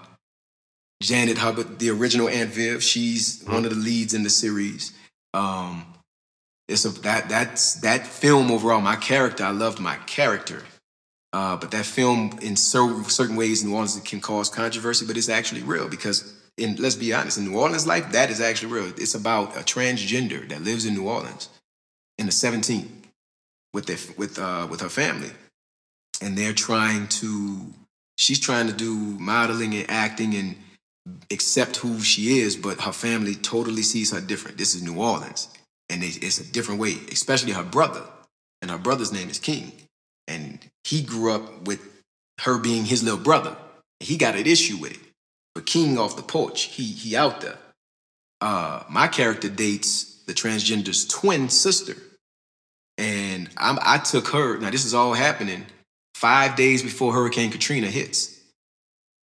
Janet 1.02 1.38
Hubert, 1.38 1.78
the 1.78 1.90
original 1.90 2.28
Aunt 2.28 2.50
Viv. 2.50 2.82
She's 2.82 3.44
one 3.44 3.64
of 3.64 3.70
the 3.70 3.76
leads 3.76 4.14
in 4.14 4.22
the 4.22 4.30
series. 4.30 4.92
Um, 5.34 5.84
it's 6.68 6.84
a 6.84 6.90
that 7.00 7.28
that's 7.28 7.74
that 7.76 8.06
film 8.06 8.50
overall. 8.50 8.80
My 8.80 8.96
character, 8.96 9.44
I 9.44 9.50
loved 9.50 9.80
my 9.80 9.96
character. 10.06 10.64
Uh, 11.32 11.56
but 11.56 11.70
that 11.70 11.84
film, 11.84 12.38
in 12.40 12.56
certain 12.56 13.04
certain 13.04 13.36
ways, 13.36 13.62
in 13.62 13.68
New 13.68 13.74
Orleans 13.74 14.00
can 14.04 14.20
cause 14.20 14.48
controversy, 14.48 15.06
but 15.06 15.16
it's 15.16 15.28
actually 15.28 15.62
real 15.62 15.88
because, 15.88 16.34
in 16.56 16.76
let's 16.76 16.94
be 16.94 17.12
honest, 17.12 17.38
in 17.38 17.44
New 17.44 17.58
Orleans 17.58 17.86
life, 17.86 18.12
that 18.12 18.30
is 18.30 18.40
actually 18.40 18.72
real. 18.72 18.86
It's 18.96 19.14
about 19.14 19.56
a 19.56 19.60
transgender 19.60 20.48
that 20.48 20.62
lives 20.62 20.86
in 20.86 20.94
New 20.94 21.06
Orleans 21.06 21.50
in 22.16 22.26
the 22.26 22.32
17th 22.32 22.88
with 23.74 23.86
their, 23.86 23.98
with 24.16 24.38
uh, 24.38 24.66
with 24.70 24.80
her 24.80 24.88
family, 24.88 25.30
and 26.22 26.36
they're 26.36 26.52
trying 26.52 27.08
to. 27.08 27.72
She's 28.16 28.40
trying 28.40 28.66
to 28.66 28.72
do 28.72 28.94
modeling 28.94 29.74
and 29.74 29.88
acting 29.88 30.34
and 30.34 30.56
accept 31.30 31.76
who 31.76 32.00
she 32.00 32.40
is, 32.40 32.56
but 32.56 32.80
her 32.80 32.92
family 32.92 33.34
totally 33.34 33.82
sees 33.82 34.12
her 34.12 34.20
different. 34.20 34.58
This 34.58 34.74
is 34.74 34.82
New 34.82 35.00
Orleans, 35.00 35.48
and 35.88 36.02
it's 36.02 36.40
a 36.40 36.52
different 36.52 36.80
way, 36.80 36.96
especially 37.12 37.52
her 37.52 37.62
brother, 37.62 38.02
and 38.60 38.70
her 38.70 38.78
brother's 38.78 39.12
name 39.12 39.30
is 39.30 39.38
King 39.38 39.72
and 40.28 40.60
he 40.84 41.02
grew 41.02 41.32
up 41.32 41.66
with 41.66 41.80
her 42.42 42.58
being 42.58 42.84
his 42.84 43.02
little 43.02 43.18
brother. 43.18 43.56
He 43.98 44.16
got 44.16 44.36
an 44.36 44.46
issue 44.46 44.76
with 44.76 44.92
it. 44.92 45.00
But 45.54 45.66
King 45.66 45.98
off 45.98 46.14
the 46.14 46.22
porch, 46.22 46.64
he 46.64 46.84
he 46.84 47.16
out 47.16 47.40
there. 47.40 47.58
Uh, 48.40 48.84
my 48.88 49.08
character 49.08 49.48
dates 49.48 50.22
the 50.26 50.34
transgender's 50.34 51.08
twin 51.08 51.48
sister, 51.48 51.96
and 52.96 53.48
I'm, 53.56 53.78
I 53.82 53.98
took 53.98 54.28
her. 54.28 54.58
Now 54.58 54.70
this 54.70 54.84
is 54.84 54.94
all 54.94 55.14
happening 55.14 55.66
five 56.18 56.56
days 56.56 56.82
before 56.82 57.12
Hurricane 57.12 57.52
Katrina 57.52 57.86
hits. 57.86 58.40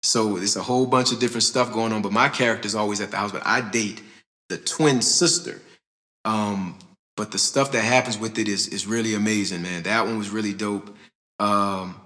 So 0.04 0.36
there's 0.36 0.54
a 0.54 0.62
whole 0.62 0.86
bunch 0.86 1.10
of 1.10 1.18
different 1.18 1.42
stuff 1.42 1.72
going 1.72 1.92
on. 1.92 2.02
But 2.02 2.12
my 2.12 2.28
character's 2.28 2.76
always 2.76 3.00
at 3.00 3.10
the 3.10 3.16
house. 3.16 3.32
But 3.32 3.42
I 3.44 3.60
date 3.60 4.00
the 4.48 4.58
twin 4.58 5.02
sister. 5.02 5.60
Um, 6.24 6.78
but 7.16 7.32
the 7.32 7.38
stuff 7.38 7.72
that 7.72 7.82
happens 7.82 8.16
with 8.16 8.38
it 8.38 8.48
is 8.48 8.68
is 8.68 8.86
really 8.86 9.14
amazing, 9.14 9.62
man. 9.62 9.82
That 9.82 10.06
one 10.06 10.18
was 10.18 10.30
really 10.30 10.52
dope. 10.52 10.94
Um, 11.40 12.00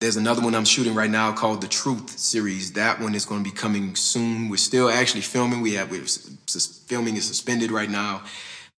there's 0.00 0.16
another 0.16 0.42
one 0.42 0.54
I'm 0.54 0.64
shooting 0.64 0.94
right 0.94 1.10
now 1.10 1.32
called 1.32 1.60
the 1.60 1.68
Truth 1.68 2.18
series. 2.18 2.72
That 2.72 3.00
one 3.00 3.14
is 3.14 3.24
going 3.24 3.44
to 3.44 3.50
be 3.50 3.54
coming 3.54 3.94
soon. 3.94 4.48
We're 4.48 4.56
still 4.56 4.88
actually 4.88 5.22
filming. 5.22 5.60
We 5.60 5.74
have 5.74 5.90
we're 5.90 6.06
filming 6.06 7.16
is 7.16 7.26
suspended 7.26 7.70
right 7.70 7.90
now, 7.90 8.22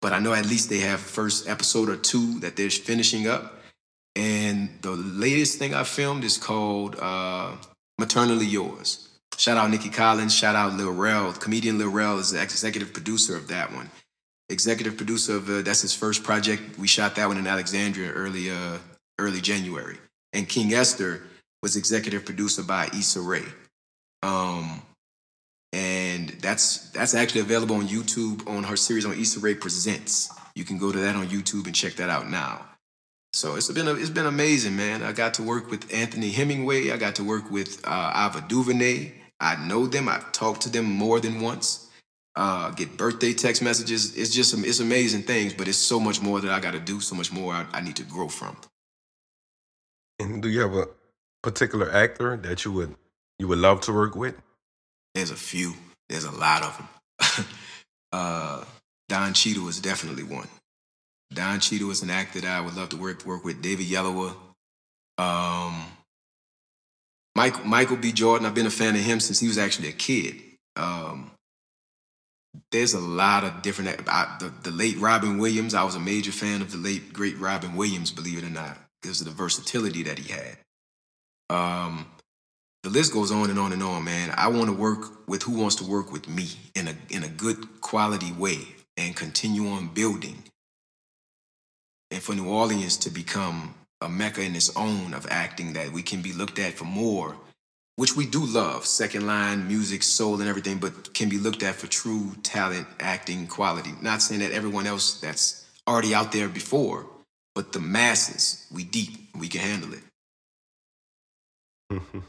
but 0.02 0.12
I 0.12 0.18
know 0.18 0.34
at 0.34 0.46
least 0.46 0.68
they 0.68 0.80
have 0.80 1.00
first 1.00 1.48
episode 1.48 1.88
or 1.88 1.96
two 1.96 2.40
that 2.40 2.56
they're 2.56 2.70
finishing 2.70 3.26
up. 3.26 3.59
And 4.16 4.78
the 4.82 4.90
latest 4.90 5.58
thing 5.58 5.74
I 5.74 5.84
filmed 5.84 6.24
is 6.24 6.36
called 6.36 6.96
uh, 6.98 7.56
Maternally 7.98 8.46
Yours. 8.46 9.08
Shout 9.36 9.56
out 9.56 9.70
Nikki 9.70 9.88
Collins. 9.88 10.34
Shout 10.34 10.56
out 10.56 10.74
Lil 10.74 10.92
Rel. 10.92 11.32
Comedian 11.32 11.78
Lil 11.78 11.90
Rel 11.90 12.18
is 12.18 12.32
the 12.32 12.42
executive 12.42 12.92
producer 12.92 13.36
of 13.36 13.48
that 13.48 13.72
one 13.72 13.90
executive 14.50 14.96
producer 14.96 15.36
of 15.36 15.48
uh, 15.48 15.62
that's 15.62 15.80
his 15.82 15.94
first 15.94 16.22
project. 16.22 16.78
We 16.78 16.86
shot 16.86 17.16
that 17.16 17.26
one 17.26 17.38
in 17.38 17.46
Alexandria 17.46 18.10
early 18.12 18.50
uh, 18.50 18.78
early 19.18 19.40
January. 19.40 19.98
And 20.32 20.48
King 20.48 20.74
Esther 20.74 21.22
was 21.62 21.76
executive 21.76 22.24
producer 22.24 22.62
by 22.62 22.86
Issa 22.86 23.20
Rae. 23.20 23.44
Um, 24.22 24.82
and 25.72 26.30
that's 26.40 26.90
that's 26.90 27.14
actually 27.14 27.42
available 27.42 27.76
on 27.76 27.88
YouTube 27.88 28.48
on 28.48 28.64
her 28.64 28.76
series 28.76 29.06
on 29.06 29.18
Issa 29.18 29.40
Rae 29.40 29.54
Presents. 29.54 30.30
You 30.54 30.64
can 30.64 30.78
go 30.78 30.92
to 30.92 30.98
that 30.98 31.16
on 31.16 31.28
YouTube 31.28 31.66
and 31.66 31.74
check 31.74 31.94
that 31.94 32.10
out 32.10 32.28
now. 32.28 32.66
So 33.32 33.56
it's 33.56 33.70
been 33.70 33.88
a, 33.88 33.94
it's 33.94 34.10
been 34.10 34.26
amazing, 34.26 34.76
man. 34.76 35.02
I 35.02 35.12
got 35.12 35.34
to 35.34 35.42
work 35.42 35.70
with 35.70 35.92
Anthony 35.92 36.30
Hemingway. 36.30 36.90
I 36.90 36.96
got 36.96 37.14
to 37.16 37.24
work 37.24 37.50
with 37.50 37.80
uh, 37.84 38.12
Ava 38.28 38.44
DuVernay. 38.48 39.12
I 39.38 39.56
know 39.66 39.86
them. 39.86 40.08
I've 40.08 40.32
talked 40.32 40.62
to 40.62 40.70
them 40.70 40.84
more 40.84 41.20
than 41.20 41.40
once 41.40 41.90
uh, 42.36 42.70
get 42.70 42.96
birthday 42.96 43.32
text 43.32 43.62
messages. 43.62 44.16
It's 44.16 44.30
just 44.30 44.54
it's 44.64 44.80
amazing 44.80 45.22
things, 45.22 45.52
but 45.52 45.68
it's 45.68 45.78
so 45.78 45.98
much 46.00 46.22
more 46.22 46.40
that 46.40 46.50
I 46.50 46.60
got 46.60 46.72
to 46.72 46.80
do. 46.80 47.00
So 47.00 47.14
much 47.14 47.32
more 47.32 47.52
I, 47.52 47.66
I 47.72 47.80
need 47.80 47.96
to 47.96 48.04
grow 48.04 48.28
from. 48.28 48.56
And 50.18 50.42
do 50.42 50.48
you 50.48 50.60
have 50.60 50.74
a 50.74 50.88
particular 51.42 51.90
actor 51.90 52.36
that 52.36 52.64
you 52.64 52.72
would 52.72 52.94
you 53.38 53.48
would 53.48 53.58
love 53.58 53.80
to 53.82 53.92
work 53.92 54.14
with? 54.14 54.36
There's 55.14 55.30
a 55.30 55.36
few. 55.36 55.74
There's 56.08 56.24
a 56.24 56.30
lot 56.30 56.62
of 56.62 56.76
them. 57.36 57.46
uh, 58.12 58.64
Don 59.08 59.34
Cheadle 59.34 59.68
is 59.68 59.80
definitely 59.80 60.22
one. 60.22 60.48
Don 61.32 61.60
Cheadle 61.60 61.90
is 61.90 62.02
an 62.02 62.10
actor 62.10 62.40
that 62.40 62.50
I 62.50 62.60
would 62.60 62.74
love 62.76 62.88
to 62.90 62.96
work 62.96 63.24
work 63.24 63.44
with. 63.44 63.62
David 63.62 63.86
Oyelowo. 63.86 64.34
Um, 65.18 65.84
Michael 67.36 67.96
B. 67.96 68.12
Jordan. 68.12 68.46
I've 68.46 68.54
been 68.54 68.66
a 68.66 68.70
fan 68.70 68.94
of 68.96 69.02
him 69.02 69.20
since 69.20 69.38
he 69.38 69.46
was 69.46 69.58
actually 69.58 69.88
a 69.88 69.92
kid. 69.92 70.36
Um, 70.76 71.30
there's 72.72 72.94
a 72.94 73.00
lot 73.00 73.44
of 73.44 73.62
different. 73.62 74.08
I, 74.08 74.36
the, 74.40 74.52
the 74.62 74.70
late 74.70 74.98
Robin 74.98 75.38
Williams. 75.38 75.74
I 75.74 75.84
was 75.84 75.94
a 75.94 76.00
major 76.00 76.32
fan 76.32 76.62
of 76.62 76.72
the 76.72 76.78
late 76.78 77.12
great 77.12 77.38
Robin 77.38 77.76
Williams. 77.76 78.10
Believe 78.10 78.38
it 78.38 78.44
or 78.44 78.50
not, 78.50 78.76
because 79.00 79.20
of 79.20 79.26
the 79.26 79.32
versatility 79.32 80.02
that 80.04 80.18
he 80.18 80.32
had. 80.32 80.56
Um, 81.48 82.06
the 82.82 82.90
list 82.90 83.12
goes 83.12 83.30
on 83.30 83.50
and 83.50 83.58
on 83.58 83.72
and 83.72 83.82
on, 83.82 84.04
man. 84.04 84.32
I 84.36 84.48
want 84.48 84.66
to 84.66 84.72
work 84.72 85.28
with 85.28 85.42
who 85.42 85.60
wants 85.60 85.76
to 85.76 85.84
work 85.84 86.12
with 86.12 86.28
me 86.28 86.48
in 86.74 86.88
a 86.88 86.94
in 87.08 87.22
a 87.22 87.28
good 87.28 87.80
quality 87.80 88.32
way 88.32 88.58
and 88.96 89.14
continue 89.14 89.68
on 89.68 89.88
building. 89.88 90.42
And 92.10 92.22
for 92.22 92.34
New 92.34 92.48
Orleans 92.48 92.96
to 92.98 93.10
become 93.10 93.74
a 94.00 94.08
mecca 94.08 94.42
in 94.42 94.56
its 94.56 94.74
own 94.76 95.14
of 95.14 95.26
acting 95.30 95.74
that 95.74 95.92
we 95.92 96.02
can 96.02 96.22
be 96.22 96.32
looked 96.32 96.58
at 96.58 96.74
for 96.74 96.84
more 96.84 97.36
which 98.00 98.16
we 98.16 98.24
do 98.24 98.42
love, 98.46 98.86
second 98.86 99.26
line 99.26 99.68
music, 99.68 100.02
soul, 100.02 100.40
and 100.40 100.48
everything, 100.48 100.78
but 100.78 101.12
can 101.12 101.28
be 101.28 101.36
looked 101.36 101.62
at 101.62 101.74
for 101.74 101.86
true 101.86 102.32
talent, 102.42 102.86
acting, 102.98 103.46
quality. 103.46 103.90
Not 104.00 104.22
saying 104.22 104.40
that 104.40 104.52
everyone 104.52 104.86
else 104.86 105.20
that's 105.20 105.66
already 105.86 106.14
out 106.14 106.32
there 106.32 106.48
before, 106.48 107.04
but 107.54 107.72
the 107.72 107.78
masses, 107.78 108.66
we 108.72 108.84
deep, 108.84 109.28
we 109.38 109.48
can 109.48 109.60
handle 109.60 109.90
it. 109.92 110.02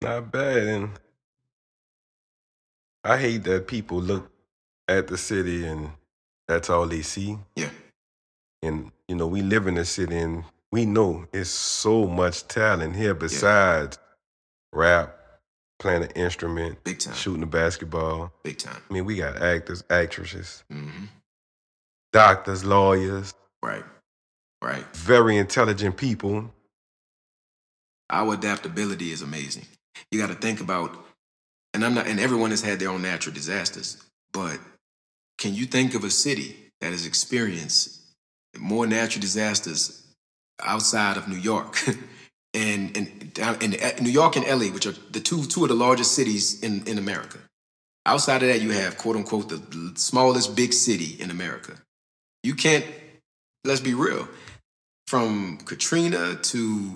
Not 0.00 0.30
bad. 0.30 0.58
And 0.58 0.90
I 3.02 3.18
hate 3.18 3.42
that 3.42 3.66
people 3.66 4.00
look 4.00 4.30
at 4.86 5.08
the 5.08 5.18
city 5.18 5.66
and 5.66 5.90
that's 6.46 6.70
all 6.70 6.86
they 6.86 7.02
see. 7.02 7.36
Yeah. 7.56 7.70
And 8.62 8.92
you 9.08 9.16
know, 9.16 9.26
we 9.26 9.42
live 9.42 9.66
in 9.66 9.74
the 9.74 9.84
city 9.84 10.16
and 10.16 10.44
we 10.70 10.86
know 10.86 11.26
it's 11.32 11.50
so 11.50 12.06
much 12.06 12.46
talent 12.48 12.96
here 12.96 13.14
besides 13.14 13.98
rap, 14.72 15.16
playing 15.78 16.04
an 16.04 16.10
instrument, 16.12 16.82
Big 16.84 16.98
time. 17.00 17.14
shooting 17.14 17.42
a 17.42 17.46
basketball. 17.46 18.32
Big 18.44 18.58
time. 18.58 18.80
I 18.88 18.92
mean, 18.92 19.04
we 19.04 19.16
got 19.16 19.36
actors, 19.42 19.84
actresses, 19.90 20.64
hmm 20.70 21.04
doctors, 22.12 22.62
lawyers, 22.62 23.32
Right. 23.62 23.84
Right. 24.62 24.84
very 24.94 25.38
intelligent 25.38 25.96
people. 25.96 26.52
Our 28.10 28.34
adaptability 28.34 29.12
is 29.12 29.22
amazing. 29.22 29.66
You 30.10 30.20
got 30.20 30.26
to 30.28 30.34
think 30.34 30.60
about, 30.60 30.94
and 31.72 31.82
I'm 31.84 31.94
not, 31.94 32.06
and 32.06 32.20
everyone 32.20 32.50
has 32.50 32.60
had 32.60 32.78
their 32.78 32.90
own 32.90 33.00
natural 33.00 33.34
disasters, 33.34 33.96
but 34.32 34.58
can 35.38 35.54
you 35.54 35.64
think 35.64 35.94
of 35.94 36.04
a 36.04 36.10
city 36.10 36.54
that 36.82 36.90
has 36.92 37.06
experienced 37.06 38.01
more 38.58 38.86
natural 38.86 39.20
disasters 39.20 40.02
outside 40.62 41.16
of 41.16 41.28
New 41.28 41.36
York. 41.36 41.78
and 42.54 42.96
and 42.96 43.32
down 43.32 43.56
in 43.62 43.74
uh, 43.74 43.90
New 44.00 44.10
York 44.10 44.36
and 44.36 44.46
LA, 44.46 44.72
which 44.72 44.86
are 44.86 44.94
the 45.10 45.20
two 45.20 45.44
two 45.44 45.62
of 45.62 45.68
the 45.68 45.74
largest 45.74 46.12
cities 46.14 46.62
in, 46.62 46.86
in 46.86 46.98
America. 46.98 47.38
Outside 48.04 48.42
of 48.42 48.48
that, 48.48 48.60
you 48.60 48.70
have 48.70 48.98
quote 48.98 49.16
unquote 49.16 49.48
the 49.48 49.92
smallest 49.94 50.54
big 50.56 50.72
city 50.72 51.16
in 51.20 51.30
America. 51.30 51.74
You 52.42 52.54
can't. 52.54 52.84
Let's 53.64 53.80
be 53.80 53.94
real. 53.94 54.28
From 55.06 55.58
Katrina 55.64 56.36
to 56.36 56.90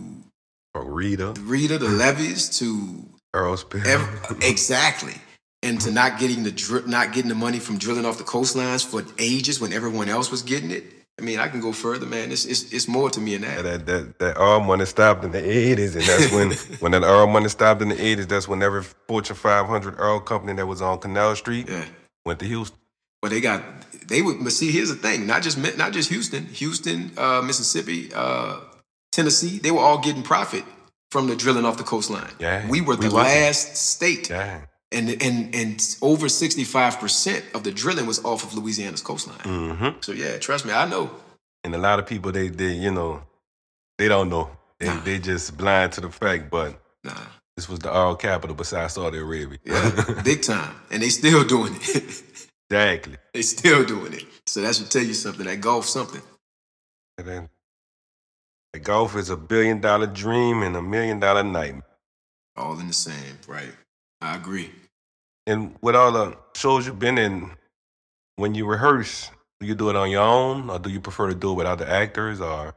Rita, 0.74 1.34
Rita, 1.40 1.78
the 1.78 1.88
levees 1.88 2.58
to 2.58 3.04
Earl 3.34 3.56
Spill. 3.56 4.08
exactly 4.42 5.14
and 5.62 5.80
to 5.80 5.90
not 5.90 6.18
getting 6.18 6.42
the 6.42 6.50
dri- 6.50 6.82
not 6.86 7.12
getting 7.12 7.28
the 7.28 7.34
money 7.34 7.58
from 7.58 7.78
drilling 7.78 8.04
off 8.04 8.18
the 8.18 8.24
coastlines 8.24 8.84
for 8.84 9.04
ages 9.18 9.60
when 9.60 9.72
everyone 9.72 10.08
else 10.08 10.30
was 10.30 10.42
getting 10.42 10.70
it. 10.70 10.84
I 11.18 11.22
mean, 11.22 11.38
I 11.38 11.48
can 11.48 11.60
go 11.60 11.72
further, 11.72 12.04
man. 12.04 12.30
It's 12.30 12.44
it's, 12.44 12.72
it's 12.72 12.86
more 12.88 13.08
to 13.10 13.20
me 13.20 13.36
than 13.36 13.42
that. 13.42 13.62
that 13.64 13.86
that 13.86 14.18
that 14.18 14.38
oil 14.38 14.60
money 14.60 14.84
stopped 14.84 15.24
in 15.24 15.32
the 15.32 15.38
eighties, 15.50 15.96
and 15.96 16.04
that's 16.04 16.30
when 16.32 16.52
when 16.80 16.92
that 16.92 17.04
oil 17.04 17.26
money 17.26 17.48
stopped 17.48 17.80
in 17.82 17.88
the 17.88 17.98
eighties. 18.04 18.26
That's 18.26 18.46
when 18.46 18.62
every 18.62 18.82
Fortune 19.08 19.34
500 19.36 19.98
oil 20.00 20.20
company 20.20 20.52
that 20.54 20.66
was 20.66 20.82
on 20.82 20.98
Canal 20.98 21.34
Street 21.36 21.68
Yeah. 21.70 21.84
went 22.26 22.38
to 22.40 22.46
Houston. 22.46 22.78
But 23.22 23.30
they 23.30 23.40
got 23.40 23.62
they 24.08 24.20
would. 24.20 24.44
But 24.44 24.52
see, 24.52 24.70
here's 24.70 24.90
the 24.90 24.94
thing: 24.96 25.26
not 25.26 25.42
just 25.42 25.56
not 25.78 25.92
just 25.92 26.10
Houston, 26.10 26.44
Houston, 26.46 27.12
uh, 27.16 27.40
Mississippi, 27.40 28.10
uh, 28.14 28.60
Tennessee. 29.10 29.58
They 29.58 29.70
were 29.70 29.80
all 29.80 29.98
getting 29.98 30.22
profit 30.22 30.64
from 31.10 31.28
the 31.28 31.34
drilling 31.36 31.64
off 31.64 31.78
the 31.78 31.84
coastline. 31.84 32.30
Yeah, 32.38 32.68
we 32.68 32.82
were 32.82 32.94
the 32.94 33.04
wasn't. 33.10 33.14
last 33.14 33.76
state, 33.78 34.28
Yeah. 34.28 34.60
And 34.96 35.22
and 35.22 35.54
and 35.54 35.96
over 36.02 36.28
sixty 36.28 36.64
five 36.64 36.98
percent 36.98 37.44
of 37.54 37.62
the 37.62 37.70
drilling 37.72 38.06
was 38.06 38.24
off 38.24 38.42
of 38.44 38.54
Louisiana's 38.54 39.02
coastline. 39.02 39.38
Mm-hmm. 39.38 40.00
So 40.00 40.12
yeah, 40.12 40.38
trust 40.38 40.64
me, 40.66 40.72
I 40.72 40.86
know. 40.88 41.10
And 41.64 41.74
a 41.74 41.78
lot 41.78 41.98
of 41.98 42.06
people, 42.06 42.32
they 42.32 42.48
they 42.48 42.72
you 42.72 42.90
know, 42.90 43.22
they 43.98 44.08
don't 44.08 44.28
know. 44.28 44.50
They 44.80 44.86
Nah. 44.86 45.00
they 45.00 45.18
just 45.18 45.56
blind 45.56 45.92
to 45.92 46.00
the 46.00 46.10
fact. 46.10 46.50
But 46.50 46.80
Nah, 47.04 47.12
this 47.56 47.68
was 47.68 47.78
the 47.78 47.96
oil 47.96 48.16
capital 48.16 48.56
besides 48.56 48.94
Saudi 48.94 49.18
Arabia. 49.18 49.58
yeah, 49.64 50.22
big 50.24 50.42
time, 50.42 50.74
and 50.90 51.02
they 51.02 51.08
still 51.10 51.44
doing 51.44 51.74
it. 51.80 52.22
exactly. 52.70 53.16
they 53.34 53.42
still 53.42 53.84
doing 53.84 54.12
it. 54.14 54.24
So 54.46 54.60
that 54.62 54.74
should 54.76 54.90
tell 54.90 55.02
you 55.04 55.14
something. 55.14 55.46
That 55.46 55.60
golf 55.60 55.86
something. 55.86 56.22
And 57.18 57.26
then 57.26 57.48
the 58.72 58.78
golf 58.80 59.16
is 59.16 59.30
a 59.30 59.36
billion 59.36 59.80
dollar 59.80 60.06
dream 60.06 60.62
and 60.62 60.76
a 60.76 60.82
million 60.82 61.18
dollar 61.20 61.42
nightmare. 61.42 61.82
All 62.56 62.78
in 62.78 62.86
the 62.88 62.92
same, 62.92 63.38
right? 63.48 63.72
I 64.20 64.36
agree. 64.36 64.70
And 65.46 65.76
with 65.80 65.94
all 65.94 66.12
the 66.12 66.36
shows 66.54 66.86
you've 66.86 66.98
been 66.98 67.18
in, 67.18 67.50
when 68.36 68.54
you 68.54 68.66
rehearse, 68.66 69.30
do 69.60 69.66
you 69.66 69.74
do 69.74 69.90
it 69.90 69.96
on 69.96 70.10
your 70.10 70.22
own, 70.22 70.68
or 70.68 70.78
do 70.78 70.90
you 70.90 71.00
prefer 71.00 71.28
to 71.28 71.34
do 71.34 71.52
it 71.52 71.54
with 71.54 71.66
other 71.66 71.86
actors, 71.86 72.40
or 72.40 72.74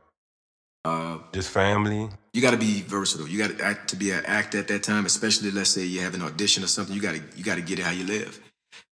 Uh, 0.85 1.17
just 1.33 1.49
family? 1.49 2.09
you 2.33 2.41
got 2.41 2.51
to 2.51 2.57
be 2.57 2.81
versatile. 2.83 3.27
You 3.27 3.37
got 3.37 3.57
to 3.57 3.63
act 3.63 3.89
to 3.89 3.95
be 3.95 4.11
an 4.11 4.25
actor 4.25 4.59
at 4.59 4.67
that 4.69 4.83
time, 4.83 5.05
especially 5.05 5.51
let's 5.51 5.71
say 5.71 5.83
you 5.83 6.01
have 6.01 6.13
an 6.13 6.21
audition 6.21 6.63
or 6.63 6.67
something. 6.67 6.95
You 6.95 7.01
got 7.01 7.15
to 7.15 7.21
you 7.35 7.43
got 7.43 7.55
to 7.55 7.61
get 7.61 7.79
it 7.79 7.85
how 7.85 7.91
you 7.91 8.05
live. 8.05 8.39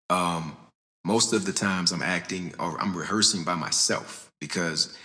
Um, 0.09 0.57
most 1.05 1.31
of 1.33 1.45
the 1.45 1.53
times 1.53 1.91
I'm 1.91 2.01
acting 2.03 2.53
or 2.59 2.79
I'm 2.81 2.97
rehearsing 2.97 3.43
by 3.45 3.55
myself 3.55 4.29
because 4.41 4.97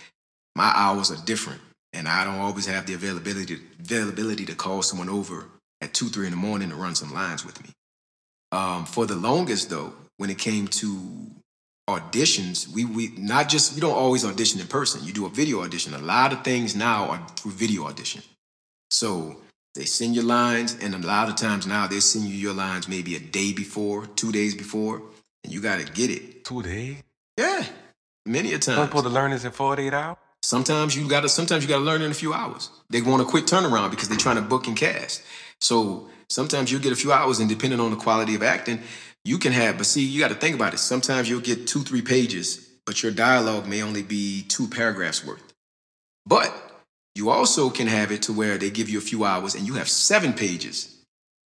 my 0.55 0.71
hours 0.75 1.09
are 1.11 1.25
different, 1.25 1.61
and 1.93 2.07
I 2.07 2.25
don't 2.25 2.39
always 2.39 2.65
have 2.65 2.85
the 2.85 2.95
availability 2.95 3.59
availability 3.79 4.45
to 4.47 4.55
call 4.55 4.81
someone 4.81 5.09
over 5.09 5.45
at 5.79 5.93
two 5.93 6.09
three 6.09 6.25
in 6.25 6.31
the 6.31 6.37
morning 6.37 6.69
to 6.69 6.75
run 6.75 6.95
some 6.95 7.13
lines 7.13 7.45
with 7.45 7.63
me. 7.63 7.69
Um, 8.53 8.85
for 8.85 9.07
the 9.07 9.15
longest 9.15 9.71
though, 9.71 9.93
when 10.17 10.29
it 10.29 10.37
came 10.37 10.67
to 10.67 10.87
auditions, 11.89 12.67
we 12.67 12.85
we 12.85 13.07
not 13.17 13.49
just 13.49 13.73
you 13.75 13.81
don't 13.81 13.95
always 13.95 14.23
audition 14.23 14.61
in 14.61 14.67
person. 14.67 15.03
You 15.03 15.11
do 15.11 15.25
a 15.25 15.29
video 15.29 15.63
audition. 15.63 15.95
A 15.95 15.97
lot 15.97 16.31
of 16.33 16.43
things 16.43 16.75
now 16.75 17.09
are 17.09 17.27
through 17.35 17.53
video 17.53 17.85
audition. 17.85 18.21
So 18.91 19.37
they 19.73 19.85
send 19.85 20.15
you 20.15 20.21
lines, 20.21 20.77
and 20.79 20.93
a 20.93 20.99
lot 20.99 21.29
of 21.29 21.35
times 21.35 21.65
now 21.65 21.87
they 21.87 21.99
send 21.99 22.25
you 22.25 22.35
your 22.35 22.53
lines 22.53 22.87
maybe 22.87 23.15
a 23.15 23.19
day 23.19 23.53
before, 23.53 24.05
two 24.05 24.31
days 24.31 24.53
before, 24.53 25.01
and 25.43 25.51
you 25.51 25.59
got 25.59 25.79
to 25.79 25.91
get 25.91 26.11
it. 26.11 26.45
Two 26.45 26.61
days? 26.61 26.97
Yeah, 27.39 27.65
many 28.27 28.51
a 28.51 28.55
I'm 28.55 28.59
time. 28.59 28.87
supposed 28.87 29.05
to 29.05 29.09
learn 29.09 29.31
this 29.31 29.45
in 29.45 29.51
48 29.51 29.93
hours? 29.95 30.17
Sometimes 30.43 30.95
you 30.95 31.09
got 31.09 31.21
to. 31.21 31.29
Sometimes 31.29 31.63
you 31.63 31.69
got 31.69 31.79
to 31.79 31.83
learn 31.83 32.03
in 32.03 32.11
a 32.11 32.13
few 32.13 32.33
hours. 32.35 32.69
They 32.91 33.01
want 33.01 33.23
a 33.23 33.25
quick 33.25 33.45
turnaround 33.45 33.89
because 33.89 34.09
they're 34.09 34.17
trying 34.17 34.35
to 34.35 34.43
book 34.43 34.67
and 34.67 34.77
cast. 34.77 35.23
So 35.59 36.09
sometimes 36.29 36.71
you'll 36.71 36.81
get 36.81 36.91
a 36.91 36.97
few 36.97 37.11
hours, 37.11 37.39
and 37.39 37.49
depending 37.49 37.79
on 37.79 37.91
the 37.91 37.97
quality 37.97 38.35
of 38.35 38.43
acting, 38.43 38.79
you 39.25 39.37
can 39.37 39.53
have. 39.53 39.77
But 39.77 39.85
see, 39.85 40.03
you 40.03 40.19
got 40.19 40.29
to 40.29 40.35
think 40.35 40.55
about 40.55 40.73
it. 40.73 40.79
Sometimes 40.79 41.29
you'll 41.29 41.41
get 41.41 41.67
two, 41.67 41.81
three 41.81 42.01
pages, 42.01 42.69
but 42.85 43.01
your 43.03 43.11
dialogue 43.11 43.67
may 43.67 43.81
only 43.81 44.03
be 44.03 44.43
two 44.43 44.67
paragraphs 44.67 45.25
worth. 45.25 45.53
But 46.25 46.53
you 47.15 47.29
also 47.29 47.69
can 47.69 47.87
have 47.87 48.11
it 48.11 48.23
to 48.23 48.33
where 48.33 48.57
they 48.57 48.69
give 48.69 48.89
you 48.89 48.97
a 48.97 49.01
few 49.01 49.23
hours, 49.23 49.55
and 49.55 49.67
you 49.67 49.75
have 49.75 49.89
seven 49.89 50.33
pages, 50.33 51.03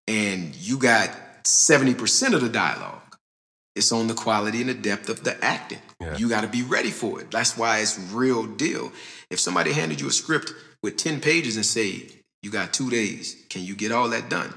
and 0.06 0.54
you 0.56 0.78
got 0.78 1.10
seventy 1.46 1.94
percent 1.94 2.34
of 2.34 2.40
the 2.40 2.48
dialogue. 2.48 3.02
It's 3.76 3.92
on 3.92 4.06
the 4.06 4.14
quality 4.14 4.62
and 4.62 4.70
the 4.70 4.74
depth 4.74 5.10
of 5.10 5.22
the 5.22 5.42
acting. 5.44 5.82
Yeah. 6.00 6.16
You 6.16 6.30
got 6.30 6.40
to 6.40 6.48
be 6.48 6.62
ready 6.62 6.90
for 6.90 7.20
it. 7.20 7.30
That's 7.30 7.58
why 7.58 7.80
it's 7.80 7.98
real 8.10 8.46
deal. 8.46 8.90
If 9.30 9.38
somebody 9.38 9.72
handed 9.72 10.00
you 10.00 10.08
a 10.08 10.12
script 10.12 10.54
with 10.82 10.96
10 10.96 11.20
pages 11.20 11.56
and 11.56 11.66
say, 11.66 12.08
you 12.42 12.50
got 12.50 12.72
two 12.72 12.88
days, 12.88 13.36
can 13.50 13.62
you 13.64 13.74
get 13.74 13.92
all 13.92 14.08
that 14.08 14.30
done? 14.30 14.54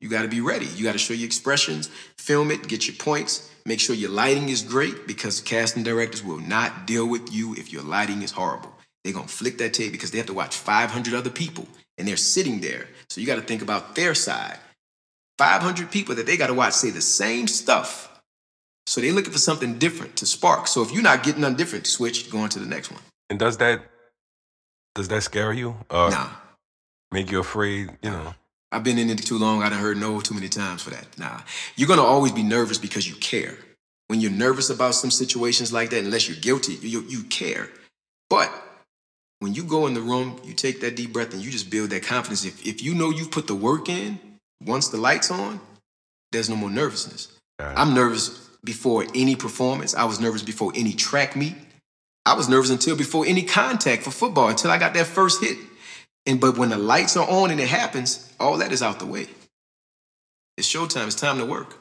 You 0.00 0.08
got 0.08 0.22
to 0.22 0.28
be 0.28 0.40
ready. 0.40 0.66
You 0.66 0.84
got 0.84 0.92
to 0.92 0.98
show 0.98 1.14
your 1.14 1.26
expressions, 1.26 1.88
film 2.18 2.50
it, 2.50 2.68
get 2.68 2.86
your 2.86 2.96
points, 2.96 3.50
make 3.64 3.80
sure 3.80 3.94
your 3.96 4.10
lighting 4.10 4.48
is 4.50 4.62
great 4.62 5.06
because 5.06 5.40
casting 5.40 5.82
directors 5.82 6.22
will 6.22 6.38
not 6.38 6.86
deal 6.86 7.06
with 7.08 7.32
you 7.32 7.54
if 7.54 7.72
your 7.72 7.82
lighting 7.82 8.22
is 8.22 8.32
horrible. 8.32 8.72
They're 9.04 9.14
going 9.14 9.26
to 9.26 9.32
flick 9.32 9.58
that 9.58 9.72
tape 9.72 9.92
because 9.92 10.10
they 10.10 10.18
have 10.18 10.26
to 10.26 10.34
watch 10.34 10.56
500 10.56 11.14
other 11.14 11.30
people 11.30 11.66
and 11.96 12.06
they're 12.06 12.16
sitting 12.16 12.60
there. 12.60 12.88
So 13.08 13.20
you 13.20 13.26
got 13.26 13.36
to 13.36 13.40
think 13.42 13.62
about 13.62 13.94
their 13.94 14.14
side. 14.14 14.58
500 15.38 15.90
people 15.90 16.14
that 16.16 16.26
they 16.26 16.36
got 16.36 16.48
to 16.48 16.54
watch 16.54 16.74
say 16.74 16.90
the 16.90 17.00
same 17.00 17.46
stuff. 17.46 18.20
So 18.86 19.00
they're 19.00 19.12
looking 19.12 19.32
for 19.32 19.38
something 19.38 19.78
different 19.78 20.16
to 20.16 20.26
spark. 20.26 20.66
So 20.66 20.82
if 20.82 20.92
you're 20.92 21.02
not 21.02 21.22
getting 21.22 21.40
nothing 21.40 21.56
different, 21.56 21.86
switch, 21.86 22.30
go 22.30 22.38
on 22.38 22.48
to 22.50 22.58
the 22.58 22.66
next 22.66 22.90
one. 22.90 23.02
And 23.30 23.38
does 23.38 23.56
that 23.58 23.82
does 24.94 25.08
that 25.08 25.22
scare 25.22 25.52
you? 25.52 25.76
Or 25.90 26.10
Nah. 26.10 26.28
make 27.12 27.30
you 27.30 27.38
afraid, 27.40 27.90
you 28.02 28.10
know? 28.10 28.34
I've 28.72 28.84
been 28.84 28.98
in 28.98 29.10
it 29.10 29.18
too 29.18 29.38
long. 29.38 29.62
I 29.62 29.68
done 29.68 29.78
heard 29.78 29.96
no 29.96 30.20
too 30.20 30.34
many 30.34 30.48
times 30.48 30.82
for 30.82 30.90
that. 30.90 31.06
Nah. 31.18 31.40
You're 31.76 31.88
gonna 31.88 32.02
always 32.02 32.32
be 32.32 32.42
nervous 32.42 32.78
because 32.78 33.08
you 33.08 33.14
care. 33.16 33.56
When 34.08 34.20
you're 34.20 34.30
nervous 34.30 34.70
about 34.70 34.94
some 34.94 35.10
situations 35.10 35.72
like 35.72 35.90
that, 35.90 36.04
unless 36.04 36.28
you're 36.28 36.38
guilty, 36.38 36.74
you, 36.74 37.02
you 37.08 37.24
care. 37.24 37.68
But 38.30 38.52
when 39.40 39.54
you 39.54 39.64
go 39.64 39.86
in 39.86 39.94
the 39.94 40.00
room, 40.00 40.40
you 40.44 40.54
take 40.54 40.80
that 40.80 40.96
deep 40.96 41.12
breath 41.12 41.32
and 41.32 41.42
you 41.42 41.50
just 41.50 41.70
build 41.70 41.90
that 41.90 42.02
confidence. 42.02 42.44
If, 42.44 42.66
if 42.66 42.82
you 42.82 42.94
know 42.94 43.10
you've 43.10 43.30
put 43.30 43.46
the 43.46 43.54
work 43.54 43.88
in, 43.88 44.18
once 44.64 44.88
the 44.88 44.96
light's 44.96 45.30
on, 45.30 45.60
there's 46.32 46.48
no 46.48 46.56
more 46.56 46.70
nervousness. 46.70 47.28
It. 47.58 47.64
I'm 47.64 47.94
nervous 47.94 48.48
before 48.64 49.04
any 49.14 49.36
performance. 49.36 49.94
I 49.94 50.04
was 50.04 50.20
nervous 50.20 50.42
before 50.42 50.72
any 50.74 50.92
track 50.92 51.36
meet. 51.36 51.54
I 52.24 52.34
was 52.34 52.48
nervous 52.48 52.70
until 52.70 52.96
before 52.96 53.24
any 53.26 53.42
contact 53.42 54.02
for 54.02 54.10
football, 54.10 54.48
until 54.48 54.70
I 54.70 54.78
got 54.78 54.94
that 54.94 55.06
first 55.06 55.42
hit. 55.42 55.56
And 56.26 56.40
but 56.40 56.58
when 56.58 56.70
the 56.70 56.78
lights 56.78 57.16
are 57.16 57.28
on 57.28 57.50
and 57.50 57.60
it 57.60 57.68
happens, 57.68 58.32
all 58.40 58.58
that 58.58 58.72
is 58.72 58.82
out 58.82 58.98
the 58.98 59.06
way. 59.06 59.28
It's 60.56 60.68
showtime. 60.68 61.06
It's 61.06 61.14
time 61.14 61.38
to 61.38 61.46
work. 61.46 61.76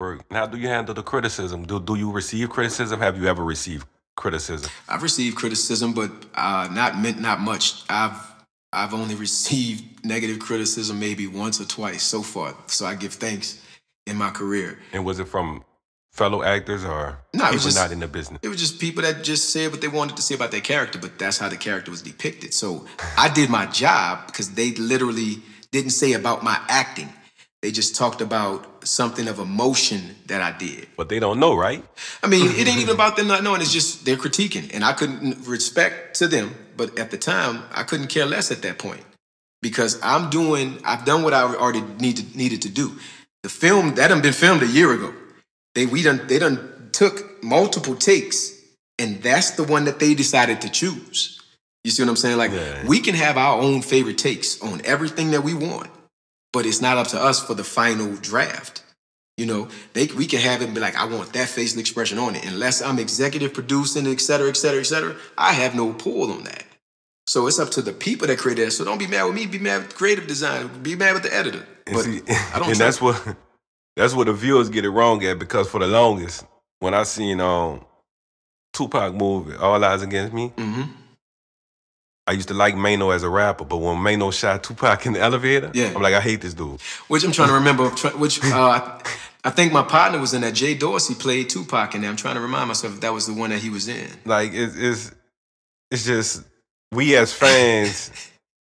Work. 0.00 0.24
How 0.30 0.46
do 0.46 0.58
you 0.58 0.68
handle 0.68 0.94
the 0.94 1.02
criticism? 1.02 1.64
Do 1.66 1.80
do 1.80 1.94
you 1.94 2.10
receive 2.12 2.50
criticism? 2.50 3.00
Have 3.00 3.16
you 3.20 3.26
ever 3.26 3.44
received 3.44 3.86
criticism? 4.16 4.70
I've 4.88 5.02
received 5.02 5.36
criticism, 5.36 5.92
but 5.92 6.10
uh, 6.34 6.68
not 6.70 6.98
meant 6.98 7.20
not 7.20 7.40
much. 7.40 7.82
I've 7.88 8.20
I've 8.72 8.92
only 8.92 9.14
received 9.14 10.04
negative 10.04 10.38
criticism 10.38 11.00
maybe 11.00 11.26
once 11.26 11.60
or 11.60 11.64
twice 11.64 12.02
so 12.02 12.22
far. 12.22 12.54
So 12.66 12.86
I 12.86 12.94
give 12.94 13.14
thanks 13.14 13.64
in 14.06 14.16
my 14.16 14.30
career. 14.30 14.78
And 14.92 15.04
was 15.04 15.18
it 15.18 15.28
from 15.28 15.64
fellow 16.18 16.42
actors 16.42 16.84
or 16.84 17.18
No, 17.32 17.44
it 17.44 17.46
people 17.46 17.54
was 17.54 17.64
just- 17.64 17.76
not 17.76 17.92
in 17.92 18.00
the 18.00 18.08
business? 18.08 18.38
It 18.42 18.48
was 18.48 18.58
just 18.64 18.78
people 18.78 19.02
that 19.06 19.24
just 19.24 19.44
said 19.54 19.70
what 19.72 19.80
they 19.80 19.88
wanted 19.88 20.16
to 20.16 20.22
say 20.22 20.34
about 20.34 20.50
their 20.50 20.60
character, 20.72 20.98
but 20.98 21.18
that's 21.18 21.38
how 21.38 21.48
the 21.48 21.56
character 21.56 21.90
was 21.90 22.02
depicted. 22.02 22.52
So 22.52 22.68
I 23.16 23.28
did 23.28 23.48
my 23.48 23.66
job 23.66 24.26
because 24.26 24.48
they 24.58 24.72
literally 24.92 25.32
didn't 25.72 25.90
say 26.02 26.12
about 26.14 26.42
my 26.42 26.58
acting. 26.68 27.10
They 27.62 27.70
just 27.72 27.96
talked 27.96 28.20
about 28.20 28.86
something 28.86 29.26
of 29.32 29.38
emotion 29.40 30.00
that 30.26 30.40
I 30.42 30.52
did. 30.66 30.86
But 30.96 31.08
they 31.08 31.18
don't 31.18 31.40
know, 31.40 31.54
right? 31.56 31.82
I 32.22 32.26
mean, 32.28 32.46
it 32.60 32.68
ain't 32.68 32.78
even 32.84 32.94
about 33.00 33.16
them 33.16 33.26
not 33.26 33.42
knowing. 33.42 33.60
It's 33.60 33.72
just 33.72 34.04
they're 34.04 34.16
critiquing, 34.26 34.66
and 34.74 34.84
I 34.84 34.92
couldn't 34.92 35.46
respect 35.46 36.16
to 36.20 36.28
them. 36.28 36.54
But 36.76 36.88
at 37.02 37.10
the 37.10 37.18
time, 37.18 37.54
I 37.80 37.82
couldn't 37.88 38.08
care 38.08 38.26
less 38.26 38.52
at 38.52 38.62
that 38.62 38.78
point 38.78 39.02
because 39.60 39.98
I'm 40.02 40.30
doing. 40.30 40.78
I've 40.84 41.04
done 41.04 41.22
what 41.24 41.34
I 41.34 41.42
already 41.62 41.82
needed 42.06 42.36
needed 42.36 42.60
to 42.62 42.68
do. 42.82 42.86
The 43.42 43.48
film 43.48 43.94
that 43.96 44.10
had 44.10 44.22
been 44.22 44.32
filmed 44.44 44.62
a 44.62 44.66
year 44.78 44.92
ago. 44.92 45.12
They 45.78 45.86
we 45.86 46.02
done 46.02 46.26
they 46.26 46.40
done 46.40 46.88
took 46.90 47.40
multiple 47.40 47.94
takes, 47.94 48.52
and 48.98 49.22
that's 49.22 49.52
the 49.52 49.62
one 49.62 49.84
that 49.84 50.00
they 50.00 50.12
decided 50.12 50.60
to 50.62 50.68
choose. 50.68 51.40
You 51.84 51.92
see 51.92 52.02
what 52.02 52.08
I'm 52.08 52.16
saying? 52.16 52.36
Like 52.36 52.50
Yeah. 52.50 52.84
we 52.84 52.98
can 52.98 53.14
have 53.14 53.36
our 53.38 53.60
own 53.60 53.82
favorite 53.82 54.18
takes 54.18 54.60
on 54.60 54.82
everything 54.84 55.30
that 55.30 55.44
we 55.44 55.54
want, 55.54 55.88
but 56.52 56.66
it's 56.66 56.80
not 56.80 56.98
up 56.98 57.06
to 57.08 57.22
us 57.22 57.40
for 57.40 57.54
the 57.54 57.62
final 57.62 58.16
draft. 58.16 58.82
You 59.36 59.46
know, 59.46 59.68
they 59.92 60.06
we 60.06 60.26
can 60.26 60.40
have 60.40 60.62
it 60.62 60.64
and 60.64 60.74
be 60.74 60.80
like, 60.80 60.96
I 60.96 61.04
want 61.04 61.32
that 61.34 61.48
facial 61.48 61.78
expression 61.78 62.18
on 62.18 62.34
it. 62.34 62.44
Unless 62.44 62.82
I'm 62.82 62.98
executive 62.98 63.54
producing, 63.54 64.08
et 64.08 64.20
cetera, 64.20 64.48
et 64.48 64.56
cetera, 64.56 64.80
et 64.80 64.90
cetera, 64.94 65.14
I 65.50 65.52
have 65.52 65.76
no 65.76 65.92
pull 65.92 66.32
on 66.32 66.42
that. 66.42 66.64
So 67.28 67.46
it's 67.46 67.60
up 67.60 67.70
to 67.70 67.82
the 67.82 67.92
people 67.92 68.26
that 68.26 68.38
created 68.38 68.66
it. 68.66 68.72
So 68.72 68.84
don't 68.84 68.98
be 68.98 69.06
mad 69.06 69.26
with 69.26 69.36
me. 69.36 69.46
Be 69.46 69.60
mad 69.60 69.82
with 69.82 69.94
creative 69.94 70.26
design. 70.26 70.82
Be 70.82 70.96
mad 70.96 71.14
with 71.14 71.22
the 71.22 71.32
editor. 71.32 71.64
But 71.86 72.02
see, 72.02 72.20
I 72.28 72.58
don't 72.58 72.70
and 72.70 72.76
that's 72.80 73.00
what 73.00 73.36
that's 73.98 74.14
what 74.14 74.26
the 74.28 74.32
viewers 74.32 74.68
get 74.68 74.84
it 74.84 74.90
wrong 74.90 75.22
at 75.24 75.38
because 75.38 75.68
for 75.68 75.80
the 75.80 75.86
longest, 75.86 76.46
when 76.78 76.94
I 76.94 77.02
seen 77.02 77.40
um 77.40 77.84
Tupac 78.72 79.12
movie, 79.14 79.56
All 79.56 79.82
Eyes 79.84 80.02
Against 80.02 80.32
Me, 80.32 80.52
hmm 80.56 80.82
I 82.28 82.32
used 82.32 82.48
to 82.48 82.54
like 82.54 82.76
Mano 82.76 83.08
as 83.08 83.22
a 83.22 83.28
rapper, 83.28 83.64
but 83.64 83.78
when 83.78 83.96
Mano 83.98 84.30
shot 84.30 84.62
Tupac 84.62 85.06
in 85.06 85.14
the 85.14 85.20
elevator, 85.20 85.70
Yeah. 85.72 85.92
I'm 85.96 86.02
like, 86.02 86.12
I 86.12 86.20
hate 86.20 86.42
this 86.42 86.52
dude. 86.52 86.78
Which 87.08 87.24
I'm 87.24 87.32
trying 87.32 87.48
to 87.48 87.54
remember. 87.54 87.88
Which 87.88 88.44
uh, 88.44 88.98
I, 89.44 89.50
think 89.50 89.72
my 89.72 89.82
partner 89.82 90.18
was 90.18 90.34
in 90.34 90.42
that. 90.42 90.52
Jay 90.52 90.74
Dorsey 90.74 91.14
played 91.14 91.48
Tupac 91.48 91.94
in 91.94 92.02
there. 92.02 92.10
I'm 92.10 92.16
trying 92.16 92.34
to 92.34 92.42
remind 92.42 92.68
myself 92.68 92.92
if 92.96 93.00
that 93.00 93.14
was 93.14 93.26
the 93.26 93.32
one 93.32 93.48
that 93.48 93.60
he 93.60 93.70
was 93.70 93.88
in. 93.88 94.10
Like 94.26 94.50
it's 94.52 94.76
it's 94.76 95.10
it's 95.90 96.04
just 96.04 96.44
we 96.92 97.16
as 97.16 97.32
fans, 97.32 98.10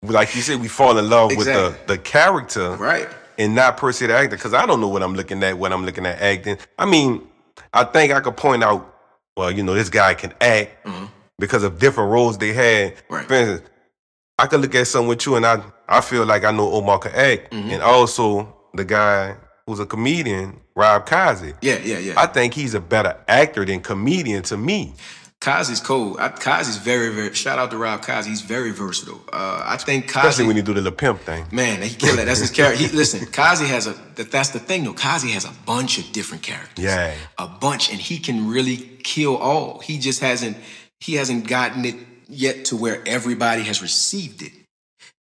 like 0.04 0.36
you 0.36 0.40
said, 0.40 0.60
we 0.60 0.68
fall 0.68 0.96
in 0.96 1.10
love 1.10 1.36
with 1.36 1.46
the 1.46 1.76
the 1.88 1.98
character 1.98 2.76
Right. 2.76 3.08
And 3.38 3.54
not 3.54 3.76
per 3.78 3.92
se 3.92 4.06
the 4.08 4.14
actor. 4.16 4.36
Because 4.36 4.52
I 4.54 4.66
don't 4.66 4.80
know 4.80 4.88
what 4.88 5.02
I'm 5.02 5.14
looking 5.14 5.42
at 5.42 5.56
when 5.56 5.72
I'm 5.72 5.84
looking 5.86 6.04
at 6.06 6.20
acting. 6.20 6.58
I 6.78 6.84
mean, 6.86 7.26
I 7.72 7.84
think 7.84 8.12
I 8.12 8.20
could 8.20 8.36
point 8.36 8.62
out, 8.62 8.94
well, 9.36 9.50
you 9.50 9.62
know, 9.62 9.74
this 9.74 9.88
guy 9.88 10.14
can 10.14 10.34
act 10.40 10.86
Uh-huh. 10.86 11.06
because 11.38 11.62
of 11.62 11.78
different 11.78 12.10
roles 12.10 12.36
they 12.38 12.52
had. 12.52 12.94
Right. 13.08 13.26
For 13.26 13.34
instance, 13.34 13.68
I 14.38 14.46
could 14.46 14.60
look 14.60 14.74
at 14.74 14.86
someone 14.86 15.08
with 15.10 15.24
you 15.26 15.36
and 15.36 15.46
I 15.46 15.62
I 15.90 16.02
feel 16.02 16.26
like 16.26 16.44
I 16.44 16.50
know 16.50 16.70
Omar 16.70 16.98
can 16.98 17.14
act, 17.14 17.50
Mhm. 17.50 17.72
and 17.72 17.82
also 17.82 18.54
the 18.74 18.84
guy 18.84 19.34
who's 19.66 19.80
a 19.80 19.86
comedian, 19.86 20.60
Rob 20.76 21.06
Kazi. 21.06 21.54
Yeah, 21.62 21.78
yeah, 21.82 21.98
yeah. 21.98 22.14
I 22.16 22.26
think 22.26 22.52
he's 22.52 22.74
a 22.74 22.80
better 22.80 23.16
actor 23.26 23.64
than 23.64 23.80
comedian 23.80 24.42
to 24.44 24.56
me. 24.58 24.92
Kazi's 25.48 25.80
cool. 25.80 26.16
I, 26.18 26.28
Kazi's 26.28 26.76
very, 26.76 27.08
very. 27.08 27.32
Shout 27.34 27.58
out 27.58 27.70
to 27.70 27.78
Rob 27.78 28.02
Kazi. 28.02 28.28
He's 28.28 28.42
very 28.42 28.70
versatile. 28.70 29.20
Uh, 29.32 29.62
I 29.64 29.78
think 29.78 30.06
Kazi. 30.06 30.28
Especially 30.28 30.46
when 30.46 30.56
you 30.56 30.62
do 30.62 30.74
the 30.74 30.82
little 30.82 30.96
pimp 30.96 31.20
thing. 31.20 31.46
Man, 31.50 31.80
he 31.80 31.94
killed 31.94 32.18
it. 32.18 32.26
That's 32.26 32.40
his 32.40 32.50
character. 32.50 32.84
He, 32.84 32.94
listen, 32.94 33.24
Kazi 33.26 33.64
has 33.64 33.86
a. 33.86 33.94
That, 34.16 34.30
that's 34.30 34.50
the 34.50 34.58
thing, 34.58 34.84
though. 34.84 34.92
Kazi 34.92 35.30
has 35.30 35.46
a 35.46 35.54
bunch 35.64 35.98
of 35.98 36.12
different 36.12 36.42
characters. 36.42 36.84
Yeah. 36.84 37.14
a 37.38 37.48
bunch, 37.48 37.90
and 37.90 37.98
he 37.98 38.18
can 38.18 38.48
really 38.50 38.76
kill 39.02 39.38
all. 39.38 39.78
He 39.78 39.98
just 39.98 40.20
hasn't. 40.20 40.58
He 41.00 41.14
hasn't 41.14 41.48
gotten 41.48 41.86
it 41.86 41.94
yet 42.28 42.66
to 42.66 42.76
where 42.76 43.02
everybody 43.06 43.62
has 43.62 43.80
received 43.80 44.42
it 44.42 44.52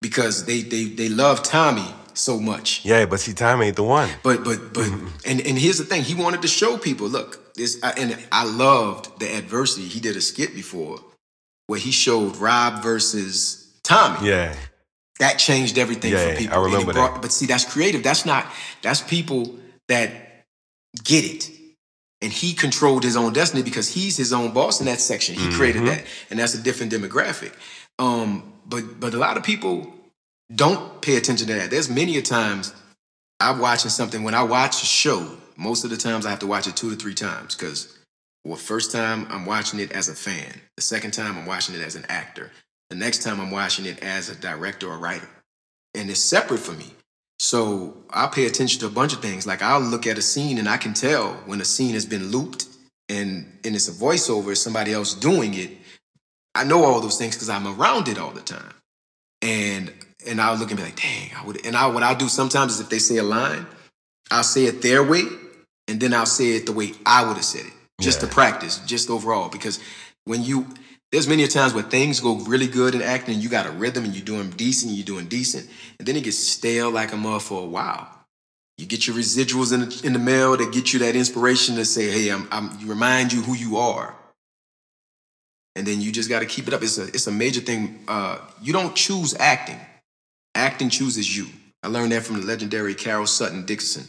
because 0.01 0.45
they 0.45 0.61
they 0.61 0.83
they 0.85 1.07
love 1.07 1.41
Tommy 1.41 1.87
so 2.15 2.37
much. 2.37 2.83
Yeah, 2.83 3.05
but 3.05 3.21
see, 3.21 3.33
Tommy 3.33 3.67
ain't 3.67 3.77
the 3.77 3.83
one. 3.83 4.09
But 4.23 4.43
but 4.43 4.73
but 4.73 4.87
and 5.25 5.39
and 5.39 5.57
here's 5.57 5.77
the 5.77 5.85
thing. 5.85 6.03
He 6.03 6.15
wanted 6.15 6.41
to 6.41 6.49
show 6.49 6.77
people, 6.77 7.07
look, 7.07 7.46
this 7.57 7.77
I- 7.83 7.91
and 7.97 8.17
I 8.31 8.43
loved 8.45 9.19
the 9.19 9.33
adversity. 9.35 9.87
He 9.87 9.99
did 9.99 10.15
a 10.15 10.21
skit 10.21 10.53
before 10.53 10.99
where 11.67 11.79
he 11.79 11.91
showed 11.91 12.37
Rob 12.37 12.81
versus 12.83 13.67
Tommy. 13.83 14.27
Yeah. 14.29 14.55
That 15.19 15.39
changed 15.39 15.77
everything 15.77 16.11
Yeah, 16.13 16.31
for 16.31 16.37
people. 16.37 16.53
I 16.53 16.57
And 16.57 16.65
it 16.67 16.71
remember 16.77 16.93
that. 16.93 17.21
But 17.21 17.31
see, 17.31 17.47
that's 17.47 17.65
creative. 17.65 18.03
That's 18.03 18.25
not. 18.25 18.45
That's 18.83 19.01
people 19.01 19.57
that 19.87 20.45
get 21.03 21.25
it. 21.25 21.49
And 22.21 22.31
he 22.31 22.53
controlled 22.53 23.03
his 23.03 23.15
own 23.17 23.33
destiny 23.33 23.63
because 23.63 23.87
he's 23.89 24.15
his 24.17 24.31
own 24.33 24.51
boss 24.53 24.79
in 24.79 24.85
that 24.85 24.99
section. 25.01 25.35
He 25.35 25.51
created 25.51 25.83
Mhm. 25.83 25.87
that, 25.87 26.05
and 26.29 26.39
that's 26.39 26.53
a 26.53 26.57
different 26.59 26.91
demographic. 26.91 27.53
Um, 27.99 28.53
but 28.65 28.99
but 28.99 29.13
a 29.13 29.17
lot 29.17 29.37
of 29.37 29.43
people 29.43 29.93
don't 30.53 31.01
pay 31.01 31.15
attention 31.15 31.47
to 31.47 31.53
that. 31.55 31.69
There's 31.71 31.89
many 31.89 32.17
a 32.17 32.21
times 32.21 32.73
I'm 33.39 33.59
watching 33.59 33.89
something. 33.91 34.23
When 34.23 34.33
I 34.33 34.43
watch 34.43 34.81
a 34.81 34.85
show, 34.85 35.37
most 35.57 35.83
of 35.83 35.89
the 35.89 35.97
times 35.97 36.25
I 36.25 36.29
have 36.29 36.39
to 36.39 36.47
watch 36.47 36.67
it 36.67 36.75
two 36.75 36.89
to 36.89 36.95
three 36.95 37.13
times 37.13 37.55
because 37.55 37.97
well, 38.45 38.55
first 38.55 38.91
time 38.91 39.27
I'm 39.29 39.45
watching 39.45 39.79
it 39.79 39.91
as 39.91 40.07
a 40.07 40.15
fan. 40.15 40.61
The 40.77 40.81
second 40.81 41.11
time 41.11 41.37
I'm 41.37 41.45
watching 41.45 41.75
it 41.75 41.81
as 41.81 41.95
an 41.95 42.05
actor. 42.07 42.51
The 42.89 42.95
next 42.95 43.21
time 43.23 43.41
I'm 43.41 43.51
watching 43.51 43.85
it 43.85 43.99
as 44.01 44.29
a 44.29 44.35
director 44.35 44.87
or 44.87 44.97
writer. 44.97 45.27
And 45.93 46.09
it's 46.09 46.21
separate 46.21 46.59
for 46.59 46.71
me. 46.71 46.93
So 47.39 47.97
I 48.09 48.27
pay 48.27 48.45
attention 48.45 48.79
to 48.81 48.87
a 48.87 48.91
bunch 48.91 49.13
of 49.13 49.21
things. 49.21 49.45
Like 49.45 49.61
I'll 49.61 49.81
look 49.81 50.07
at 50.07 50.17
a 50.17 50.21
scene 50.21 50.57
and 50.57 50.69
I 50.69 50.77
can 50.77 50.93
tell 50.93 51.33
when 51.45 51.59
a 51.59 51.65
scene 51.65 51.93
has 51.93 52.05
been 52.05 52.31
looped 52.31 52.67
and, 53.09 53.51
and 53.65 53.75
it's 53.75 53.89
a 53.89 53.91
voiceover, 53.91 54.55
somebody 54.55 54.93
else 54.93 55.13
doing 55.13 55.53
it. 55.53 55.71
I 56.55 56.63
know 56.63 56.85
all 56.85 57.01
those 57.01 57.17
things 57.17 57.35
because 57.35 57.49
I'm 57.49 57.67
around 57.67 58.07
it 58.07 58.17
all 58.17 58.31
the 58.31 58.41
time. 58.41 58.73
And 59.41 59.93
and 60.25 60.41
I'll 60.41 60.57
look 60.57 60.71
and 60.71 60.77
be 60.77 60.83
like, 60.83 60.99
dang, 60.99 61.31
I 61.37 61.45
would 61.45 61.65
and 61.65 61.75
I 61.75 61.87
what 61.87 62.03
I'll 62.03 62.15
do 62.15 62.27
sometimes 62.27 62.73
is 62.73 62.79
if 62.79 62.89
they 62.89 62.99
say 62.99 63.17
a 63.17 63.23
line, 63.23 63.67
I'll 64.31 64.43
say 64.43 64.65
it 64.65 64.81
their 64.81 65.03
way, 65.03 65.23
and 65.87 65.99
then 65.99 66.13
I'll 66.13 66.25
say 66.25 66.55
it 66.55 66.65
the 66.65 66.73
way 66.73 66.93
I 67.05 67.25
would 67.25 67.35
have 67.35 67.45
said 67.45 67.65
it. 67.65 67.73
Just 67.99 68.21
to 68.21 68.27
practice, 68.27 68.77
just 68.85 69.09
overall. 69.09 69.49
Because 69.49 69.79
when 70.25 70.43
you 70.43 70.67
there's 71.11 71.27
many 71.27 71.43
a 71.43 71.47
times 71.47 71.73
where 71.73 71.83
things 71.83 72.19
go 72.19 72.35
really 72.35 72.67
good 72.67 72.93
in 72.93 73.01
acting 73.01 73.35
and 73.35 73.43
you 73.43 73.49
got 73.49 73.65
a 73.65 73.71
rhythm 73.71 74.03
and 74.03 74.13
you're 74.13 74.25
doing 74.25 74.49
decent, 74.51 74.91
you're 74.93 75.05
doing 75.05 75.27
decent, 75.27 75.67
and 75.99 76.07
then 76.07 76.15
it 76.15 76.23
gets 76.23 76.37
stale 76.37 76.91
like 76.91 77.13
a 77.13 77.17
mother 77.17 77.39
for 77.39 77.63
a 77.63 77.65
while. 77.65 78.07
You 78.77 78.85
get 78.85 79.07
your 79.07 79.15
residuals 79.15 79.73
in 79.73 79.89
the, 79.89 80.01
in 80.05 80.13
the 80.13 80.19
mail 80.19 80.55
that 80.57 80.71
get 80.71 80.93
you 80.93 80.99
that 80.99 81.15
inspiration 81.15 81.75
to 81.77 81.85
say, 81.85 82.11
hey, 82.11 82.29
I'm, 82.29 82.47
I'm 82.51 82.77
you 82.79 82.87
remind 82.87 83.33
you 83.33 83.41
who 83.41 83.55
you 83.55 83.77
are. 83.77 84.15
And 85.75 85.87
then 85.87 86.01
you 86.01 86.11
just 86.11 86.29
got 86.29 86.39
to 86.39 86.45
keep 86.45 86.67
it 86.67 86.73
up. 86.73 86.83
It's 86.83 86.97
a, 86.97 87.05
it's 87.07 87.27
a 87.27 87.31
major 87.31 87.61
thing. 87.61 88.03
Uh, 88.07 88.39
you 88.61 88.73
don't 88.73 88.95
choose 88.95 89.33
acting. 89.35 89.79
Acting 90.53 90.89
chooses 90.89 91.35
you. 91.35 91.47
I 91.83 91.87
learned 91.87 92.11
that 92.11 92.23
from 92.23 92.41
the 92.41 92.45
legendary 92.45 92.95
Carol 92.95 93.27
Sutton 93.27 93.65
Dixon. 93.65 94.03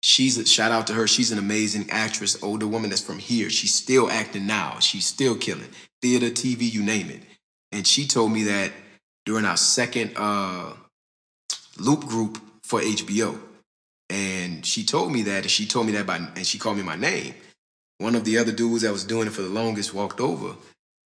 She's 0.00 0.38
a 0.38 0.46
shout 0.46 0.70
out 0.70 0.86
to 0.88 0.94
her. 0.94 1.06
She's 1.06 1.32
an 1.32 1.38
amazing 1.38 1.90
actress, 1.90 2.40
older 2.42 2.66
woman 2.66 2.90
that's 2.90 3.02
from 3.02 3.18
here. 3.18 3.50
She's 3.50 3.74
still 3.74 4.10
acting 4.10 4.46
now. 4.46 4.78
She's 4.78 5.06
still 5.06 5.36
killing 5.36 5.68
theater, 6.00 6.26
TV, 6.26 6.72
you 6.72 6.82
name 6.82 7.10
it. 7.10 7.22
And 7.72 7.86
she 7.86 8.06
told 8.06 8.32
me 8.32 8.44
that 8.44 8.72
during 9.26 9.44
our 9.44 9.56
second 9.56 10.12
uh, 10.16 10.72
loop 11.78 12.06
group 12.06 12.40
for 12.62 12.80
HBO. 12.80 13.38
And 14.10 14.64
she 14.64 14.84
told 14.84 15.12
me 15.12 15.22
that, 15.22 15.42
and 15.42 15.50
she 15.50 15.66
told 15.66 15.86
me 15.86 15.92
that 15.92 16.06
by, 16.06 16.16
and 16.16 16.46
she 16.46 16.58
called 16.58 16.78
me 16.78 16.82
my 16.82 16.96
name. 16.96 17.34
One 17.98 18.14
of 18.14 18.24
the 18.24 18.38
other 18.38 18.52
dudes 18.52 18.82
that 18.82 18.92
was 18.92 19.04
doing 19.04 19.26
it 19.26 19.32
for 19.32 19.42
the 19.42 19.48
longest 19.48 19.92
walked 19.92 20.20
over 20.20 20.54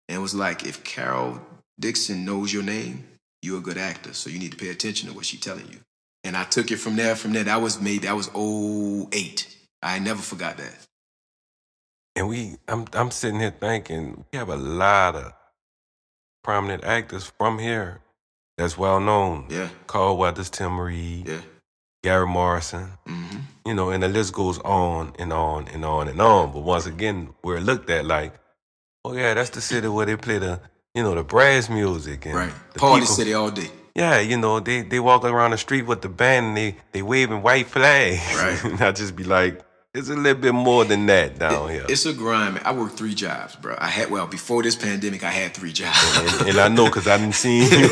and 0.08 0.20
was 0.20 0.34
like, 0.34 0.66
"If 0.66 0.84
Carol 0.84 1.40
Dixon 1.78 2.24
knows 2.24 2.52
your 2.52 2.62
name, 2.62 3.06
you're 3.40 3.58
a 3.58 3.62
good 3.62 3.78
actor, 3.78 4.12
so 4.12 4.28
you 4.28 4.38
need 4.38 4.50
to 4.50 4.58
pay 4.58 4.68
attention 4.68 5.08
to 5.08 5.14
what 5.14 5.24
she's 5.24 5.40
telling 5.40 5.70
you." 5.70 5.80
And 6.24 6.36
I 6.36 6.44
took 6.44 6.70
it 6.70 6.76
from 6.76 6.96
there. 6.96 7.16
From 7.16 7.32
there, 7.32 7.44
that 7.44 7.60
was 7.62 7.80
maybe 7.80 8.06
That 8.06 8.16
was 8.16 8.28
08. 8.34 9.56
I 9.82 9.98
never 9.98 10.20
forgot 10.20 10.56
that. 10.58 10.86
And 12.16 12.28
we, 12.28 12.56
I'm, 12.68 12.84
I'm 12.92 13.10
sitting 13.10 13.40
here 13.40 13.54
thinking 13.58 14.24
we 14.32 14.38
have 14.38 14.48
a 14.50 14.56
lot 14.56 15.14
of 15.16 15.32
prominent 16.44 16.84
actors 16.84 17.32
from 17.38 17.58
here 17.58 18.00
that's 18.58 18.76
well 18.76 19.00
known. 19.00 19.46
Yeah, 19.48 19.68
Carl 19.86 20.18
Weathers, 20.18 20.50
Tim 20.50 20.78
Reid, 20.78 21.28
yeah. 21.28 21.40
Gary 22.02 22.26
Morrison. 22.26 22.88
hmm 23.06 23.38
You 23.64 23.72
know, 23.74 23.90
and 23.90 24.02
the 24.02 24.08
list 24.08 24.34
goes 24.34 24.58
on 24.58 25.14
and 25.18 25.32
on 25.32 25.68
and 25.68 25.84
on 25.84 26.08
and 26.08 26.20
on. 26.20 26.52
But 26.52 26.60
once 26.60 26.84
again, 26.86 27.30
we're 27.42 27.60
looked 27.60 27.88
at 27.88 28.04
like, 28.04 28.34
oh 29.04 29.14
yeah, 29.14 29.32
that's 29.34 29.50
the 29.50 29.60
city 29.62 29.88
where 29.88 30.04
they 30.04 30.16
play 30.16 30.38
the, 30.38 30.60
you 30.94 31.02
know, 31.02 31.14
the 31.14 31.24
brass 31.24 31.70
music 31.70 32.26
and 32.26 32.34
Right. 32.34 32.52
the 32.74 32.78
Party 32.80 33.00
people- 33.02 33.14
City 33.14 33.32
all 33.34 33.50
day. 33.50 33.70
Yeah, 34.00 34.20
you 34.20 34.36
know, 34.36 34.60
they 34.60 34.82
they 34.82 35.00
walk 35.00 35.24
around 35.24 35.50
the 35.52 35.58
street 35.58 35.86
with 35.86 36.00
the 36.02 36.08
band 36.08 36.46
and 36.46 36.56
they 36.56 36.76
they 36.92 37.02
waving 37.02 37.42
white 37.42 37.66
flags. 37.66 38.20
Right. 38.36 38.64
and 38.72 38.80
I 38.80 38.92
just 38.92 39.14
be 39.14 39.24
like, 39.24 39.60
it's 39.92 40.08
a 40.08 40.14
little 40.14 40.40
bit 40.40 40.54
more 40.54 40.84
than 40.84 41.06
that 41.06 41.38
down 41.38 41.68
here. 41.70 41.84
It's 41.88 42.06
a 42.06 42.12
grind. 42.12 42.60
I 42.64 42.72
worked 42.72 42.96
three 42.96 43.14
jobs, 43.14 43.56
bro. 43.56 43.74
I 43.78 43.88
had 43.88 44.10
well 44.10 44.26
before 44.26 44.62
this 44.62 44.76
pandemic, 44.76 45.22
I 45.24 45.30
had 45.30 45.52
three 45.54 45.72
jobs. 45.72 45.98
and, 46.16 46.48
and 46.50 46.58
I 46.58 46.68
know 46.68 46.86
because 46.86 47.06
I 47.08 47.18
didn't 47.18 47.34
see 47.34 47.58
you. 47.78 47.90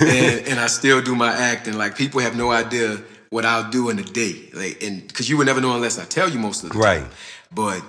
and, 0.00 0.46
and 0.48 0.58
I 0.60 0.66
still 0.68 1.00
do 1.02 1.14
my 1.14 1.32
acting. 1.32 1.74
Like 1.78 1.96
people 1.96 2.20
have 2.22 2.36
no 2.36 2.50
idea 2.50 3.00
what 3.30 3.44
I'll 3.44 3.70
do 3.70 3.90
in 3.90 3.98
a 3.98 4.04
day. 4.04 4.48
Like 4.52 4.82
and 4.82 5.06
because 5.06 5.28
you 5.28 5.36
would 5.36 5.46
never 5.46 5.60
know 5.60 5.74
unless 5.74 5.98
I 5.98 6.04
tell 6.06 6.28
you 6.28 6.38
most 6.38 6.64
of 6.64 6.70
the 6.70 6.78
Right. 6.78 7.02
time. 7.02 7.10
But 7.52 7.82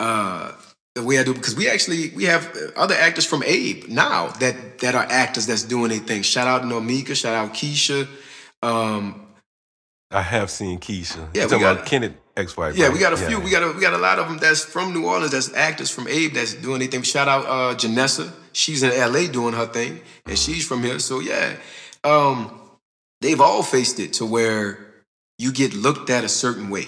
uh 0.00 0.52
the 0.98 1.04
way 1.08 1.18
I 1.18 1.24
do 1.24 1.32
because 1.34 1.54
we 1.56 1.68
actually 1.70 2.10
we 2.10 2.24
have 2.24 2.42
other 2.76 2.94
actors 2.94 3.24
from 3.24 3.42
Abe 3.44 3.88
now 3.88 4.28
that 4.42 4.80
that 4.80 4.94
are 4.94 5.06
actors 5.24 5.46
that's 5.46 5.62
doing 5.62 5.90
their 5.90 6.00
thing. 6.10 6.22
Shout 6.22 6.46
out 6.48 6.62
Nomika, 6.62 7.14
shout 7.14 7.34
out 7.34 7.54
Keisha. 7.54 8.06
Um 8.62 9.24
I 10.10 10.22
have 10.22 10.50
seen 10.50 10.78
Keisha. 10.80 11.16
Yeah, 11.34 11.42
you 11.42 11.46
we 11.46 11.50
talking 11.50 11.60
got- 11.60 11.72
about 11.76 11.86
Kenneth 11.86 12.14
ex-wife. 12.36 12.76
yeah, 12.76 12.86
right? 12.86 12.94
we 12.94 12.98
got 13.00 13.12
a 13.12 13.16
few. 13.16 13.38
We 13.40 13.50
got 13.50 13.62
a 13.62 13.72
we 13.72 13.80
got 13.80 13.92
a 13.92 13.98
lot 13.98 14.18
of 14.18 14.28
them 14.28 14.38
that's 14.38 14.64
from 14.64 14.92
New 14.94 15.04
Orleans. 15.06 15.32
That's 15.32 15.52
actors 15.54 15.90
from 15.90 16.08
Abe 16.08 16.32
that's 16.34 16.54
doing 16.54 16.78
their 16.80 16.88
thing. 16.88 17.02
Shout 17.02 17.28
out 17.28 17.44
uh, 17.46 17.74
Janessa. 17.76 18.32
She's 18.52 18.82
in 18.82 18.90
L.A. 18.92 19.28
doing 19.28 19.54
her 19.54 19.66
thing, 19.66 20.00
and 20.26 20.38
she's 20.38 20.66
from 20.66 20.82
here. 20.82 20.98
So 20.98 21.20
yeah, 21.20 21.56
um, 22.04 22.58
they've 23.20 23.40
all 23.40 23.62
faced 23.62 23.98
it 24.00 24.14
to 24.14 24.24
where 24.26 24.78
you 25.38 25.52
get 25.52 25.74
looked 25.74 26.10
at 26.10 26.24
a 26.24 26.28
certain 26.28 26.70
way, 26.70 26.86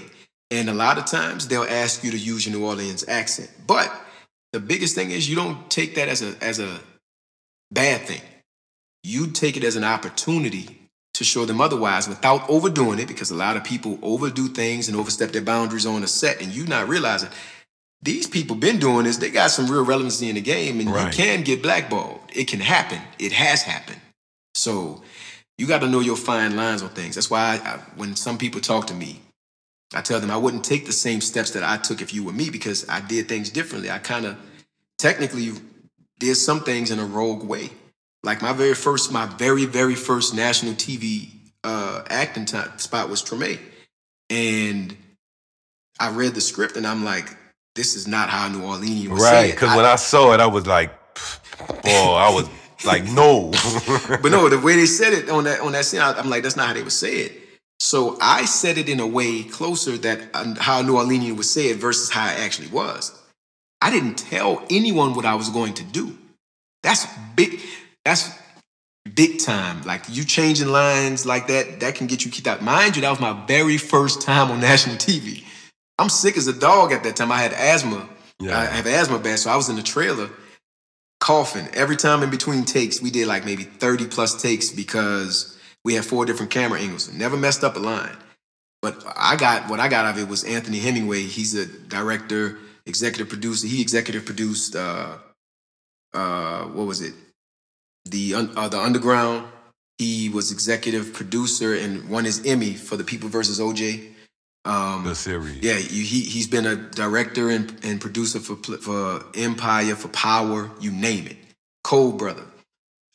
and 0.50 0.68
a 0.68 0.74
lot 0.74 0.98
of 0.98 1.06
times 1.06 1.48
they'll 1.48 1.62
ask 1.64 2.02
you 2.04 2.10
to 2.10 2.18
use 2.18 2.46
your 2.46 2.58
New 2.58 2.66
Orleans 2.66 3.06
accent. 3.08 3.50
But 3.66 3.92
the 4.52 4.60
biggest 4.60 4.94
thing 4.94 5.10
is 5.10 5.28
you 5.28 5.36
don't 5.36 5.70
take 5.70 5.94
that 5.94 6.08
as 6.08 6.22
a 6.22 6.34
as 6.42 6.58
a 6.58 6.80
bad 7.70 8.02
thing. 8.02 8.22
You 9.02 9.28
take 9.28 9.56
it 9.56 9.64
as 9.64 9.76
an 9.76 9.84
opportunity 9.84 10.76
to 11.14 11.24
show 11.24 11.44
them 11.44 11.60
otherwise 11.60 12.08
without 12.08 12.48
overdoing 12.48 12.98
it 12.98 13.08
because 13.08 13.30
a 13.30 13.34
lot 13.34 13.56
of 13.56 13.64
people 13.64 13.98
overdo 14.02 14.48
things 14.48 14.88
and 14.88 14.96
overstep 14.96 15.30
their 15.32 15.42
boundaries 15.42 15.86
on 15.86 16.02
a 16.02 16.06
set 16.06 16.40
and 16.42 16.52
you 16.54 16.66
not 16.66 16.88
realizing 16.88 17.28
these 18.02 18.26
people 18.26 18.56
been 18.56 18.78
doing 18.78 19.04
this 19.04 19.18
they 19.18 19.30
got 19.30 19.50
some 19.50 19.66
real 19.70 19.84
relevancy 19.84 20.28
in 20.30 20.36
the 20.36 20.40
game 20.40 20.80
and 20.80 20.90
Right. 20.90 21.06
you 21.06 21.24
can 21.24 21.42
get 21.42 21.62
blackballed 21.62 22.20
it 22.32 22.46
can 22.46 22.60
happen 22.60 23.00
it 23.18 23.32
has 23.32 23.60
happened 23.62 24.00
so 24.54 25.02
you 25.58 25.66
got 25.66 25.80
to 25.80 25.88
know 25.88 26.00
your 26.00 26.16
fine 26.16 26.56
lines 26.56 26.82
on 26.82 26.88
things 26.90 27.16
that's 27.16 27.30
why 27.30 27.60
I, 27.62 27.68
I, 27.70 27.76
when 27.96 28.16
some 28.16 28.38
people 28.38 28.60
talk 28.62 28.86
to 28.86 28.94
me 28.94 29.20
i 29.94 30.00
tell 30.00 30.20
them 30.20 30.30
i 30.30 30.36
wouldn't 30.36 30.64
take 30.64 30.86
the 30.86 30.92
same 30.92 31.20
steps 31.20 31.50
that 31.52 31.62
i 31.62 31.76
took 31.76 32.00
if 32.00 32.12
you 32.14 32.22
were 32.24 32.32
me 32.32 32.50
because 32.50 32.88
i 32.88 33.00
did 33.00 33.28
things 33.28 33.50
differently 33.50 33.90
i 33.90 33.98
kind 33.98 34.26
of 34.26 34.36
technically 34.98 35.52
did 36.18 36.34
some 36.34 36.60
things 36.60 36.90
in 36.90 36.98
a 36.98 37.04
rogue 37.04 37.44
way 37.44 37.70
like 38.22 38.42
my 38.42 38.52
very 38.52 38.74
first, 38.74 39.12
my 39.12 39.26
very 39.26 39.64
very 39.64 39.94
first 39.94 40.34
national 40.34 40.74
TV 40.74 41.30
uh, 41.64 42.02
acting 42.10 42.44
time, 42.44 42.78
spot 42.78 43.08
was 43.08 43.22
Treme, 43.22 43.58
and 44.28 44.96
I 45.98 46.10
read 46.10 46.34
the 46.34 46.40
script 46.40 46.76
and 46.76 46.86
I'm 46.86 47.04
like, 47.04 47.34
this 47.74 47.96
is 47.96 48.06
not 48.06 48.28
how 48.28 48.48
New 48.48 48.62
Orleans 48.64 49.22
say 49.22 49.42
Right, 49.42 49.50
because 49.52 49.74
when 49.74 49.86
I 49.86 49.96
saw 49.96 50.32
it, 50.34 50.40
I 50.40 50.46
was 50.46 50.66
like, 50.66 50.92
oh, 51.86 52.14
I 52.14 52.30
was 52.30 52.48
like, 52.84 53.04
no. 53.04 53.50
but 54.22 54.30
no, 54.30 54.48
the 54.48 54.60
way 54.62 54.76
they 54.76 54.86
said 54.86 55.12
it 55.14 55.30
on 55.30 55.44
that 55.44 55.60
on 55.60 55.72
that 55.72 55.84
scene, 55.86 56.00
I- 56.00 56.18
I'm 56.18 56.28
like, 56.28 56.42
that's 56.42 56.56
not 56.56 56.66
how 56.68 56.74
they 56.74 56.82
would 56.82 56.92
say 56.92 57.20
it. 57.20 57.39
So 57.80 58.18
I 58.20 58.44
said 58.44 58.76
it 58.76 58.90
in 58.90 59.00
a 59.00 59.06
way 59.06 59.42
closer 59.42 59.96
that 59.98 60.20
um, 60.34 60.54
how 60.56 60.82
New 60.82 60.98
Orleans 60.98 61.32
would 61.32 61.46
say 61.46 61.70
it 61.70 61.78
versus 61.78 62.10
how 62.10 62.26
it 62.30 62.38
actually 62.38 62.68
was. 62.68 63.18
I 63.80 63.90
didn't 63.90 64.16
tell 64.16 64.62
anyone 64.68 65.14
what 65.14 65.24
I 65.24 65.34
was 65.34 65.48
going 65.48 65.72
to 65.74 65.82
do. 65.82 66.16
That's 66.82 67.06
big. 67.34 67.58
That's 68.04 68.30
big 69.14 69.40
time. 69.40 69.82
Like 69.82 70.04
you 70.10 70.24
changing 70.24 70.68
lines 70.68 71.24
like 71.24 71.46
that, 71.46 71.80
that 71.80 71.94
can 71.94 72.06
get 72.06 72.24
you 72.24 72.30
kicked 72.30 72.46
out. 72.46 72.62
Mind 72.62 72.96
you, 72.96 73.02
that 73.02 73.10
was 73.10 73.20
my 73.20 73.46
very 73.46 73.78
first 73.78 74.20
time 74.20 74.50
on 74.50 74.60
national 74.70 74.96
TV. 74.96 75.44
I'm 75.98 76.10
sick 76.10 76.36
as 76.36 76.46
a 76.46 76.52
dog 76.52 76.92
at 76.92 77.02
that 77.04 77.16
time. 77.16 77.32
I 77.32 77.38
had 77.38 77.52
asthma. 77.54 78.08
Yeah. 78.38 78.58
I 78.58 78.64
have 78.66 78.86
asthma 78.86 79.18
bad, 79.18 79.38
so 79.38 79.50
I 79.50 79.56
was 79.56 79.68
in 79.68 79.76
the 79.76 79.82
trailer 79.82 80.30
coughing 81.20 81.68
every 81.74 81.96
time 81.96 82.22
in 82.22 82.30
between 82.30 82.64
takes. 82.64 83.00
We 83.00 83.10
did 83.10 83.26
like 83.26 83.44
maybe 83.44 83.64
30 83.64 84.06
plus 84.06 84.40
takes 84.40 84.70
because 84.70 85.58
we 85.84 85.94
had 85.94 86.04
four 86.04 86.26
different 86.26 86.50
camera 86.50 86.80
angles. 86.80 87.12
Never 87.12 87.36
messed 87.36 87.64
up 87.64 87.76
a 87.76 87.78
line. 87.78 88.16
But 88.82 89.02
I 89.16 89.36
got 89.36 89.68
what 89.68 89.80
I 89.80 89.88
got 89.88 90.06
out 90.06 90.16
of 90.16 90.22
it 90.22 90.28
was 90.28 90.44
Anthony 90.44 90.78
Hemingway. 90.78 91.22
He's 91.22 91.54
a 91.54 91.66
director, 91.66 92.58
executive 92.86 93.28
producer. 93.28 93.66
He 93.66 93.80
executive 93.80 94.24
produced 94.24 94.74
uh 94.74 95.18
uh 96.14 96.64
what 96.64 96.86
was 96.86 97.02
it? 97.02 97.14
The 98.06 98.34
uh, 98.34 98.68
the 98.68 98.78
Underground. 98.80 99.46
He 99.98 100.30
was 100.30 100.50
executive 100.50 101.12
producer 101.12 101.74
and 101.74 102.08
won 102.08 102.24
his 102.24 102.46
Emmy 102.46 102.72
for 102.72 102.96
The 102.96 103.04
People 103.04 103.28
versus 103.28 103.60
OJ. 103.60 104.10
Um, 104.64 105.04
the 105.04 105.14
series. 105.14 105.62
yeah, 105.62 105.76
you, 105.76 106.04
he 106.04 106.20
he's 106.20 106.46
been 106.46 106.66
a 106.66 106.76
director 106.76 107.50
and, 107.50 107.74
and 107.82 108.00
producer 108.00 108.40
for 108.40 108.56
for 108.56 109.24
Empire, 109.34 109.94
for 109.94 110.08
Power, 110.08 110.70
you 110.80 110.90
name 110.90 111.26
it. 111.26 111.36
Cold 111.84 112.18
brother, 112.18 112.44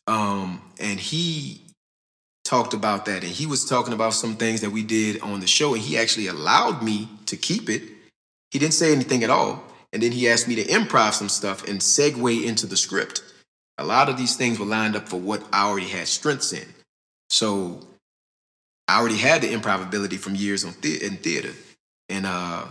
um, 0.08 0.62
and 0.80 1.00
he 1.00 1.65
talked 2.46 2.74
about 2.74 3.06
that, 3.06 3.24
and 3.24 3.34
he 3.34 3.46
was 3.46 3.66
talking 3.66 3.94
about 3.94 4.14
some 4.14 4.38
things 4.38 4.62
that 4.62 4.70
we 4.70 4.84
did 4.84 5.20
on 5.22 5.42
the 5.42 5.48
show, 5.48 5.74
and 5.74 5.84
he 5.84 5.98
actually 5.98 6.28
allowed 6.28 6.82
me 6.82 7.10
to 7.26 7.36
keep 7.36 7.70
it. 7.70 7.82
He 8.52 8.60
didn't 8.60 8.76
say 8.76 8.94
anything 8.94 9.24
at 9.24 9.30
all, 9.30 9.64
and 9.92 10.02
then 10.02 10.14
he 10.14 10.30
asked 10.30 10.48
me 10.48 10.56
to 10.56 10.64
improv 10.64 11.14
some 11.14 11.30
stuff 11.30 11.68
and 11.68 11.80
segue 11.82 12.46
into 12.46 12.66
the 12.68 12.78
script. 12.78 13.22
A 13.78 13.84
lot 13.84 14.08
of 14.08 14.16
these 14.16 14.38
things 14.38 14.60
were 14.60 14.66
lined 14.66 14.96
up 14.96 15.10
for 15.10 15.20
what 15.20 15.44
I 15.52 15.66
already 15.68 15.90
had 15.90 16.08
strengths 16.08 16.54
in, 16.54 16.68
so 17.30 17.82
I 18.88 19.00
already 19.00 19.18
had 19.18 19.42
the 19.42 19.52
improv 19.52 19.82
ability 19.82 20.18
from 20.18 20.36
years 20.36 20.64
on 20.64 20.76
the- 20.82 21.04
in 21.04 21.18
theater. 21.18 21.54
And 22.08 22.26
uh, 22.26 22.68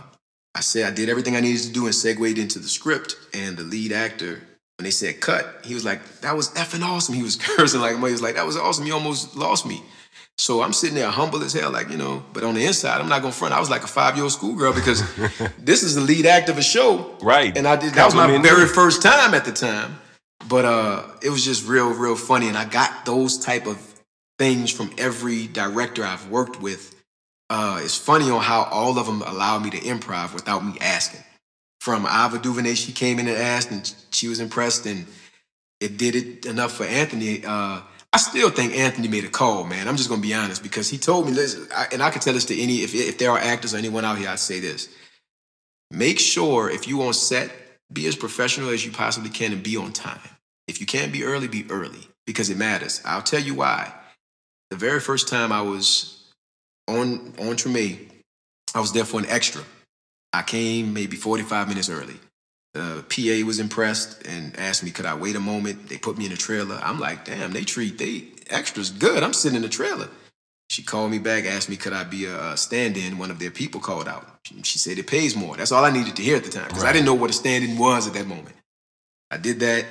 I 0.55 0.61
said 0.61 0.85
I 0.91 0.95
did 0.95 1.09
everything 1.09 1.35
I 1.35 1.41
needed 1.41 1.63
to 1.63 1.73
do 1.73 1.85
and 1.85 1.93
segued 1.93 2.37
into 2.37 2.59
the 2.59 2.69
script. 2.69 3.17
And 3.33 3.57
the 3.57 3.63
lead 3.63 3.91
actor, 3.91 4.41
when 4.77 4.83
they 4.83 4.91
said 4.91 5.21
cut, 5.21 5.61
he 5.63 5.73
was 5.73 5.85
like, 5.85 6.03
that 6.21 6.35
was 6.35 6.49
effing 6.49 6.83
awesome. 6.83 7.15
He 7.15 7.23
was 7.23 7.35
cursing 7.57 7.81
like, 7.81 7.93
"Man, 7.93 8.07
he 8.07 8.11
was 8.11 8.21
like, 8.21 8.35
that 8.35 8.45
was 8.45 8.57
awesome. 8.57 8.85
You 8.85 8.93
almost 8.93 9.35
lost 9.35 9.65
me. 9.65 9.81
So 10.37 10.61
I'm 10.61 10.73
sitting 10.73 10.95
there 10.95 11.09
humble 11.09 11.41
as 11.43 11.53
hell, 11.53 11.71
like, 11.71 11.89
you 11.89 11.97
know, 11.97 12.21
but 12.33 12.43
on 12.43 12.55
the 12.55 12.65
inside, 12.65 12.99
I'm 12.99 13.07
not 13.07 13.21
gonna 13.21 13.31
front. 13.31 13.53
I 13.53 13.59
was 13.59 13.69
like 13.69 13.83
a 13.83 13.87
five 13.87 14.15
year 14.15 14.23
old 14.23 14.33
schoolgirl 14.33 14.73
because 14.73 15.01
this 15.57 15.81
is 15.81 15.95
the 15.95 16.01
lead 16.01 16.25
act 16.25 16.49
of 16.49 16.57
a 16.57 16.61
show. 16.61 17.15
Right. 17.21 17.55
And 17.55 17.65
I 17.65 17.77
did, 17.77 17.93
that 17.93 18.05
was 18.05 18.15
my 18.15 18.27
very 18.41 18.67
first 18.67 19.01
time 19.01 19.33
at 19.33 19.45
the 19.45 19.53
time. 19.53 19.99
But 20.49 20.65
uh, 20.65 21.03
it 21.23 21.29
was 21.29 21.43
just 21.45 21.67
real, 21.67 21.89
real 21.91 22.17
funny. 22.17 22.49
And 22.49 22.57
I 22.57 22.65
got 22.65 23.05
those 23.05 23.37
type 23.37 23.65
of 23.65 23.79
things 24.37 24.71
from 24.71 24.91
every 24.97 25.47
director 25.47 26.03
I've 26.03 26.29
worked 26.29 26.61
with. 26.61 26.93
Uh, 27.49 27.79
it's 27.81 27.97
funny 27.97 28.29
on 28.29 28.41
how 28.41 28.63
all 28.63 28.97
of 28.99 29.05
them 29.05 29.21
allow 29.21 29.57
me 29.59 29.69
to 29.69 29.77
improv 29.77 30.33
without 30.33 30.65
me 30.65 30.77
asking. 30.81 31.23
From 31.85 32.07
Ava 32.07 32.39
DuVernay, 32.39 32.73
she 32.73 32.91
came 32.91 33.19
in 33.19 33.27
and 33.27 33.37
asked, 33.37 33.69
and 33.69 33.93
she 34.09 34.27
was 34.27 34.39
impressed, 34.39 34.87
and 34.87 35.05
it 35.79 35.97
did 35.97 36.15
it 36.15 36.47
enough 36.47 36.71
for 36.71 36.83
Anthony. 36.83 37.45
Uh, 37.45 37.81
I 38.11 38.17
still 38.17 38.49
think 38.49 38.73
Anthony 38.73 39.07
made 39.07 39.23
a 39.23 39.29
call, 39.29 39.65
man. 39.65 39.87
I'm 39.87 39.95
just 39.95 40.09
gonna 40.09 40.19
be 40.19 40.33
honest 40.33 40.63
because 40.63 40.89
he 40.89 40.97
told 40.97 41.29
me, 41.29 41.37
and 41.91 42.01
I 42.01 42.09
can 42.09 42.21
tell 42.21 42.33
this 42.33 42.45
to 42.45 42.59
any 42.59 42.77
if 42.77 42.95
if 42.95 43.19
there 43.19 43.29
are 43.29 43.37
actors 43.37 43.75
or 43.75 43.77
anyone 43.77 44.03
out 44.03 44.17
here, 44.17 44.29
I'd 44.29 44.39
say 44.39 44.59
this: 44.59 44.89
make 45.91 46.19
sure 46.19 46.71
if 46.71 46.87
you 46.87 47.03
on 47.03 47.13
set, 47.13 47.51
be 47.93 48.07
as 48.07 48.15
professional 48.15 48.69
as 48.69 48.83
you 48.83 48.91
possibly 48.91 49.29
can 49.29 49.53
and 49.53 49.61
be 49.61 49.77
on 49.77 49.93
time. 49.93 50.27
If 50.67 50.79
you 50.79 50.87
can't 50.87 51.13
be 51.13 51.23
early, 51.23 51.47
be 51.47 51.67
early 51.69 52.07
because 52.25 52.49
it 52.49 52.57
matters. 52.57 52.99
I'll 53.05 53.21
tell 53.21 53.41
you 53.41 53.53
why. 53.53 53.93
The 54.71 54.75
very 54.75 54.99
first 54.99 55.27
time 55.27 55.51
I 55.51 55.61
was 55.61 56.31
on 56.87 57.35
on 57.37 57.57
Treme, 57.57 58.09
I 58.73 58.79
was 58.79 58.91
there 58.91 59.05
for 59.05 59.19
an 59.19 59.27
extra. 59.27 59.61
I 60.35 60.43
came 60.43 60.93
maybe 60.93 61.15
45 61.15 61.69
minutes 61.69 61.89
early. 61.89 62.15
The 62.73 63.05
PA 63.07 63.47
was 63.47 63.59
impressed 63.59 64.27
and 64.27 64.57
asked 64.59 64.83
me, 64.83 64.91
could 64.91 65.05
I 65.05 65.15
wait 65.15 65.37
a 65.37 65.39
moment? 65.39 65.87
They 65.87 65.97
put 65.97 66.17
me 66.17 66.25
in 66.25 66.33
a 66.33 66.37
trailer. 66.37 66.77
I'm 66.83 66.99
like, 66.99 67.23
damn, 67.23 67.53
they 67.53 67.63
treat 67.63 67.97
they 67.97 68.25
extras 68.49 68.89
good. 68.89 69.23
I'm 69.23 69.31
sitting 69.31 69.55
in 69.55 69.61
the 69.61 69.69
trailer. 69.69 70.09
She 70.69 70.83
called 70.83 71.11
me 71.11 71.19
back, 71.19 71.45
asked 71.45 71.69
me, 71.69 71.77
could 71.77 71.93
I 71.93 72.03
be 72.03 72.25
a 72.25 72.37
uh, 72.37 72.55
stand-in? 72.55 73.17
One 73.17 73.31
of 73.31 73.39
their 73.39 73.51
people 73.51 73.79
called 73.79 74.09
out. 74.09 74.27
She- 74.63 74.77
said 74.77 74.97
it 74.97 75.07
pays 75.07 75.35
more. 75.37 75.55
That's 75.55 75.71
all 75.71 75.85
I 75.85 75.89
needed 75.89 76.17
to 76.17 76.21
hear 76.21 76.35
at 76.35 76.43
the 76.43 76.49
time 76.49 76.67
because 76.67 76.83
I 76.83 76.91
didn't 76.91 77.05
know 77.05 77.13
what 77.13 77.29
a 77.29 77.33
stand-in 77.33 77.77
was 77.77 78.07
at 78.07 78.13
that 78.15 78.27
moment. 78.27 78.55
I 79.31 79.37
did 79.37 79.61
that. 79.61 79.85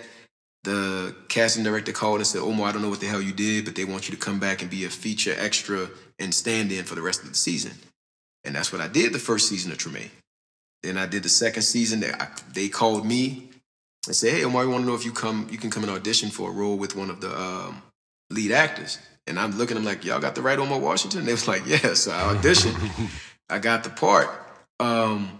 The 0.64 1.14
casting 1.28 1.64
director 1.64 1.92
called 1.92 2.18
and 2.18 2.26
said, 2.26 2.40
Omar, 2.40 2.68
I 2.68 2.72
don't 2.72 2.82
know 2.82 2.90
what 2.90 3.00
the 3.00 3.06
hell 3.06 3.20
you 3.22 3.32
did, 3.32 3.64
but 3.64 3.76
they 3.76 3.84
want 3.84 4.08
you 4.08 4.14
to 4.14 4.20
come 4.20 4.38
back 4.38 4.62
and 4.62 4.70
be 4.70 4.84
a 4.84 4.90
feature 4.90 5.34
extra 5.38 5.88
and 6.18 6.34
stand 6.34 6.70
in 6.70 6.84
for 6.84 6.94
the 6.94 7.02
rest 7.02 7.22
of 7.22 7.28
the 7.28 7.34
season. 7.34 7.72
And 8.44 8.54
that's 8.54 8.72
what 8.72 8.80
I 8.82 8.88
did 8.88 9.12
the 9.12 9.18
first 9.18 9.48
season 9.48 9.72
of 9.72 9.78
Treme. 9.78 10.10
Then 10.84 10.98
I 10.98 11.06
did 11.06 11.22
the 11.22 11.30
second 11.30 11.62
season. 11.62 12.00
They, 12.00 12.12
I, 12.12 12.28
they 12.52 12.68
called 12.68 13.06
me 13.06 13.48
and 14.06 14.14
said, 14.14 14.34
"Hey, 14.34 14.44
Omar, 14.44 14.66
we 14.66 14.72
want 14.72 14.84
to 14.84 14.86
know 14.86 14.94
if 14.94 15.04
you 15.04 15.12
come, 15.12 15.48
you 15.50 15.56
can 15.56 15.70
come 15.70 15.82
and 15.82 15.90
audition 15.90 16.28
for 16.28 16.50
a 16.50 16.52
role 16.52 16.76
with 16.76 16.94
one 16.94 17.08
of 17.08 17.22
the 17.22 17.34
um, 17.34 17.82
lead 18.30 18.52
actors." 18.52 18.98
And 19.26 19.40
I'm 19.40 19.52
looking, 19.52 19.78
I'm 19.78 19.84
like, 19.84 20.04
"Y'all 20.04 20.20
got 20.20 20.34
the 20.34 20.42
right 20.42 20.58
Omar 20.58 20.78
Washington?" 20.78 21.24
They 21.24 21.32
was 21.32 21.48
like, 21.48 21.66
"Yeah." 21.66 21.94
So 21.94 22.12
I 22.12 22.34
auditioned. 22.34 22.76
I 23.50 23.58
got 23.58 23.82
the 23.82 23.90
part. 23.90 24.28
Um, 24.78 25.38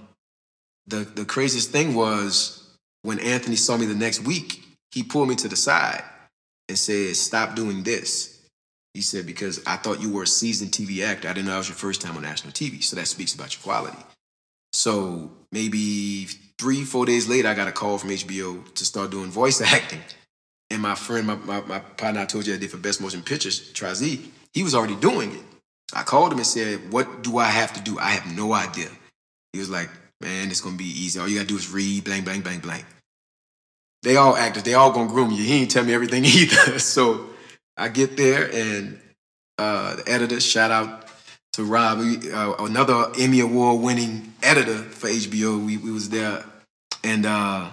the 0.87 1.01
the 1.01 1.27
craziest 1.27 1.71
thing 1.71 1.95
was 1.95 2.67
when 3.03 3.21
Anthony 3.21 3.57
saw 3.57 3.77
me 3.77 3.85
the 3.85 3.95
next 3.95 4.23
week, 4.23 4.63
he 4.93 5.03
pulled 5.03 5.29
me 5.29 5.35
to 5.37 5.49
the 5.49 5.57
side 5.57 6.03
and 6.71 6.79
said, 6.79 7.17
"Stop 7.17 7.55
doing 7.55 7.83
this." 7.83 8.41
He 8.95 9.03
said, 9.03 9.27
"Because 9.27 9.63
I 9.67 9.77
thought 9.77 10.01
you 10.01 10.11
were 10.11 10.23
a 10.23 10.27
seasoned 10.27 10.71
TV 10.71 11.05
actor. 11.05 11.29
I 11.29 11.35
didn't 11.35 11.47
know 11.47 11.53
that 11.53 11.59
was 11.59 11.69
your 11.69 11.77
first 11.77 12.01
time 12.01 12.17
on 12.17 12.23
national 12.23 12.55
TV. 12.55 12.83
So 12.83 12.97
that 12.97 13.09
speaks 13.09 13.35
about 13.35 13.55
your 13.55 13.63
quality." 13.63 14.03
So 14.75 15.31
maybe 15.53 16.25
three, 16.59 16.83
four 16.83 17.07
days 17.07 17.29
later, 17.29 17.47
I 17.47 17.55
got 17.55 17.69
a 17.69 17.73
call 17.73 17.97
from 17.97 18.11
HBO 18.11 18.75
to 18.75 18.85
start 18.85 19.13
doing 19.13 19.31
voice 19.31 19.61
acting. 19.75 20.01
And 20.69 20.83
my 20.83 20.97
friend, 20.97 21.29
my, 21.29 21.37
my, 21.37 21.61
my 21.61 21.79
partner 21.79 22.23
I 22.23 22.25
told 22.25 22.45
you 22.45 22.55
I 22.55 22.57
did 22.57 22.73
for 22.73 22.79
Best 22.79 23.01
Motion 23.01 23.23
Pictures, 23.23 23.73
Trazi, 23.73 24.27
he 24.53 24.65
was 24.65 24.75
already 24.75 24.97
doing 24.97 25.31
it. 25.31 25.43
I 25.95 26.03
called 26.03 26.33
him 26.33 26.39
and 26.39 26.47
said, 26.47 26.93
What 26.93 27.23
do 27.23 27.39
I 27.39 27.45
have 27.45 27.73
to 27.75 27.81
do? 27.83 28.01
I 28.01 28.11
have 28.11 28.37
no 28.37 28.53
idea. 28.53 28.89
He 29.53 29.61
was 29.61 29.71
like, 29.71 29.89
Man, 30.21 30.51
it's 30.51 30.61
gonna 30.61 30.77
be 30.77 30.85
easy. 30.85 31.21
All 31.21 31.29
you 31.29 31.37
gotta 31.37 31.47
do 31.47 31.57
is 31.57 31.71
read, 31.71 32.03
blank, 32.03 32.25
blank, 32.25 32.43
blank, 32.43 32.65
blank. 32.65 32.85
They 34.03 34.17
all 34.17 34.37
actors, 34.37 34.65
they 34.65 34.75
all 34.75 34.91
gonna 34.91 35.09
groom 35.09 35.31
you. 35.31 35.45
He 35.45 35.61
ain't 35.61 35.71
tell 35.71 35.85
me 35.85 35.95
everything 35.95 36.25
either. 36.25 36.81
so 36.81 37.27
I 37.77 37.91
get 37.91 38.17
there 38.17 38.51
and 38.53 38.99
uh, 39.57 39.97
the 39.97 40.11
editor, 40.11 40.41
shout 40.41 40.73
out 40.73 41.09
to 41.53 41.63
Rob, 41.63 42.01
uh, 42.01 42.55
another 42.59 43.13
Emmy 43.17 43.39
Award 43.39 43.81
winning 43.81 44.34
editor 44.45 44.77
for 44.77 45.09
HBO. 45.09 45.65
We, 45.65 45.77
we 45.77 45.91
was 45.91 46.11
there 46.11 46.45
and 47.03 47.27
uh, 47.27 47.71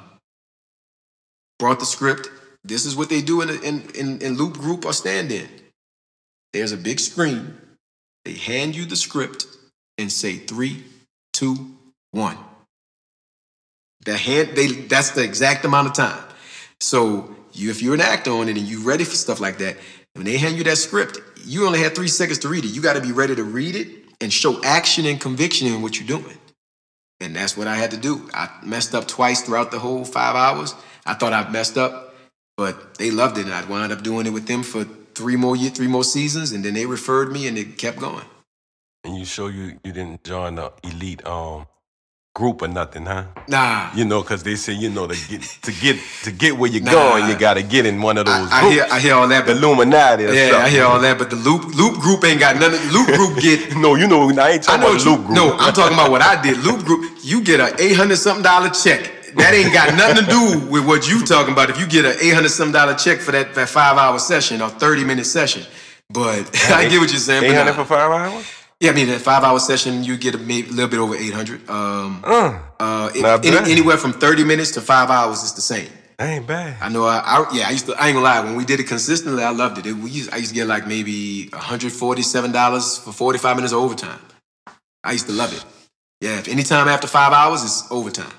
brought 1.59 1.79
the 1.79 1.85
script. 1.85 2.29
This 2.63 2.85
is 2.85 2.95
what 2.95 3.09
they 3.09 3.21
do 3.21 3.41
in, 3.41 3.49
in, 3.63 3.89
in, 3.95 4.21
in 4.21 4.37
loop 4.37 4.53
group 4.53 4.85
or 4.85 4.93
stand 4.93 5.31
in. 5.31 5.47
There's 6.53 6.71
a 6.71 6.77
big 6.77 6.99
screen. 6.99 7.57
They 8.25 8.33
hand 8.33 8.75
you 8.75 8.85
the 8.85 8.95
script 8.95 9.45
and 9.97 10.11
say 10.11 10.37
three, 10.37 10.83
two, 11.33 11.75
one. 12.11 12.37
The 14.05 14.17
hand, 14.17 14.55
they, 14.55 14.67
that's 14.67 15.11
the 15.11 15.23
exact 15.23 15.65
amount 15.65 15.87
of 15.87 15.93
time. 15.93 16.23
So 16.79 17.35
you, 17.53 17.69
if 17.69 17.81
you're 17.81 17.93
an 17.93 18.01
actor 18.01 18.31
on 18.31 18.49
it 18.49 18.57
and 18.57 18.67
you're 18.67 18.81
ready 18.81 19.03
for 19.03 19.15
stuff 19.15 19.39
like 19.39 19.59
that, 19.59 19.77
When 20.13 20.25
they 20.25 20.37
hand 20.37 20.57
you 20.57 20.63
that 20.65 20.77
script, 20.77 21.19
you 21.45 21.65
only 21.65 21.79
have 21.79 21.95
three 21.95 22.07
seconds 22.07 22.39
to 22.39 22.49
read 22.49 22.65
it. 22.65 22.69
You 22.69 22.81
got 22.81 22.93
to 22.93 23.01
be 23.01 23.11
ready 23.11 23.35
to 23.35 23.43
read 23.43 23.75
it 23.75 23.87
and 24.19 24.31
show 24.31 24.61
action 24.63 25.05
and 25.05 25.19
conviction 25.19 25.67
in 25.67 25.81
what 25.81 25.99
you're 25.99 26.07
doing. 26.07 26.37
And 27.21 27.35
that's 27.35 27.55
what 27.55 27.67
I 27.67 27.75
had 27.75 27.91
to 27.91 27.97
do. 27.97 28.29
I 28.33 28.49
messed 28.63 28.95
up 28.95 29.07
twice 29.07 29.41
throughout 29.41 29.71
the 29.71 29.79
whole 29.79 30.03
five 30.03 30.35
hours. 30.35 30.73
I 31.05 31.13
thought 31.13 31.33
I 31.33 31.47
messed 31.49 31.77
up, 31.77 32.15
but 32.57 32.95
they 32.97 33.11
loved 33.11 33.37
it, 33.37 33.45
and 33.45 33.53
I 33.53 33.63
wound 33.65 33.91
up 33.91 34.01
doing 34.03 34.25
it 34.25 34.31
with 34.31 34.47
them 34.47 34.63
for 34.63 34.83
three 35.13 35.35
more 35.35 35.55
year, 35.55 35.69
three 35.69 35.87
more 35.87 36.03
seasons, 36.03 36.51
and 36.51 36.65
then 36.65 36.73
they 36.73 36.85
referred 36.85 37.31
me, 37.31 37.47
and 37.47 37.57
it 37.57 37.77
kept 37.77 37.99
going. 37.99 38.25
And 39.03 39.17
you 39.17 39.25
show 39.25 39.47
you 39.47 39.79
you 39.83 39.93
didn't 39.93 40.23
join 40.23 40.55
the 40.55 40.71
elite 40.83 41.25
um 41.25 41.67
group 42.33 42.61
or 42.61 42.67
nothing, 42.67 43.05
huh? 43.05 43.25
Nah, 43.47 43.91
You 43.93 44.05
know, 44.05 44.21
because 44.21 44.41
they 44.43 44.55
say 44.55 44.71
you 44.73 44.89
know 44.89 45.05
to 45.07 45.15
get 45.29 45.41
to 45.63 45.71
get 45.71 45.97
to 46.23 46.31
get 46.31 46.57
where 46.57 46.69
you're 46.71 46.81
Nah. 46.83 46.91
going, 46.91 47.27
you 47.29 47.35
got 47.37 47.55
to 47.55 47.63
get 47.63 47.85
in 47.85 48.01
one 48.01 48.17
of 48.17 48.25
those 48.25 48.49
I, 48.51 48.61
I 48.67 48.71
hear, 48.71 48.85
I 48.89 48.99
hear 48.99 49.15
all 49.15 49.27
that, 49.27 49.45
the 49.45 49.51
Illuminati. 49.51 50.25
Or 50.25 50.33
yeah, 50.33 50.57
I 50.57 50.69
hear 50.69 50.85
all 50.85 50.99
that, 51.01 51.17
but 51.17 51.29
the 51.29 51.35
loop 51.35 51.75
loop 51.75 51.99
group 51.99 52.23
ain't 52.23 52.39
got 52.39 52.55
nothing. 52.57 52.79
Loop 52.91 53.07
group 53.07 53.37
get 53.39 53.75
No, 53.85 53.95
you 53.95 54.07
know, 54.07 54.29
I 54.29 54.51
ain't 54.51 54.63
I 54.69 54.77
talking 54.77 54.81
know 54.81 54.91
about 54.91 55.03
you, 55.05 55.11
loop 55.11 55.25
group. 55.25 55.35
No, 55.35 55.57
I'm 55.57 55.73
talking 55.73 55.93
about 55.97 56.09
what 56.11 56.21
I 56.21 56.41
did. 56.41 56.57
Loop 56.59 56.85
Group, 56.85 57.11
you 57.23 57.43
get 57.43 57.59
a 57.59 57.75
eight 57.83 57.95
hundred 57.97 58.15
something 58.17 58.43
dollar 58.43 58.69
check. 58.69 59.11
That 59.35 59.53
ain't 59.53 59.73
got 59.73 59.95
nothing 59.95 60.23
to 60.25 60.29
do 60.29 60.69
with 60.71 60.85
what 60.85 61.07
you 61.09 61.25
talking 61.25 61.53
about. 61.53 61.69
If 61.69 61.79
you 61.79 61.87
get 61.87 62.05
an 62.05 62.15
eight 62.21 62.33
hundred 62.33 62.49
something 62.49 62.73
dollar 62.73 62.95
check 62.95 63.19
for 63.19 63.31
that, 63.31 63.55
that 63.55 63.67
five 63.69 63.97
hour 63.97 64.19
session 64.19 64.61
or 64.61 64.69
thirty 64.69 65.03
minute 65.03 65.25
session, 65.25 65.63
but 66.09 66.49
I 66.71 66.87
get 66.87 66.99
what 66.99 67.09
you're 67.11 67.19
saying. 67.19 67.43
Eight 67.43 67.49
but 67.49 67.57
hundred 67.57 67.73
for 67.75 67.85
five 67.85 68.11
hours. 68.11 68.45
Yeah, 68.81 68.91
I 68.91 68.93
mean 68.93 69.07
that 69.07 69.21
five 69.21 69.43
hour 69.43 69.59
session, 69.59 70.03
you 70.03 70.17
get 70.17 70.35
a 70.35 70.37
maybe 70.37 70.69
little 70.69 70.89
bit 70.89 70.99
over 70.99 71.15
eight 71.15 71.33
hundred. 71.33 71.59
Um, 71.69 72.21
Uh, 72.25 72.59
uh, 72.79 73.09
it- 73.15 73.21
Not 73.21 73.45
any- 73.45 73.55
bad. 73.57 73.67
anywhere 73.69 73.97
from 73.97 74.11
thirty 74.13 74.43
minutes 74.43 74.71
to 74.71 74.81
five 74.81 75.09
hours 75.09 75.43
is 75.43 75.53
the 75.53 75.61
same. 75.61 75.89
that 76.17 76.27
ain't 76.29 76.45
bad. 76.47 76.77
I 76.81 76.89
know. 76.89 77.05
I, 77.05 77.17
I 77.19 77.35
yeah. 77.53 77.67
I 77.67 77.71
used 77.71 77.85
to. 77.87 77.93
I 78.01 78.07
ain't 78.07 78.15
gonna 78.15 78.25
lie. 78.31 78.41
When 78.41 78.55
we 78.55 78.65
did 78.65 78.79
it 78.79 78.87
consistently, 78.87 79.43
I 79.43 79.51
loved 79.51 79.77
it. 79.79 79.85
it 79.85 79.93
we 79.93 80.09
used, 80.09 80.31
I 80.33 80.37
used 80.37 80.49
to 80.49 80.55
get 80.55 80.67
like 80.67 80.85
maybe 80.85 81.47
one 81.49 81.61
hundred 81.61 81.91
forty 81.93 82.21
seven 82.21 82.51
dollars 82.51 82.97
for 82.97 83.11
forty 83.13 83.39
five 83.39 83.55
minutes 83.55 83.73
of 83.73 83.79
overtime. 83.79 84.19
I 85.03 85.13
used 85.13 85.27
to 85.27 85.33
love 85.33 85.51
it. 85.57 85.63
Yeah. 86.19 86.37
If 86.39 86.47
anytime 86.47 86.87
after 86.87 87.07
five 87.07 87.33
hours, 87.33 87.63
it's 87.63 87.79
overtime. 87.91 88.33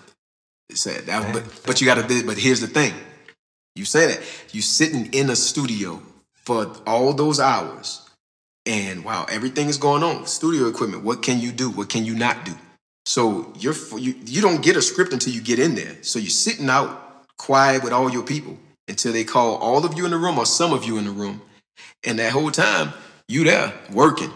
It 0.68 0.76
said 0.78 1.07
that. 1.07 1.32
But 1.32 1.45
but 1.66 1.80
you 1.80 1.86
got 1.86 1.97
to. 2.09 2.24
But 2.26 2.36
here's 2.38 2.61
the 2.61 2.68
thing. 2.68 2.95
You 3.74 3.84
say 3.84 4.07
that 4.07 4.20
you 4.53 4.61
sitting 4.62 5.07
in 5.12 5.30
a 5.30 5.36
studio 5.36 6.03
for 6.34 6.66
all 6.86 7.12
those 7.14 7.40
hours, 7.40 8.01
and 8.66 9.04
wow, 9.04 9.26
everything 9.28 9.68
is 9.68 9.78
going 9.78 10.02
on. 10.02 10.26
Studio 10.26 10.68
equipment. 10.68 11.04
What 11.04 11.22
can 11.22 11.40
you 11.40 11.52
do? 11.52 11.70
What 11.70 11.88
can 11.88 12.04
you 12.04 12.14
not 12.14 12.44
do? 12.44 12.52
So 13.06 13.52
you're 13.58 13.74
you 13.98 14.14
you 14.26 14.40
don't 14.40 14.62
get 14.62 14.76
a 14.76 14.82
script 14.82 15.12
until 15.12 15.32
you 15.32 15.42
get 15.42 15.58
in 15.58 15.74
there. 15.74 16.02
So 16.02 16.18
you're 16.18 16.30
sitting 16.30 16.70
out 16.70 17.26
quiet 17.38 17.82
with 17.82 17.92
all 17.92 18.10
your 18.10 18.22
people 18.22 18.56
until 18.86 19.12
they 19.12 19.24
call 19.24 19.56
all 19.56 19.84
of 19.84 19.96
you 19.96 20.04
in 20.04 20.10
the 20.12 20.18
room 20.18 20.38
or 20.38 20.46
some 20.46 20.72
of 20.72 20.84
you 20.84 20.98
in 20.98 21.04
the 21.04 21.10
room, 21.10 21.42
and 22.04 22.18
that 22.18 22.32
whole 22.32 22.50
time 22.50 22.92
you 23.28 23.44
there 23.44 23.72
working, 23.92 24.30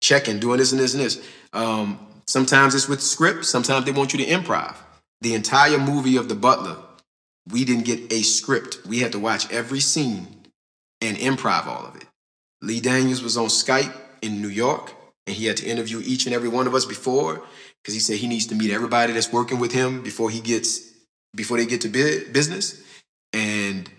checking, 0.00 0.38
doing 0.38 0.58
this 0.58 0.72
and 0.72 0.80
this 0.80 0.94
and 0.94 1.02
this. 1.02 1.26
Um, 1.52 1.98
sometimes 2.26 2.74
it's 2.74 2.88
with 2.88 3.02
script. 3.02 3.44
Sometimes 3.44 3.84
they 3.84 3.92
want 3.92 4.12
you 4.12 4.24
to 4.24 4.30
improv. 4.30 4.76
The 5.20 5.34
entire 5.34 5.78
movie 5.78 6.16
of 6.16 6.28
The 6.28 6.34
Butler, 6.34 6.76
we 7.50 7.64
didn't 7.64 7.86
get 7.86 8.12
a 8.12 8.22
script. 8.22 8.78
We 8.86 9.00
had 9.00 9.12
to 9.12 9.18
watch 9.18 9.50
every 9.50 9.80
scene 9.80 10.28
and 11.00 11.16
improv 11.16 11.66
all 11.66 11.86
of 11.86 11.96
it. 11.96 12.03
Lee 12.64 12.80
Daniels 12.80 13.22
was 13.22 13.36
on 13.36 13.46
Skype 13.46 13.94
in 14.22 14.40
New 14.40 14.48
York, 14.48 14.92
and 15.26 15.36
he 15.36 15.46
had 15.46 15.56
to 15.58 15.66
interview 15.66 16.00
each 16.04 16.26
and 16.26 16.34
every 16.34 16.48
one 16.48 16.66
of 16.66 16.74
us 16.74 16.84
before 16.84 17.42
because 17.82 17.94
he 17.94 18.00
said 18.00 18.16
he 18.16 18.26
needs 18.26 18.46
to 18.46 18.54
meet 18.54 18.70
everybody 18.70 19.12
that's 19.12 19.32
working 19.32 19.58
with 19.58 19.72
him 19.72 20.02
before 20.02 20.30
he 20.30 20.40
gets 20.40 20.92
before 21.34 21.56
they 21.56 21.66
get 21.66 21.80
to 21.82 21.88
business. 21.88 22.82
And 23.32 23.90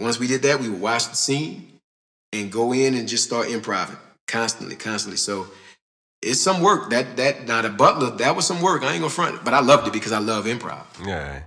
once 0.00 0.18
we 0.18 0.26
did 0.26 0.42
that, 0.42 0.60
we 0.60 0.68
would 0.68 0.80
watch 0.80 1.08
the 1.08 1.16
scene 1.16 1.78
and 2.32 2.50
go 2.50 2.72
in 2.72 2.94
and 2.94 3.08
just 3.08 3.24
start 3.24 3.48
improvising 3.48 3.96
constantly, 4.26 4.76
constantly. 4.76 5.16
So 5.16 5.46
it's 6.20 6.40
some 6.40 6.60
work. 6.60 6.90
That 6.90 7.16
that 7.16 7.46
not 7.46 7.64
a 7.64 7.68
butler 7.68 8.10
that 8.18 8.36
was 8.36 8.46
some 8.46 8.60
work. 8.60 8.82
I 8.82 8.92
ain't 8.92 9.00
gonna 9.00 9.10
front, 9.10 9.44
but 9.44 9.54
I 9.54 9.60
loved 9.60 9.86
it 9.86 9.92
because 9.92 10.12
I 10.12 10.18
love 10.18 10.46
improv. 10.46 10.84
Yeah, 11.06 11.42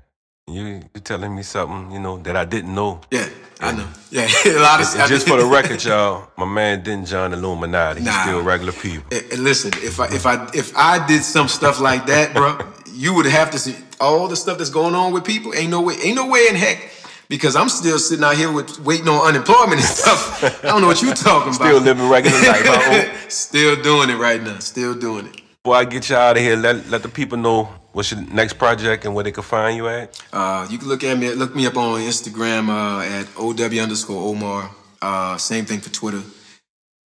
you 0.47 0.81
you 0.93 1.01
telling 1.01 1.35
me 1.35 1.41
something 1.43 1.91
you 1.91 1.99
know 1.99 2.17
that 2.19 2.35
I 2.35 2.45
didn't 2.45 2.75
know. 2.75 3.01
Yeah, 3.11 3.27
I 3.59 3.71
know. 3.71 3.87
Yeah, 4.11 4.27
a 4.45 4.59
lot 4.59 4.79
of 4.79 4.87
And 4.99 5.09
just 5.09 5.27
for 5.27 5.37
the 5.37 5.45
record, 5.45 5.83
y'all, 5.89 6.29
my 6.37 6.45
man 6.45 6.83
didn't 6.83 7.07
join 7.07 7.33
Illuminati. 7.33 7.99
He's 7.99 8.07
Nah. 8.07 8.21
still 8.23 8.41
regular 8.43 8.71
people. 8.71 9.05
And 9.11 9.25
and 9.31 9.43
listen, 9.43 9.71
if 9.75 9.99
I 9.99 10.05
if 10.13 10.25
I 10.25 10.47
if 10.53 10.71
I 10.77 11.05
did 11.07 11.23
some 11.23 11.47
stuff 11.47 11.79
like 11.81 12.05
that, 12.05 12.33
bro, 12.33 12.57
you 12.93 13.13
would 13.15 13.25
have 13.25 13.49
to 13.51 13.59
see 13.59 13.75
all 13.99 14.27
the 14.27 14.35
stuff 14.35 14.57
that's 14.59 14.69
going 14.69 14.93
on 14.95 15.11
with 15.13 15.25
people. 15.25 15.53
Ain't 15.55 15.71
no 15.71 15.81
way, 15.81 15.95
ain't 16.03 16.15
no 16.15 16.27
way 16.27 16.47
in 16.49 16.55
heck. 16.55 16.91
Because 17.27 17.55
I'm 17.55 17.69
still 17.69 17.97
sitting 17.97 18.23
out 18.23 18.35
here 18.37 18.51
with 18.51 18.79
waiting 18.81 19.09
on 19.09 19.27
unemployment 19.27 19.79
and 19.81 19.89
stuff. 20.03 20.43
I 20.63 20.67
don't 20.67 20.81
know 20.81 20.87
what 20.87 21.01
you're 21.01 21.15
talking 21.15 21.55
about. 21.55 21.55
Still 21.55 21.77
about. 21.77 21.85
living 21.85 22.07
regular 22.07 22.37
life. 22.37 22.61
Huh? 22.63 23.29
still 23.29 23.75
doing 23.81 24.11
it 24.11 24.17
right 24.17 24.41
now. 24.43 24.59
Still 24.59 24.93
doing 24.93 25.25
it. 25.25 25.41
Before 25.63 25.75
I 25.75 25.85
get 25.85 26.07
you 26.11 26.15
out 26.15 26.37
of 26.37 26.43
here, 26.43 26.55
let 26.55 26.87
let 26.91 27.01
the 27.01 27.09
people 27.09 27.39
know 27.39 27.67
what's 27.95 28.11
your 28.11 28.19
next 28.21 28.53
project 28.53 29.05
and 29.05 29.15
where 29.15 29.23
they 29.23 29.31
can 29.31 29.41
find 29.41 29.77
you 29.77 29.87
at. 29.87 30.21
Uh, 30.33 30.67
you 30.69 30.77
can 30.77 30.89
look 30.89 31.03
at 31.03 31.17
me, 31.17 31.33
look 31.33 31.55
me 31.55 31.65
up 31.65 31.77
on 31.77 32.01
Instagram 32.01 32.67
uh, 32.67 33.01
at 33.01 33.25
OW 33.37 33.81
underscore 33.81 34.21
Omar. 34.29 34.69
Uh, 35.01 35.37
same 35.37 35.63
thing 35.63 35.79
for 35.79 35.89
Twitter. 35.89 36.21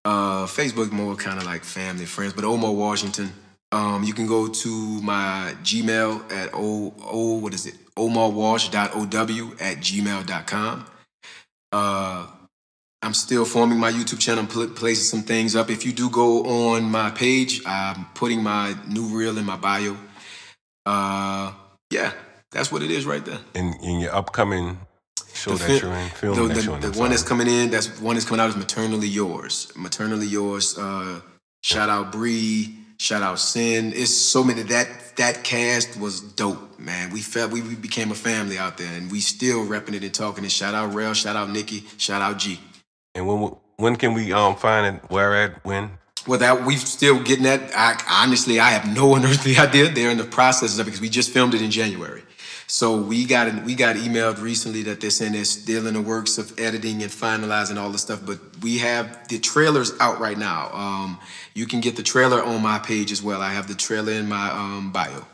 Uh, 0.03 0.45
Facebook 0.47 0.91
more 0.91 1.15
kind 1.15 1.37
of 1.37 1.45
like 1.45 1.63
family, 1.63 2.05
friends, 2.05 2.33
but 2.33 2.43
Omar 2.43 2.73
Washington. 2.73 3.31
Um, 3.71 4.03
you 4.03 4.15
can 4.15 4.25
go 4.25 4.47
to 4.47 4.69
my 5.01 5.53
Gmail 5.61 6.31
at 6.31 6.49
o, 6.53 6.91
o 6.99 7.37
what 7.37 7.53
is 7.53 7.67
it? 7.67 7.75
omarwash.ow 7.95 9.61
at 9.61 9.77
gmail.com. 9.77 10.85
Uh, 11.71 12.27
I'm 13.01 13.13
still 13.13 13.45
forming 13.45 13.77
my 13.77 13.91
YouTube 13.91 14.19
channel. 14.19 14.47
Pl- 14.47 14.69
placing 14.69 15.03
some 15.03 15.21
things 15.21 15.55
up. 15.55 15.69
If 15.69 15.85
you 15.85 15.91
do 15.91 16.09
go 16.09 16.43
on 16.45 16.83
my 16.85 17.11
page, 17.11 17.61
I'm 17.65 18.05
putting 18.15 18.41
my 18.41 18.75
new 18.87 19.05
reel 19.05 19.37
in 19.37 19.45
my 19.45 19.57
bio. 19.57 19.95
Uh, 20.85 21.53
yeah, 21.91 22.11
that's 22.51 22.71
what 22.71 22.81
it 22.81 22.91
is 22.91 23.05
right 23.05 23.23
there. 23.25 23.39
In 23.55 23.73
in 23.81 23.99
your 23.99 24.13
upcoming 24.15 24.77
show 25.33 25.51
The 25.51 25.57
that 25.59 25.67
fi- 25.67 25.87
you're 25.87 25.95
in, 25.95 26.09
film 26.09 26.35
the, 26.35 26.47
that 26.47 26.53
the- 26.55 26.63
you're 26.63 26.75
in. 26.75 26.81
the 26.81 26.99
one 26.99 27.09
that's 27.11 27.23
coming 27.23 27.47
in, 27.47 27.69
that's 27.69 27.99
one 27.99 28.15
that's 28.15 28.25
coming 28.25 28.39
out 28.41 28.49
is 28.49 28.55
maternally 28.55 29.07
yours. 29.07 29.71
Maternally 29.75 30.27
yours. 30.27 30.77
Uh, 30.77 31.21
shout 31.63 31.89
out 31.89 32.11
Bree. 32.11 32.75
Shout 32.99 33.21
out 33.23 33.39
Sin. 33.39 33.93
It's 33.95 34.13
so 34.13 34.43
many 34.43 34.61
that 34.63 35.15
that 35.15 35.43
cast 35.43 35.97
was 35.99 36.19
dope, 36.21 36.77
man. 36.79 37.11
We 37.11 37.21
felt 37.21 37.51
we, 37.51 37.61
we 37.61 37.75
became 37.75 38.11
a 38.11 38.15
family 38.15 38.57
out 38.57 38.77
there, 38.77 38.91
and 38.93 39.09
we 39.11 39.21
still 39.21 39.65
repping 39.65 39.93
it 39.93 40.03
and 40.03 40.13
talking 40.13 40.43
And 40.43 40.51
Shout 40.51 40.73
out 40.73 40.93
Rail. 40.93 41.13
Shout 41.13 41.35
out 41.37 41.49
Nikki. 41.49 41.85
Shout 41.97 42.21
out 42.21 42.37
G. 42.37 42.59
And 43.15 43.25
when 43.27 43.55
when 43.77 43.95
can 43.95 44.13
we 44.13 44.33
um 44.33 44.55
find 44.55 44.95
it? 44.97 45.01
Where 45.09 45.33
at? 45.35 45.63
When? 45.65 45.91
That 46.37 46.65
we 46.65 46.75
still 46.75 47.21
getting 47.23 47.43
that. 47.43 47.71
I, 47.75 48.01
honestly, 48.23 48.59
I 48.59 48.69
have 48.69 48.93
no 48.93 49.15
unearthly 49.15 49.57
idea. 49.57 49.89
They're 49.89 50.11
in 50.11 50.17
the 50.17 50.23
process 50.23 50.75
of 50.75 50.81
it 50.81 50.85
because 50.85 51.01
we 51.01 51.09
just 51.09 51.31
filmed 51.31 51.53
it 51.53 51.61
in 51.61 51.71
January. 51.71 52.23
So 52.67 53.01
we 53.01 53.25
got 53.25 53.63
we 53.65 53.73
got 53.73 53.95
emailed 53.95 54.39
recently 54.39 54.83
that 54.83 55.01
they're 55.01 55.09
saying 55.09 55.33
they're 55.33 55.43
still 55.43 55.87
in 55.87 55.95
the 55.95 56.01
works 56.01 56.37
of 56.37 56.57
editing 56.59 57.01
and 57.01 57.11
finalizing 57.11 57.77
all 57.77 57.89
the 57.89 57.97
stuff. 57.97 58.23
But 58.23 58.39
we 58.61 58.77
have 58.77 59.27
the 59.27 59.39
trailers 59.39 59.91
out 59.99 60.19
right 60.19 60.37
now. 60.37 60.69
Um, 60.71 61.19
you 61.55 61.65
can 61.65 61.81
get 61.81 61.95
the 61.95 62.03
trailer 62.03 62.43
on 62.43 62.61
my 62.61 62.77
page 62.77 63.11
as 63.11 63.23
well. 63.23 63.41
I 63.41 63.53
have 63.53 63.67
the 63.67 63.73
trailer 63.73 64.11
in 64.11 64.29
my 64.29 64.51
um, 64.51 64.91
bio. 64.91 65.25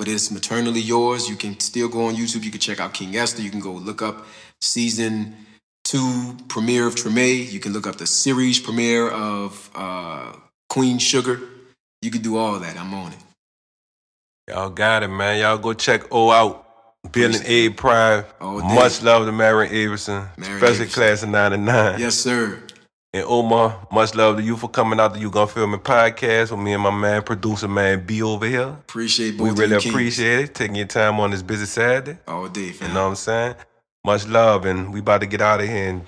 But 0.00 0.08
it's 0.08 0.32
maternally 0.32 0.80
yours. 0.80 1.28
You 1.28 1.36
can 1.36 1.60
still 1.60 1.88
go 1.88 2.06
on 2.06 2.16
YouTube. 2.16 2.42
You 2.42 2.50
can 2.50 2.58
check 2.58 2.80
out 2.80 2.92
King 2.92 3.14
Esther. 3.14 3.40
You 3.40 3.50
can 3.50 3.60
go 3.60 3.72
look 3.72 4.02
up 4.02 4.26
season 4.60 5.36
two 5.92 6.36
premiere 6.48 6.86
of 6.86 6.94
Treme. 6.94 7.52
You 7.52 7.60
can 7.60 7.74
look 7.74 7.86
up 7.86 7.96
the 7.96 8.06
series 8.06 8.58
premiere 8.58 9.10
of 9.10 9.70
uh, 9.74 10.32
Queen 10.70 10.98
Sugar. 10.98 11.38
You 12.00 12.10
can 12.10 12.22
do 12.22 12.38
all 12.38 12.58
that. 12.58 12.78
I'm 12.78 12.94
on 12.94 13.12
it. 13.12 13.18
Y'all 14.48 14.70
got 14.70 15.02
it, 15.02 15.08
man. 15.08 15.38
Y'all 15.38 15.58
go 15.58 15.74
check 15.74 16.02
O 16.10 16.30
out. 16.30 16.60
Building 17.12 17.42
A 17.44 17.68
Prime. 17.70 18.24
All. 18.40 18.60
Much 18.62 19.02
love 19.02 19.26
to 19.26 19.32
Marion 19.32 19.72
Abramson. 19.72 20.32
Special 20.58 20.86
class 20.86 21.22
of 21.24 21.28
99. 21.28 22.00
Yes, 22.00 22.14
sir. 22.14 22.62
And 23.12 23.24
Omar, 23.26 23.86
much 23.92 24.14
love 24.14 24.38
to 24.38 24.42
you 24.42 24.56
for 24.56 24.70
coming 24.70 24.98
out 24.98 25.12
to 25.12 25.20
You 25.20 25.30
Gonna 25.30 25.46
Film 25.46 25.74
It 25.74 25.84
podcast 25.84 26.52
with 26.52 26.60
me 26.60 26.72
and 26.72 26.82
my 26.82 26.90
man, 26.90 27.22
producer 27.22 27.68
man 27.68 28.06
B 28.06 28.22
over 28.22 28.46
here. 28.46 28.68
Appreciate 28.68 29.36
both 29.36 29.44
We 29.44 29.50
of 29.50 29.58
really 29.58 29.76
appreciate 29.76 30.44
it, 30.44 30.54
taking 30.54 30.76
your 30.76 30.86
time 30.86 31.20
on 31.20 31.32
this 31.32 31.42
busy 31.42 31.66
Saturday. 31.66 32.18
all 32.26 32.48
day, 32.48 32.72
You 32.80 32.88
know 32.88 33.02
what 33.02 33.10
I'm 33.10 33.14
saying? 33.16 33.54
Much 34.04 34.26
love, 34.26 34.64
and 34.64 34.92
we 34.92 35.00
about 35.00 35.20
to 35.20 35.26
get 35.26 35.40
out 35.40 35.60
of 35.60 35.68
here. 35.68 35.90
And 35.90 36.02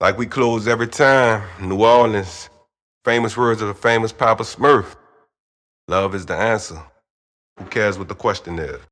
like 0.00 0.16
we 0.16 0.26
close 0.26 0.68
every 0.68 0.86
time, 0.86 1.42
New 1.60 1.82
Orleans, 1.84 2.50
famous 3.04 3.36
words 3.36 3.60
of 3.62 3.68
the 3.68 3.74
famous 3.74 4.12
Papa 4.12 4.44
Smurf. 4.44 4.94
Love 5.88 6.14
is 6.14 6.26
the 6.26 6.36
answer. 6.36 6.80
Who 7.58 7.64
cares 7.66 7.98
what 7.98 8.08
the 8.08 8.14
question 8.14 8.58
is? 8.58 8.80